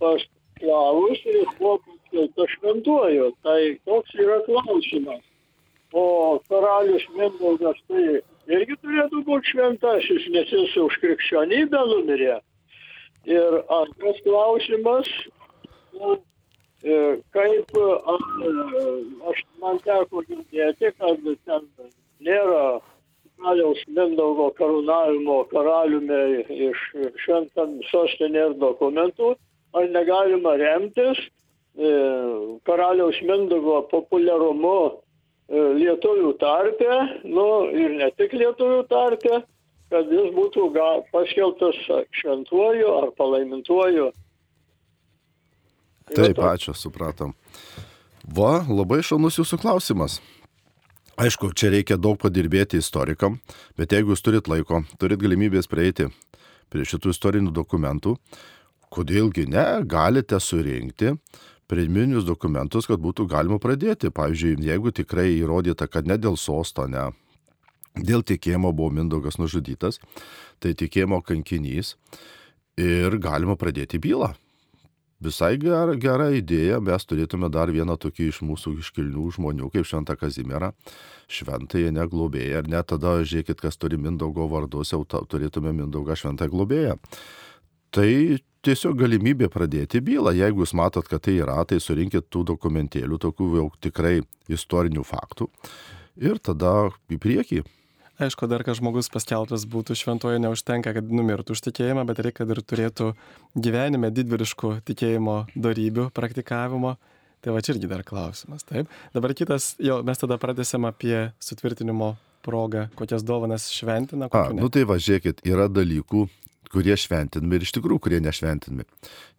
[0.01, 0.24] pas
[0.60, 3.31] slavus ir jis buvo paskelbtas šventuoju.
[3.44, 5.23] Tai toks yra klausimas.
[5.93, 8.20] O karalius Mindaugas tai
[8.52, 12.39] irgi turėtų būti šventasis, nes jis už krikščionybę numirė.
[13.28, 15.09] Ir antras klausimas,
[15.98, 16.16] nu,
[16.85, 16.97] e,
[17.35, 18.16] kaip a,
[19.31, 21.69] aš man teko girdėti, kad ten
[22.23, 22.81] nėra
[23.43, 26.82] karaliaus Mindaugo karūnavimo karaliumi iš
[27.24, 29.35] šventam sostinės dokumentų,
[29.74, 31.93] ar negalima remtis e,
[32.69, 34.93] karaliaus Mindaugo populiarumu e,
[35.81, 36.93] lietuvių tarpe,
[37.24, 39.43] nu ir ne tik lietuvių tarpe,
[39.93, 40.70] kad jis būtų
[41.12, 41.77] paskelbtas
[42.20, 44.10] šventuoju ar palaimintuoju.
[46.16, 47.34] Taip, ačiū, supratom.
[48.22, 50.20] Va, labai šaunus jūsų klausimas.
[51.20, 53.39] Aišku, čia reikia daug padirbėti istorikam,
[53.76, 56.09] bet jeigu jūs turit laiko, turit galimybės prieiti
[56.72, 58.14] prie šitų istorinių dokumentų,
[58.93, 61.12] kodėlgi ne, galite surinkti
[61.68, 64.12] pirminius dokumentus, kad būtų galima pradėti.
[64.12, 67.10] Pavyzdžiui, jeigu tikrai įrodyta, kad ne dėl sosto, ne
[67.97, 70.01] dėl tikėjimo buvo Mindaugas nužudytas,
[70.60, 71.97] tai tikėjimo kankinys
[72.80, 74.32] ir galima pradėti bylą.
[75.22, 80.16] Visai gera, gera idėja, mes turėtume dar vieną tokį iš mūsų iškilnių žmonių, kaip Šventą
[80.18, 80.72] Kazimierą,
[81.30, 86.48] šventąją neglobėją, ar net tada žiūrėkit, kas turi Mindaugo vardus, jau ta, turėtume Mindaugą šventą
[86.50, 86.96] globėją.
[87.94, 88.08] Tai
[88.66, 90.32] tiesiog galimybė pradėti bylą.
[90.34, 94.16] Jeigu jūs matot, kad tai yra, tai surinkit tų dokumentėlių, tokių jau tikrai
[94.50, 95.50] istorinių faktų
[96.22, 97.62] ir tada į priekį.
[98.22, 102.52] Aišku, dar kad žmogus paskelbtas būtų šventoje neužtenka, kad numirtų už tikėjimą, bet reikia, kad
[102.54, 103.08] ir turėtų
[103.58, 106.94] gyvenime didvyriškų tikėjimo darybių praktikavimo.
[107.42, 108.62] Tai va čia irgi dar klausimas.
[108.68, 108.90] Taip.
[109.16, 112.12] Dabar kitas, jau mes tada pradėsim apie sutvirtinimo
[112.46, 114.28] progą, kokias dovanas šventina.
[114.30, 116.28] A, nu tai va, žiūrėkit, yra dalykų,
[116.72, 118.86] kurie šventinami ir iš tikrųjų, kurie nešventinami.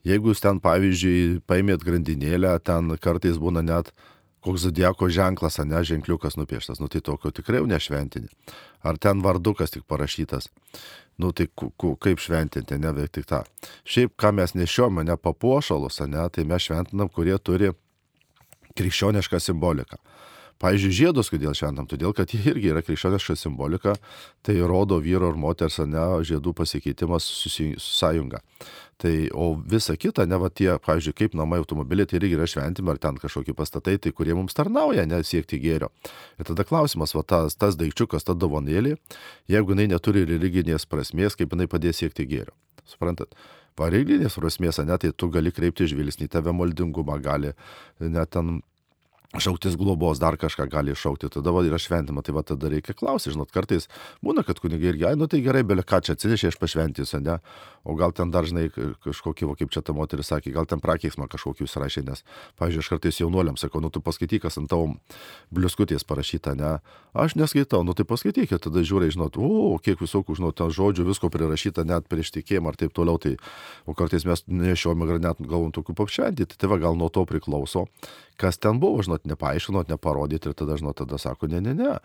[0.08, 3.94] Jeigu jūs ten, pavyzdžiui, paimėt grandinėlę, ten kartais būna net
[4.44, 8.30] koks zodieko ženklas, ne, ženkliukas nupieštas, nu tai tokio tikrai jau nešventinį.
[8.84, 10.50] Ar ten vardukas tik parašytas.
[11.18, 13.44] Nu tai kaip šventinti, ne veik tik tą.
[13.86, 17.72] Šiaip, ką mes nešiojame, ne papuošalus, ne, tai mes šventinam, kurie turi
[18.78, 20.00] krikščionišką simboliką.
[20.62, 23.96] Pavyzdžiui, žiedus, kodėl šventam, todėl kad jie irgi yra krikščioniška simbolika,
[24.46, 27.28] tai rodo vyro ir moters, ne, žiedų pasikeitimas
[27.84, 28.44] sąjunga.
[29.02, 32.94] Tai, o visa kita, ne va tie, pavyzdžiui, kaip namai automobiliai, tai irgi yra šventimi,
[32.94, 35.90] ar ten kažkokie pastatai, tai kurie mums tarnauja, nesiekti gėrio.
[36.40, 38.96] Ir tada klausimas, va tas, tas daikčiukas, ta dovanėlė,
[39.52, 42.56] jeigu jinai neturi religinės prasmės, kaip jinai padės siekti gėrio.
[42.88, 43.34] Suprantat?
[43.80, 47.56] Pareiginės prasmės, ne, tai tu gali kreipti žvilgsnį, tave maldingumą gali,
[48.00, 48.62] net ten
[49.42, 53.34] šauktis globos, dar kažką gali iššaukti, tada va, yra šventima, tai va tada reikia klausyti,
[53.34, 53.88] žinot, kartais
[54.26, 57.40] būna, kad kunigai irgi, ai, nu tai gerai, belia ką čia atsinešė, aš pašventysiu, ne,
[57.82, 58.68] o gal ten dar, žinai,
[59.04, 62.22] kažkokį, va, kaip čia ta moteris sakė, gal ten prakeiksmą kažkokį jūs rašė, nes,
[62.62, 64.92] pavyzdžiui, aš kartais jaunuoliams sakau, nu tu paskaityk, kas ant tavo
[65.54, 66.76] bliuskutės parašyta, ne,
[67.18, 71.32] aš neskaitau, nu tai paskaitykit, tada žiūri, žinot, o, kiek visokių, žinot, ten žodžių, visko
[71.34, 73.34] prirašyta net prieš tikėjimą ar taip toliau, tai,
[73.90, 77.88] o kartais mes nešiojame ir net galvom tokių papšventyti, tai va gal nuo to priklauso,
[78.40, 81.96] kas ten buvo, žinot, nepaaiškinot, neparodyti ir tada, žinot, tada sako, ne, ne, ne.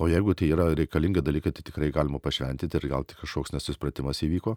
[0.00, 4.22] O jeigu tai yra reikalinga dalykai, tai tikrai galima pašventyti ir gal tik kažkoks nesusipratimas
[4.24, 4.56] įvyko.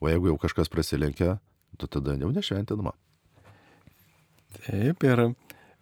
[0.00, 1.38] O jeigu jau kažkas prasilenkia,
[1.80, 2.94] tai tada jau nešventinama.
[4.56, 5.24] Taip, ir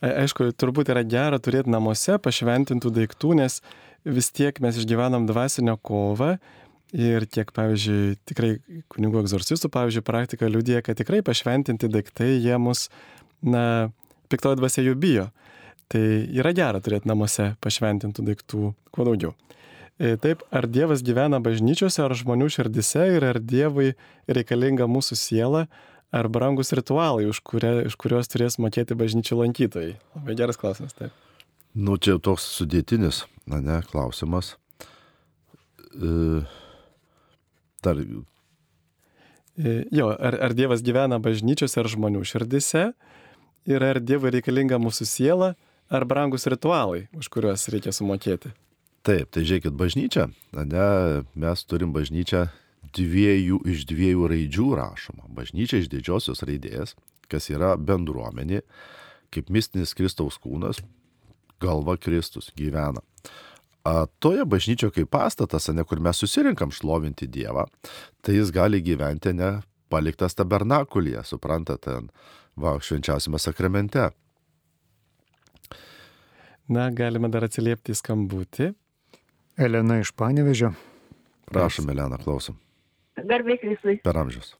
[0.04, 3.60] aišku, turbūt yra gera turėti namuose pašventintų daiktų, nes
[4.04, 6.34] vis tiek mes išgyvenam dvasinę kovą
[6.94, 8.52] ir tiek, pavyzdžiui, tikrai
[8.92, 12.86] kunigų egzorcistų, pavyzdžiui, praktika liudija, kad tikrai pašventinti daiktai jie mus,
[13.42, 13.90] na,
[14.32, 15.28] piktoji dvasia jų bijo.
[15.92, 16.02] Tai
[16.32, 19.34] yra gera turėti namuose pašventintų daiktų kuo daugiau.
[19.94, 23.92] E, taip, ar Dievas gyvena bažnyčiose, ar žmonių širdise ir ar Dievui
[24.26, 25.66] reikalinga mūsų siela,
[26.14, 29.94] ar brangus ritualai, už, kuria, už kuriuos turės mokėti bažnyčių lankytojai?
[30.18, 31.14] Labai geras klausimas, taip.
[31.74, 34.56] Nu, čia toks sudėtinis, na ne, klausimas.
[35.94, 36.42] E,
[37.86, 38.02] dar.
[39.58, 42.88] E, jo, ar, ar Dievas gyvena bažnyčiose ar žmonių širdise?
[43.68, 45.54] Ir ar Dievui reikalinga mūsų siela,
[45.92, 48.52] ar brangus ritualai, už kuriuos reikia sumokėti.
[49.04, 50.88] Taip, tai žiūrėkit, bažnyčia, ne,
[51.36, 52.46] mes turim bažnyčią
[52.94, 55.28] dviejų iš dviejų raidžių rašoma.
[55.34, 56.94] Bažnyčia iš didžiosios raidės,
[57.28, 58.62] kas yra bendruomenė,
[59.34, 60.80] kaip mistinis Kristaus kūnas,
[61.60, 63.02] galva Kristus gyvena.
[63.84, 67.66] A, toje bažnyčioje kaip pastatas, ne kur mes susirinkam šlovinti Dievą,
[68.24, 69.58] tai jis gali gyventi ne
[69.92, 72.08] paliktas tabernakulyje, suprantate, ten
[72.56, 74.08] va, švenčiausiame sakramente.
[76.68, 78.72] Na, galime dar atsiliepti į skambutį.
[79.60, 80.72] Elena iš Panevežio.
[81.50, 82.56] Prašom, Elena, klausom.
[83.20, 83.98] Garbė Kristui.
[84.04, 84.54] Per amžius.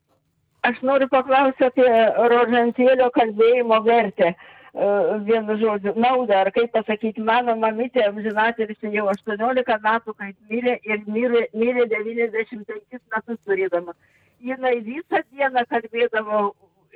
[0.65, 1.89] Aš noriu paklausyti apie
[2.33, 4.35] rožantėlio kalbėjimo vertę.
[4.75, 10.75] Uh, vienu žodžiu, naudą, ar kaip pasakyti, mano mamytė amžinatelis jau 18 metų, kaip mirė
[10.83, 13.95] ir mirė, mirė 95 metus turėdama.
[14.43, 16.41] Jinai visą dieną kalbėdavo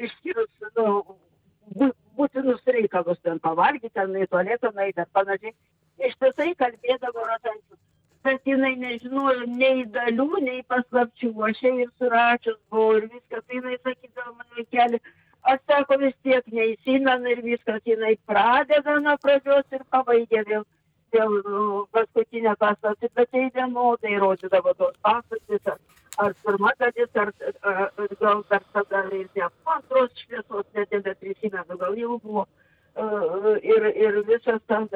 [0.06, 1.02] išskyrus nu,
[2.18, 5.54] būtinus reikalus, ten pavalgyti, ten į tualetą nueiti ar panašiai.
[6.08, 7.78] Ištisai kalbėdavo rotančius.
[8.26, 11.30] Bet jinai nežinojo nei dalių, nei paslapčių.
[11.48, 13.44] Aš ir suračius buvau ir viskas.
[13.46, 15.00] Tai jinai sakydavo man vaikelį.
[15.52, 17.84] Aš sako vis tiek neįsimenu ir viskas.
[17.86, 20.66] Jinai pradeda nuo pradžios ir pabaigia vėl.
[21.14, 21.60] Dėl nu,
[21.96, 25.70] paskutinę paslaptį, bet tai vienodai rodydavo tos paslaptis
[26.24, 27.32] ar pirma dalis, ar,
[27.62, 32.46] ar gal dar tada ir ne antros šviesos, net nebeprisimenu, gal jau buvo.
[33.62, 34.88] Ir, ir visas tas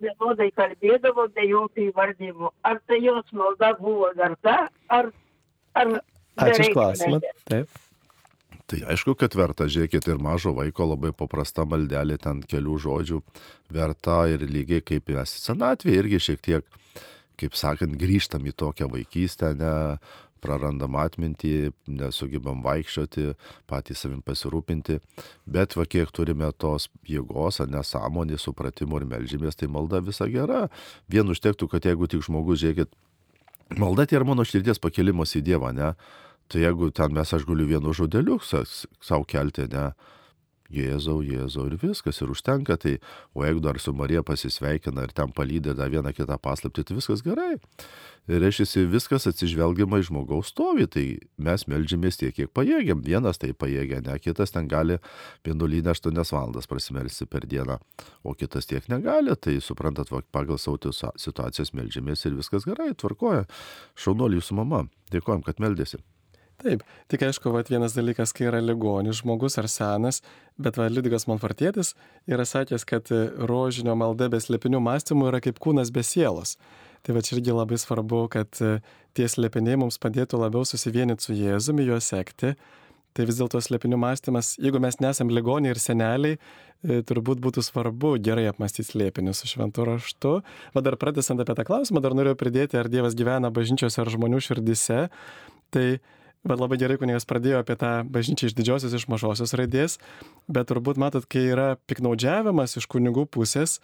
[0.00, 2.48] vienodai kalbėdavo be jokių įvardymų.
[2.64, 4.56] Ar tai jos malda buvo verta,
[4.88, 5.12] ar...
[5.76, 6.00] ar
[6.40, 7.20] Ačiū už klausimą.
[7.50, 7.80] Taip.
[8.70, 13.18] Tai aišku, kad verta, žiūrėkit, ir mažo vaiko labai paprasta maldelė, ten kelių žodžių
[13.74, 16.76] verta ir lygiai kaip mes senatvėje irgi šiek tiek,
[17.40, 19.72] kaip sakant, grįžtam į tokią vaikystę, ne,
[20.42, 23.34] prarandam atmintį, nesugebam vaikščioti,
[23.70, 24.98] patys savim pasirūpinti,
[25.46, 30.66] bet va kiek turime tos jėgos, ar nesąmonį, supratimo ir melžymės, tai malda visa gera.
[31.10, 32.92] Vien užtektų, kad jeigu tik žmogus, žiūrėkit,
[33.80, 35.94] malda tai yra mano širdies pakelimas į Dievą, ne?
[36.50, 39.90] Tai jeigu ten mes aš galiu vienu žodeliu savo kelti, ne?
[40.70, 42.98] Jėzau, Jėzau ir viskas, ir užtenka, tai,
[43.34, 47.24] o jeigu dar su Marija pasisveikina ir ten palydė dar vieną kitą paslaptį, tai viskas
[47.26, 47.56] gerai.
[48.30, 51.04] Ir reiškia, viskas atsižvelgiama į žmogaus stovį, tai
[51.42, 53.00] mes melžiamės tiek, kiek pajėgiam.
[53.02, 55.00] Vienas tai pajėgia, ne kitas ten gali
[55.46, 57.80] vienuolynę 8 valandas prasimelsti per dieną,
[58.22, 60.78] o kitas tiek negali, tai suprantat, va, pagal savo
[61.18, 63.48] situacijas melžiamės ir viskas gerai, tvarkoja.
[63.98, 65.98] Šaunuolį jūsų mama, dėkojom, kad meldėsi.
[66.60, 70.20] Taip, tik aišku, vat, vienas dalykas, kai yra ligonis žmogus ar senas,
[70.60, 71.94] bet va, Liudvigas Monfortėtis
[72.28, 73.08] yra sakęs, kad
[73.48, 76.58] rožinio malda be slėpinių mąstymų yra kaip kūnas be sielos.
[77.00, 78.60] Tai va čia irgi labai svarbu, kad
[79.16, 82.52] tie slėpiniai mums padėtų labiau susivienyti su Jėzumi, juo sekti.
[83.16, 88.12] Tai vis dėlto slėpinių mąstymas, jeigu mes nesam ligoniai ir seneliai, e, turbūt būtų svarbu
[88.22, 90.36] gerai apmastyti slėpinius su šventu raštu.
[90.76, 94.38] Va dar pratęsant apie tą klausimą, dar noriu pridėti, ar Dievas gyvena bažnyčiose ar žmonių
[94.46, 95.08] širdise.
[95.74, 95.86] Tai
[96.40, 99.98] Bet labai gerai, kunigas pradėjo apie tą bažnyčią iš didžiosios, iš mažosios raidės,
[100.48, 103.74] bet turbūt matot, kai yra piknaudžiavimas iš kunigų pusės,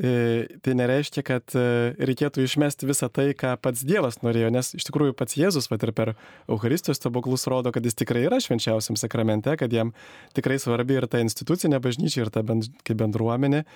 [0.00, 1.64] e, tai nereiškia, kad e,
[2.00, 5.92] reikėtų išmesti visą tai, ką pats Dievas norėjo, nes iš tikrųjų pats Jėzus, pat ir
[5.92, 6.14] per
[6.48, 9.92] Euharistijos stebuklus rodo, kad jis tikrai yra švenčiausiam sakramente, kad jam
[10.32, 13.66] tikrai svarbi ir ta institucinė bažnyčia, ir ta bend, kaip bendruomenė,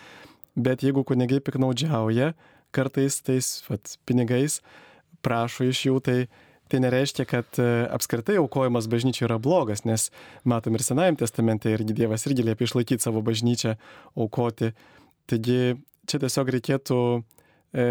[0.56, 2.32] bet jeigu kunigai piknaudžiauja
[2.74, 4.62] kartais tais vat, pinigais,
[5.20, 6.18] prašo iš jų, tai
[6.68, 10.08] tai nereiškia, kad e, apskritai aukojimas bažnyčiai yra blogas, nes
[10.48, 13.76] matom ir Senajame testamente irgi Dievas irgi liepia išlaikyti savo bažnyčią,
[14.16, 14.72] aukoti.
[15.30, 15.76] Taigi
[16.08, 17.00] čia tiesiog reikėtų,
[17.76, 17.86] e,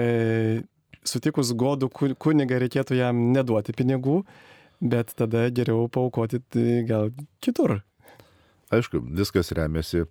[1.06, 4.22] sutikus godų kunigą, reikėtų jam neduoti pinigų,
[4.84, 6.42] bet tada geriau paukoti
[6.88, 7.12] gal
[7.44, 7.82] kitur.
[8.74, 10.08] Aišku, viskas remiasi,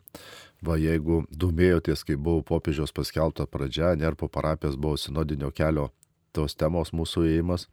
[0.62, 5.90] va jeigu domėjotės, kai buvo popiežiaus paskelbta pradžia, ne ar po parapijos buvo sinodinio kelio
[6.32, 7.66] tos temos mūsų įėjimas,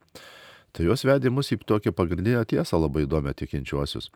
[0.72, 4.10] Tai jos vedė mus į tokią pagrindinę tiesą labai įdomią tikinčiuosius.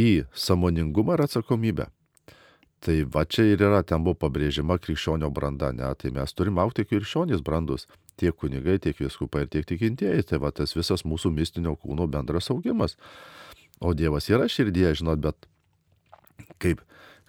[0.00, 1.90] Į samoningumą ir atsakomybę.
[2.82, 6.82] Tai va čia ir yra, ten buvo pabrėžiama krikščionio branda, ne, tai mes turime aukti
[6.82, 7.86] krikščionys brandus,
[8.18, 12.50] tiek kunigai, tiek viskupai ir tiek tikintieji, tai va tas visas mūsų mistinio kūno bendras
[12.50, 12.96] augimas.
[13.78, 15.46] O Dievas yra širdie, žinot, bet
[16.62, 16.82] kaip,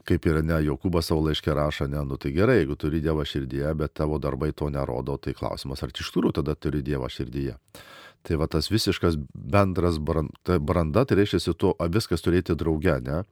[0.09, 3.75] kaip ir ne, Jokūbas savo laiškė rašo, ne, nu tai gerai, jeigu turi Dievą širdyje,
[3.77, 7.59] bet tavo darbai to nerodo, tai klausimas, ar iš tikrųjų tada turi Dievą širdyje.
[8.23, 13.23] Tai va tas visiškas bendras branda, branda tai reiškia tu viskas turėti drauge, ne?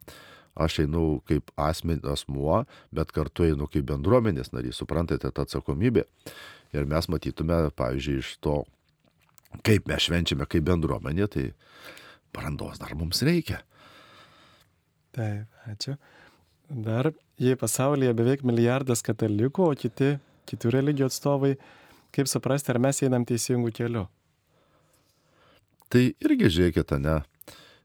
[0.59, 6.03] Aš einu kaip asmen, asmuo, bet kartu einu kaip bendruomenės narys, suprantate, ta atsakomybė.
[6.76, 8.57] Ir mes matytume, pavyzdžiui, iš to,
[9.63, 11.47] kaip mes švenčiame kaip bendruomenė, tai
[12.35, 13.61] brandos dar mums reikia.
[15.15, 15.95] Taip, ačiū.
[16.72, 20.18] Dar jei pasaulyje beveik milijardas katalikų, o kiti,
[20.51, 21.57] kitų religijų atstovai,
[22.15, 24.05] kaip suprasti, ar mes einam teisingų kelių?
[25.91, 27.18] Tai irgi žiūrėkite, ne,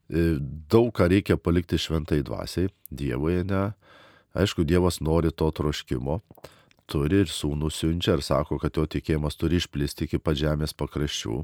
[0.07, 0.37] e,
[0.71, 3.71] daug ką reikia palikti šventai dvasiai, Dievui, ne.
[4.37, 6.21] Aišku, Dievas nori to troškimo,
[6.87, 11.41] turi ir sūnų siunčia ir sako, kad jo tikėjimas turi išplisti iki pat žemės pakraščių.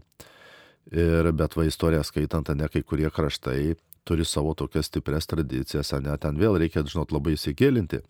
[0.94, 3.76] Ir bet va istoriją skaitant, ne kai kurie kraštai
[4.08, 8.02] turi savo tokias stiprias tradicijas, ne, ten vėl reikia, žinot, labai įsigilinti.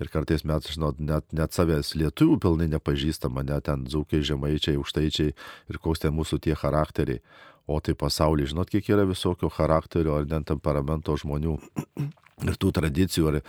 [0.00, 5.34] Ir kartais mes, žinot, net, net savęs lietuvių pilnai nepažįstama, net ten dzūkiai, žemaičiai, užtaičiai
[5.34, 7.20] ir koks ten mūsų tie charakteriai.
[7.70, 11.58] O tai pasaulyje, žinot, kiek yra visokio charakterio ar net temperamento žmonių.
[12.40, 13.42] Ir tų tradicijų, ir,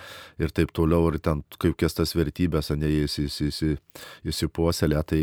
[0.43, 3.13] ir taip toliau, ir ten kaip kestas vertybės, ne jis
[4.27, 5.21] įsipuoselė, tai,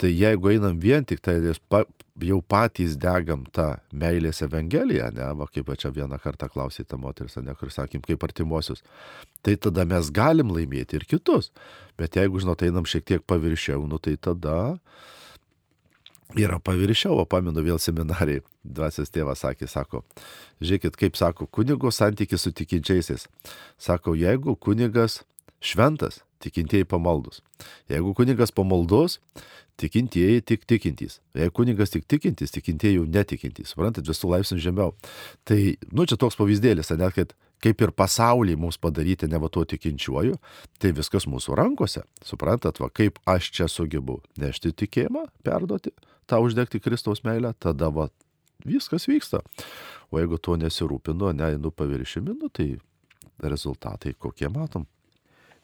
[0.00, 1.36] tai jeigu einam vien tik tai
[2.20, 7.54] jau patys degam tą meilės evangeliją, ne, va kaip čia vieną kartą klausėte moteris, ne,
[7.56, 8.82] kur sakym, kaip artimuosius,
[9.44, 11.50] tai tada mes galim laimėti ir kitus.
[12.00, 14.76] Bet jeigu, žinot, einam šiek tiek paviršiau, nu tai tada
[16.38, 20.04] yra paviršiau, o pamenu vėl seminarai, dvasios tėvas sakė, sako,
[20.62, 23.26] žiūrėkit, kaip sako, kunigo santykis su tikinčiaisiais.
[23.80, 25.22] Sako, jeigu kunigas
[25.60, 27.42] šventas, tikintieji pamaldus.
[27.90, 29.18] Jeigu kunigas pamaldus,
[29.80, 31.20] tikintieji tik tikintys.
[31.36, 33.74] Jeigu kunigas tik tikintys, tikintieji jau netikintys.
[33.74, 34.94] Suprantat, visų laipsnių žemiau.
[35.48, 35.60] Tai,
[35.92, 40.38] nu, čia toks pavyzdėlis, net kad kaip ir pasaulį mums padaryti ne va tuo tikinčiuoju,
[40.80, 42.04] tai viskas mūsų rankose.
[42.24, 45.92] Suprantat, va kaip aš čia sugebu nešti tikėjimą, perduoti,
[46.30, 48.08] tą uždegti Kristaus meilę, tada va
[48.64, 49.42] viskas vyksta.
[50.10, 52.72] O jeigu tuo nesirūpinu, neinu paviršimi, nu, tai
[53.40, 54.88] rezultatai kokie matom.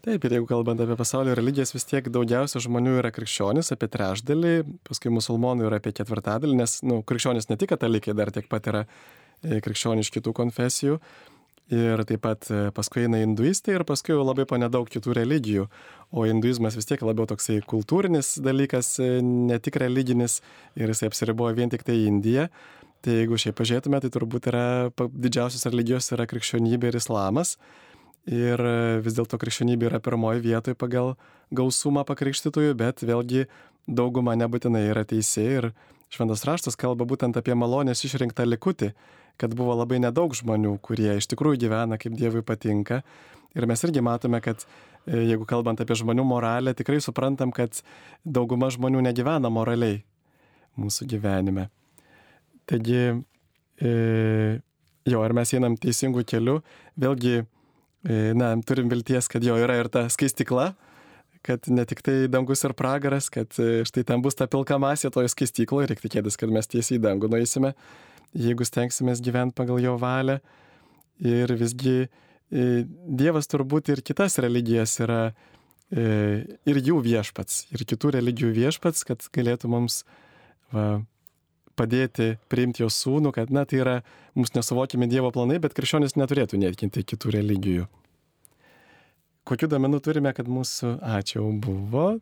[0.07, 4.53] Taip, ir jeigu kalbant apie pasaulio religijas, vis tiek daugiausia žmonių yra krikščionis, apie trečdalį,
[4.87, 8.85] paskui musulmonų yra apie ketvirtadalį, nes, nu, krikščionis ne tik katalikai, dar tiek pat yra
[8.87, 11.01] e, krikščionių iš kitų konfesijų.
[11.75, 15.65] Ir taip pat e, paskui eina hinduistai ir paskui jau labai panedaug kitų religijų.
[16.15, 20.39] O hinduizmas vis tiek labiau toksai kultūrinis dalykas, e, ne tik religinis
[20.79, 22.47] ir jisai apsiriboja vien tik tai Indija.
[23.03, 24.65] Tai jeigu šiaip pažiūrėtume, tai turbūt yra
[24.95, 27.57] didžiausios religijos yra krikščionybė ir islamas.
[28.27, 31.15] Ir e, vis dėlto krikščionybė yra pirmoji vietoje pagal
[31.55, 33.47] gausumą pakrikštytųjų, bet vėlgi
[33.87, 35.71] dauguma nebūtinai yra teisė ir
[36.11, 38.93] šventas raštas kalba būtent apie malonės išrinktą likutį
[39.37, 43.03] kad buvo labai nedaug žmonių, kurie iš tikrųjų gyvena kaip Dievui patinka.
[43.57, 47.83] Ir mes irgi matome, kad e, jeigu kalbant apie žmonių moralę, tikrai suprantam, kad
[48.25, 50.03] dauguma žmonių negyvena moraliai
[50.81, 51.69] mūsų gyvenime.
[52.69, 53.03] Taigi,
[53.81, 53.93] e,
[55.09, 56.59] jo, ar mes einam teisingų kelių,
[57.01, 57.45] vėlgi,
[58.07, 60.71] na, turim vilties, kad jo yra ir ta skaistikla,
[61.47, 65.13] kad ne tik tai dangus ir pragaras, kad e, štai ten bus ta pilka masė
[65.15, 67.75] toje skaistykloje, reikia tikėtis, kad mes tiesiai į dangų nueisime
[68.37, 70.39] jeigu stengsimės gyventi pagal jo valią.
[71.25, 75.21] Ir visgi e, Dievas turbūt ir kitas religijas yra
[75.89, 80.03] e, ir jų viešpats, ir kitų religijų viešpats, kad galėtų mums
[80.75, 81.01] va,
[81.77, 83.95] padėti priimti jo sūnų, kad, na, tai yra
[84.35, 87.87] mums nesuvokiami Dievo planai, bet krikščionis neturėtų netkinti kitų religijų.
[89.47, 92.17] Kokiu domenų turime, kad mūsų ačiū buvo?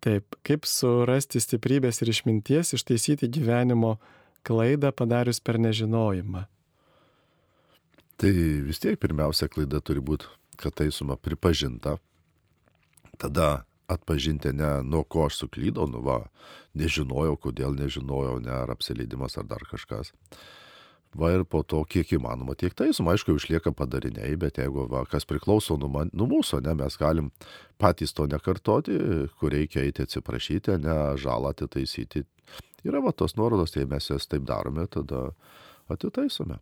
[0.00, 3.96] Taip, kaip surasti stiprybės ir išminties ištaisyti gyvenimo
[4.46, 6.46] klaidą padarius per nežinojimą?
[8.20, 8.30] Tai
[8.68, 10.28] vis tiek pirmiausia klaida turi būti,
[10.60, 11.96] kad taisoma pripažinta.
[13.20, 16.22] Tada atpažinti ne nuo ko aš suklydau, nu va,
[16.78, 20.14] nežinojau, kodėl nežinojau, ne ar apsileidimas ar dar kažkas.
[21.18, 25.26] Va ir po to, kiek įmanoma, tiek taisom, aišku, išlieka padariniai, bet jeigu va, kas
[25.26, 27.32] priklauso nuo, man, nuo mūsų, ne, mes galim
[27.82, 28.94] patys to nekartoti,
[29.40, 32.22] kur reikia eiti atsiprašyti, ne žalą atitaisyti.
[32.86, 35.32] Yra va tos nuorodos, tai mes jas taip darome, tada
[35.90, 36.60] atitaisome.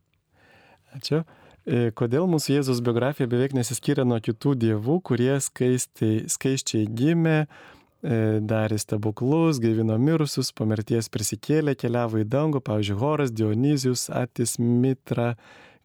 [0.96, 1.20] Ačiū.
[1.66, 8.38] E, kodėl mūsų Jėzus biografija beveik nesiskiria nuo kitų dievų, kurie skaisti, skaiščiai gimė, e,
[8.40, 15.34] darė stebuklus, gaivino mirusius, po mirties prisikėlė, keliavo į dangų, pavyzdžiui, Horas, Dionizijus, Atis, Mitra,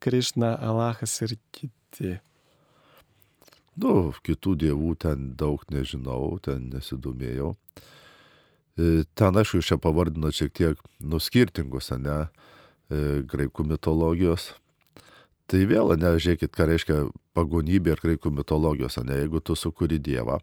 [0.04, 2.20] Krišna, Alachas ir kiti.
[3.76, 7.56] Nu, kitų dievų ten daug nežinau, ten nesidomėjau.
[8.78, 12.28] E, ten, aišku, čia pavardino šiek tiek nuskirtingus, ne,
[12.94, 14.52] graikų mitologijos
[15.52, 17.00] Tai vėl, ne, žiūrėkit, ką reiškia
[17.36, 20.40] pagonybė ir graikų mitologijos, ne, jeigu tu sukuri Dievą,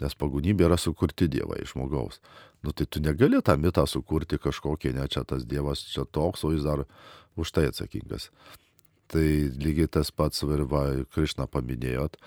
[0.00, 2.20] nes pagonybė yra sukurti Dievą iš žmogaus.
[2.62, 6.52] Nu tai tu negali tą mitą sukurti kažkokį, ne, čia tas Dievas, čia toks, o
[6.54, 6.84] jis dar
[7.40, 8.30] už tai atsakingas.
[9.10, 9.26] Tai
[9.58, 12.20] lygiai tas pats, va, Krišna paminėjot,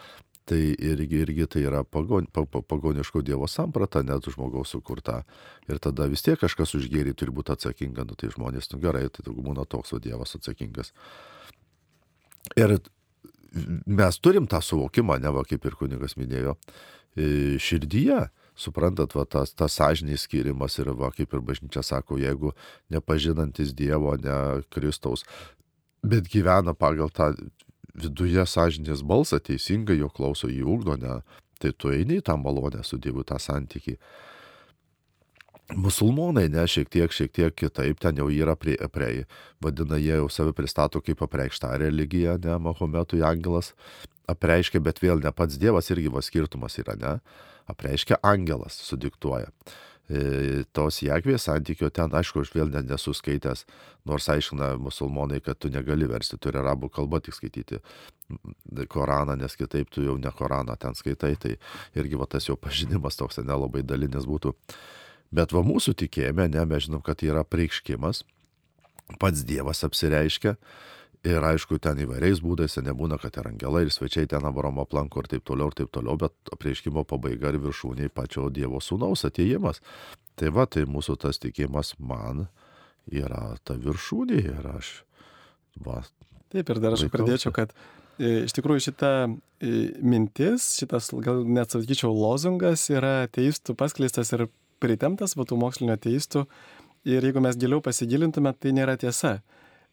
[0.49, 5.21] tai irgi, irgi tai yra pagon, pagoniško Dievo samprata, net žmogaus sukurta.
[5.71, 9.05] Ir tada vis tiek kažkas už gėrį turi būti atsakinga, nu tai žmonės, nu gerai,
[9.07, 10.91] tai būna toks, o Dievas atsakingas.
[12.59, 12.77] Ir
[13.85, 16.55] mes turim tą suvokimą, ne va, kaip ir kunigas minėjo,
[17.15, 18.23] e, širdyje,
[18.57, 22.53] suprantat, va, tas, tas sąžiniai skirimas ir va, kaip ir bažnyčia sako, jeigu
[22.93, 25.25] nepažinantis Dievo, ne Kristaus,
[26.03, 27.31] bet gyvena pagal tą
[27.93, 31.21] viduje sąžinės balsą, teisingai jo klauso, jį ugdo, ne,
[31.61, 33.97] tai tu eini į tą malonę su Dievu, tą santykį
[35.71, 39.25] musulmonai, ne, šiek tiek, šiek tiek kitaip, ten jau yra prie, prie
[39.63, 43.73] vadina, jie jau save pristato kaip apreikštą religiją, ne, Mahometui angelas
[44.29, 47.17] apreiškia, bet vėl ne pats Dievas irgi va skirtumas yra, ne,
[47.71, 49.51] apreiškia angelas, sudiktuoja.
[50.11, 53.63] E, tos Jekvės santykio ten, aišku, aš vėl net nesuskaitęs,
[54.09, 57.79] nors aiškina musulmonai, kad tu negali versti, turi arabų kalbą tik skaityti
[58.91, 61.55] Koraną, nes kitaip tu jau ne Koraną ten skaitai, tai
[61.95, 64.51] irgi va tas jau pažinimas toks nelabai dalinis būtų.
[65.33, 68.21] Bet va mūsų tikėjime, ne, mes žinom, kad yra priekškimas,
[69.21, 70.57] pats Dievas apsireiškia.
[71.23, 75.29] Ir aišku, ten įvairiais būdais, nebūna, kad ir angelai, ir svečiai ten Abraomo aplanko ir
[75.31, 79.79] taip toliau, ir taip toliau, bet apreiškimo pabaiga ir viršūniai pačio Dievo sūnaus ateimas.
[80.35, 82.49] Tai va, tai mūsų tas tikėjimas man
[83.07, 84.91] yra ta viršūnė ir aš,
[85.85, 86.01] va.
[86.51, 87.71] Taip, ir dar aš pridėčiau, kad
[88.19, 89.71] e, iš tikrųjų šita e,
[90.03, 94.49] mintis, šitas gal net sakyčiau lozungas yra ateistų paskleistas ir
[94.83, 96.45] pritemptas va tų mokslinio teistų
[97.07, 99.39] ir jeigu mes giliau pasigilintume, tai nėra tiesa.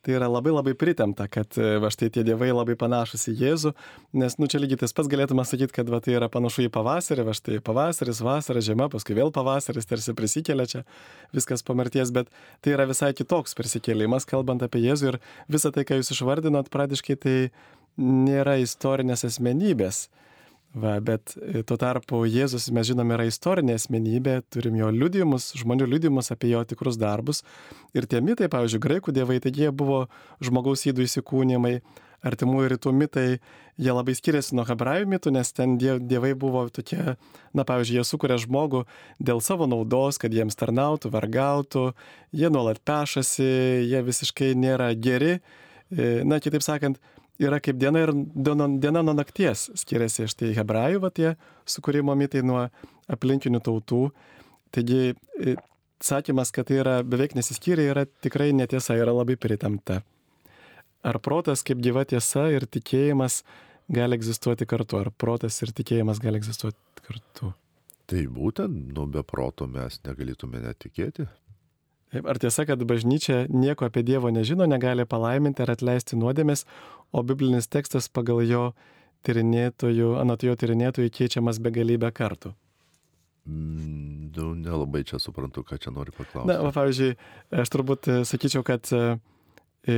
[0.01, 3.73] Tai yra labai labai pritempta, kad va štai tie dievai labai panašus į Jėzų,
[4.17, 7.27] nes, nu, čia lygiai tas pats galėtume sakyti, kad va tai yra panašu į pavasarį,
[7.27, 10.81] va štai pavasaris, vasara, žiema, paskui vėl pavasaris, tarsi prisikelia čia
[11.37, 12.33] viskas po mirties, bet
[12.65, 15.21] tai yra visai kitoks prisikėlimas, kalbant apie Jėzų ir
[15.53, 17.37] visą tai, ką jūs išvardinot, pradiškai tai
[18.01, 20.07] nėra istorinės asmenybės.
[20.71, 25.89] Va, bet e, tuo tarpu Jėzus, mes žinome, yra istorinė asmenybė, turim jo liudijimus, žmonių
[25.91, 27.43] liudijimus apie jo tikrus darbus.
[27.91, 30.05] Ir tie mitai, pavyzdžiui, graikų dievai, taigi jie buvo
[30.39, 31.81] žmogaus įdų įsikūnymai,
[32.23, 33.27] artimųjų rytų mitai,
[33.81, 37.17] jie labai skiriasi nuo hebrajų mitų, nes ten dievai buvo tokie,
[37.57, 38.85] na, pavyzdžiui, jie sukuria žmogų
[39.19, 41.89] dėl savo naudos, kad jiems tarnautų, vergautų,
[42.31, 43.51] jie nuolat pešasi,
[43.91, 45.41] jie visiškai nėra geri.
[45.91, 47.01] E, na, kitaip sakant,
[47.41, 51.35] yra kaip diena ir diena nuo nakties skiriasi štai hebrajų, va tie
[51.69, 52.67] sukūrimo mitai nuo
[53.11, 54.05] aplinkinių tautų.
[54.75, 55.15] Taigi
[56.05, 60.01] sakymas, kad tai yra beveik nesiskyrė, yra tikrai netiesa, yra labai pritamta.
[61.01, 63.41] Ar protas kaip gyva tiesa ir tikėjimas
[63.91, 67.55] gali egzistuoti kartu, ar protas ir tikėjimas gali egzistuoti kartu?
[68.11, 71.29] Tai būtent, nu be proto mes negalėtume netikėti.
[72.11, 76.65] Ar tiesa, kad bažnyčia nieko apie Dievo nežino, negali palaiminti ar atleisti nuodėmės,
[77.15, 78.65] o biblinis tekstas pagal jo
[79.27, 82.51] tyrinėtojų, anot jo tyrinėtojų keičiamas begalybę kartų?
[83.51, 86.49] Nu, nelabai čia suprantu, ką čia nori paklausti.
[86.51, 87.15] Na, va, pavyzdžiui,
[87.63, 89.01] aš turbūt e, sakyčiau, kad e,
[89.87, 89.97] e,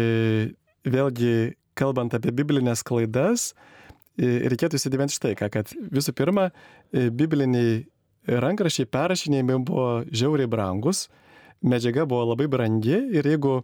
[0.89, 1.33] vėlgi,
[1.79, 3.51] kalbant apie biblinės klaidas,
[4.17, 6.51] e, reikėtų įsidėmėti štai ką, kad visų pirma,
[6.93, 7.83] e, bibliniai
[8.29, 11.07] rankrašiai perrašinėjimai buvo žiauriai brangus,
[11.63, 13.63] medžiaga buvo labai brangi ir jeigu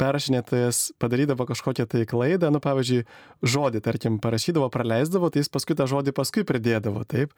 [0.00, 3.04] perrašinėtojas padarydavo kažkokią tai klaidą, nu pavyzdžiui,
[3.46, 7.34] žodį, tarkim, parašydavo, praleisdavo, tai jis paskui tą žodį paskui pridėdavo, taip.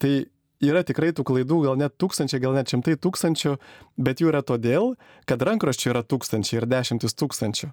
[0.00, 0.14] Tai
[0.64, 3.56] yra tikrai tų klaidų, gal net tūkstančiai, gal net šimtai tūkstančių,
[4.00, 4.94] bet jų yra todėl,
[5.28, 7.70] kad rankraščių yra tūkstančiai ir dešimtis tūkstančių.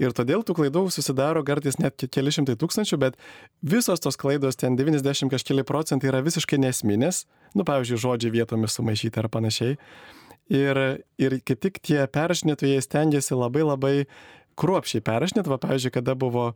[0.00, 3.18] Ir todėl tų klaidų susidaro kartais net ke- keli šimtai tūkstančių, bet
[3.60, 9.20] visos tos klaidos, ten 90 kažkeli procentai yra visiškai nesminės, nu pavyzdžiui, žodžiai vietomis sumaišyti
[9.20, 9.76] ar panašiai.
[10.50, 10.78] Ir,
[11.20, 13.94] ir kaip tik tie perrašinėtojai stengiasi labai labai
[14.58, 16.50] kruopšiai perrašinėti, va pavyzdžiui, kada buvo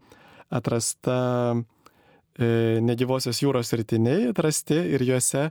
[0.54, 1.18] atrasta
[1.54, 5.50] e, negyvosios jūros rytiniai atrasti ir juose e,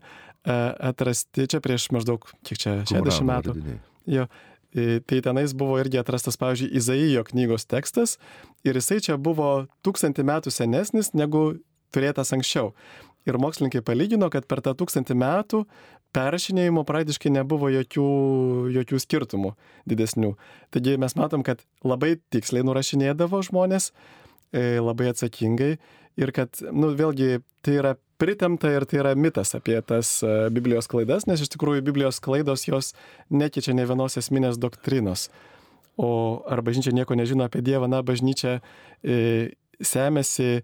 [0.92, 3.78] atrasti čia prieš maždaug, kiek čia, 60 Kumrano metų.
[4.12, 4.28] Jo,
[4.76, 8.18] e, tai tenais buvo irgi atrastas, pavyzdžiui, Izaijo knygos tekstas
[8.68, 11.54] ir jisai čia buvo tūkstantį metų senesnis negu
[11.94, 12.74] turėtas anksčiau.
[13.24, 15.62] Ir mokslininkai palygino, kad per tą tūkstantį metų
[16.14, 18.08] perrašinėjimo praktiškai nebuvo jokių,
[18.76, 19.54] jokių skirtumų
[19.90, 20.34] didesnių.
[20.74, 23.92] Taigi mes matom, kad labai tiksliai nurašinėdavo žmonės,
[24.54, 25.76] e, labai atsakingai
[26.22, 30.88] ir kad, nu, vėlgi, tai yra pritemta ir tai yra mitas apie tas e, Biblijos
[30.92, 32.94] klaidas, nes iš tikrųjų Biblijos klaidos jos
[33.34, 35.30] nekeičia ne vienos esminės doktrinos.
[35.98, 38.60] O ar bažnyčia nieko nežino apie Dievą, na, bažnyčia
[39.04, 40.64] e, semėsi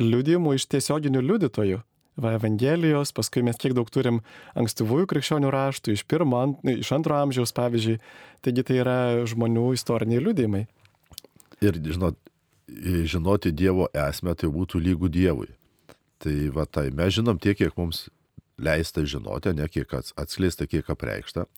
[0.00, 1.82] liudijimų iš tiesioginių liudytojų.
[2.14, 4.20] Va, Evangelijos, paskui mes kiek daug turim
[4.54, 7.98] ankstyvųjų krikščionių raštų, iš, pirmo, iš antro amžiaus, pavyzdžiui.
[8.46, 10.62] Taigi tai yra žmonių istoriniai liudijimai.
[11.64, 12.18] Ir žinot,
[13.10, 15.50] žinoti Dievo esmę tai būtų lygų Dievui.
[16.22, 18.06] Tai va tai mes žinom tiek, kiek mums
[18.62, 21.48] leista žinoti, ne kiek ats- atskleista, kiek apreikšta,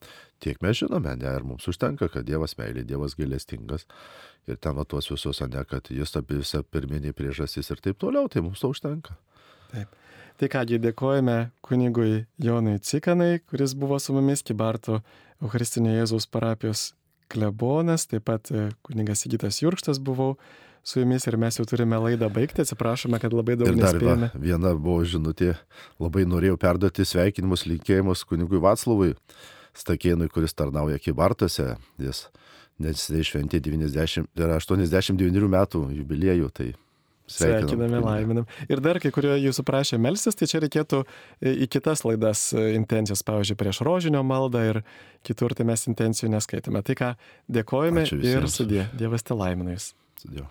[0.40, 3.84] tiek mes žinome, ne, ir mums užtenka, kad Dievas meilė, Dievas gailestingas
[4.48, 8.30] ir ten va tuos visus, ne, kad jis apie visą pirminį priežastis ir taip toliau,
[8.32, 9.18] tai mums to užtenka.
[9.74, 9.92] Taip.
[10.36, 15.00] Tai kągi dėkojame kunigui Jonui Cikanai, kuris buvo su mumis Kibarto
[15.40, 16.90] Eucharistinio Jėzaus parapijos
[17.32, 20.36] klebonas, taip pat e, kunigas Sigitas Jurkštas buvau
[20.86, 24.30] su jumis ir mes jau turime laidą baigti, atsiprašome, kad labai daug Ir nespėjome.
[24.36, 25.54] viena buvo žinutė,
[25.98, 29.16] labai norėjau perduoti sveikinimus, linkėjimus kunigui Vaclavui
[29.76, 32.26] Stakėnui, kuris tarnauja Kibartose, jis
[32.80, 36.74] neseniai šventė 90, tai yra 89 metų jubiliejų, tai
[37.26, 37.68] sveikinam.
[37.68, 38.48] Sveikiname, laiminam.
[38.70, 41.02] Ir dar kai kurie jūsų prašė melstis, tai čia reikėtų
[41.42, 44.82] į kitas laidas e, intencijas, pavyzdžiui, prieš rožinio maldą ir
[45.26, 46.84] kitur tai mes intencijų neskaitome.
[46.86, 47.14] Tai ką,
[47.58, 48.86] dėkojame ir sudė.
[48.96, 49.92] Dievas te laimina jūs.
[50.22, 50.50] Sudėjau.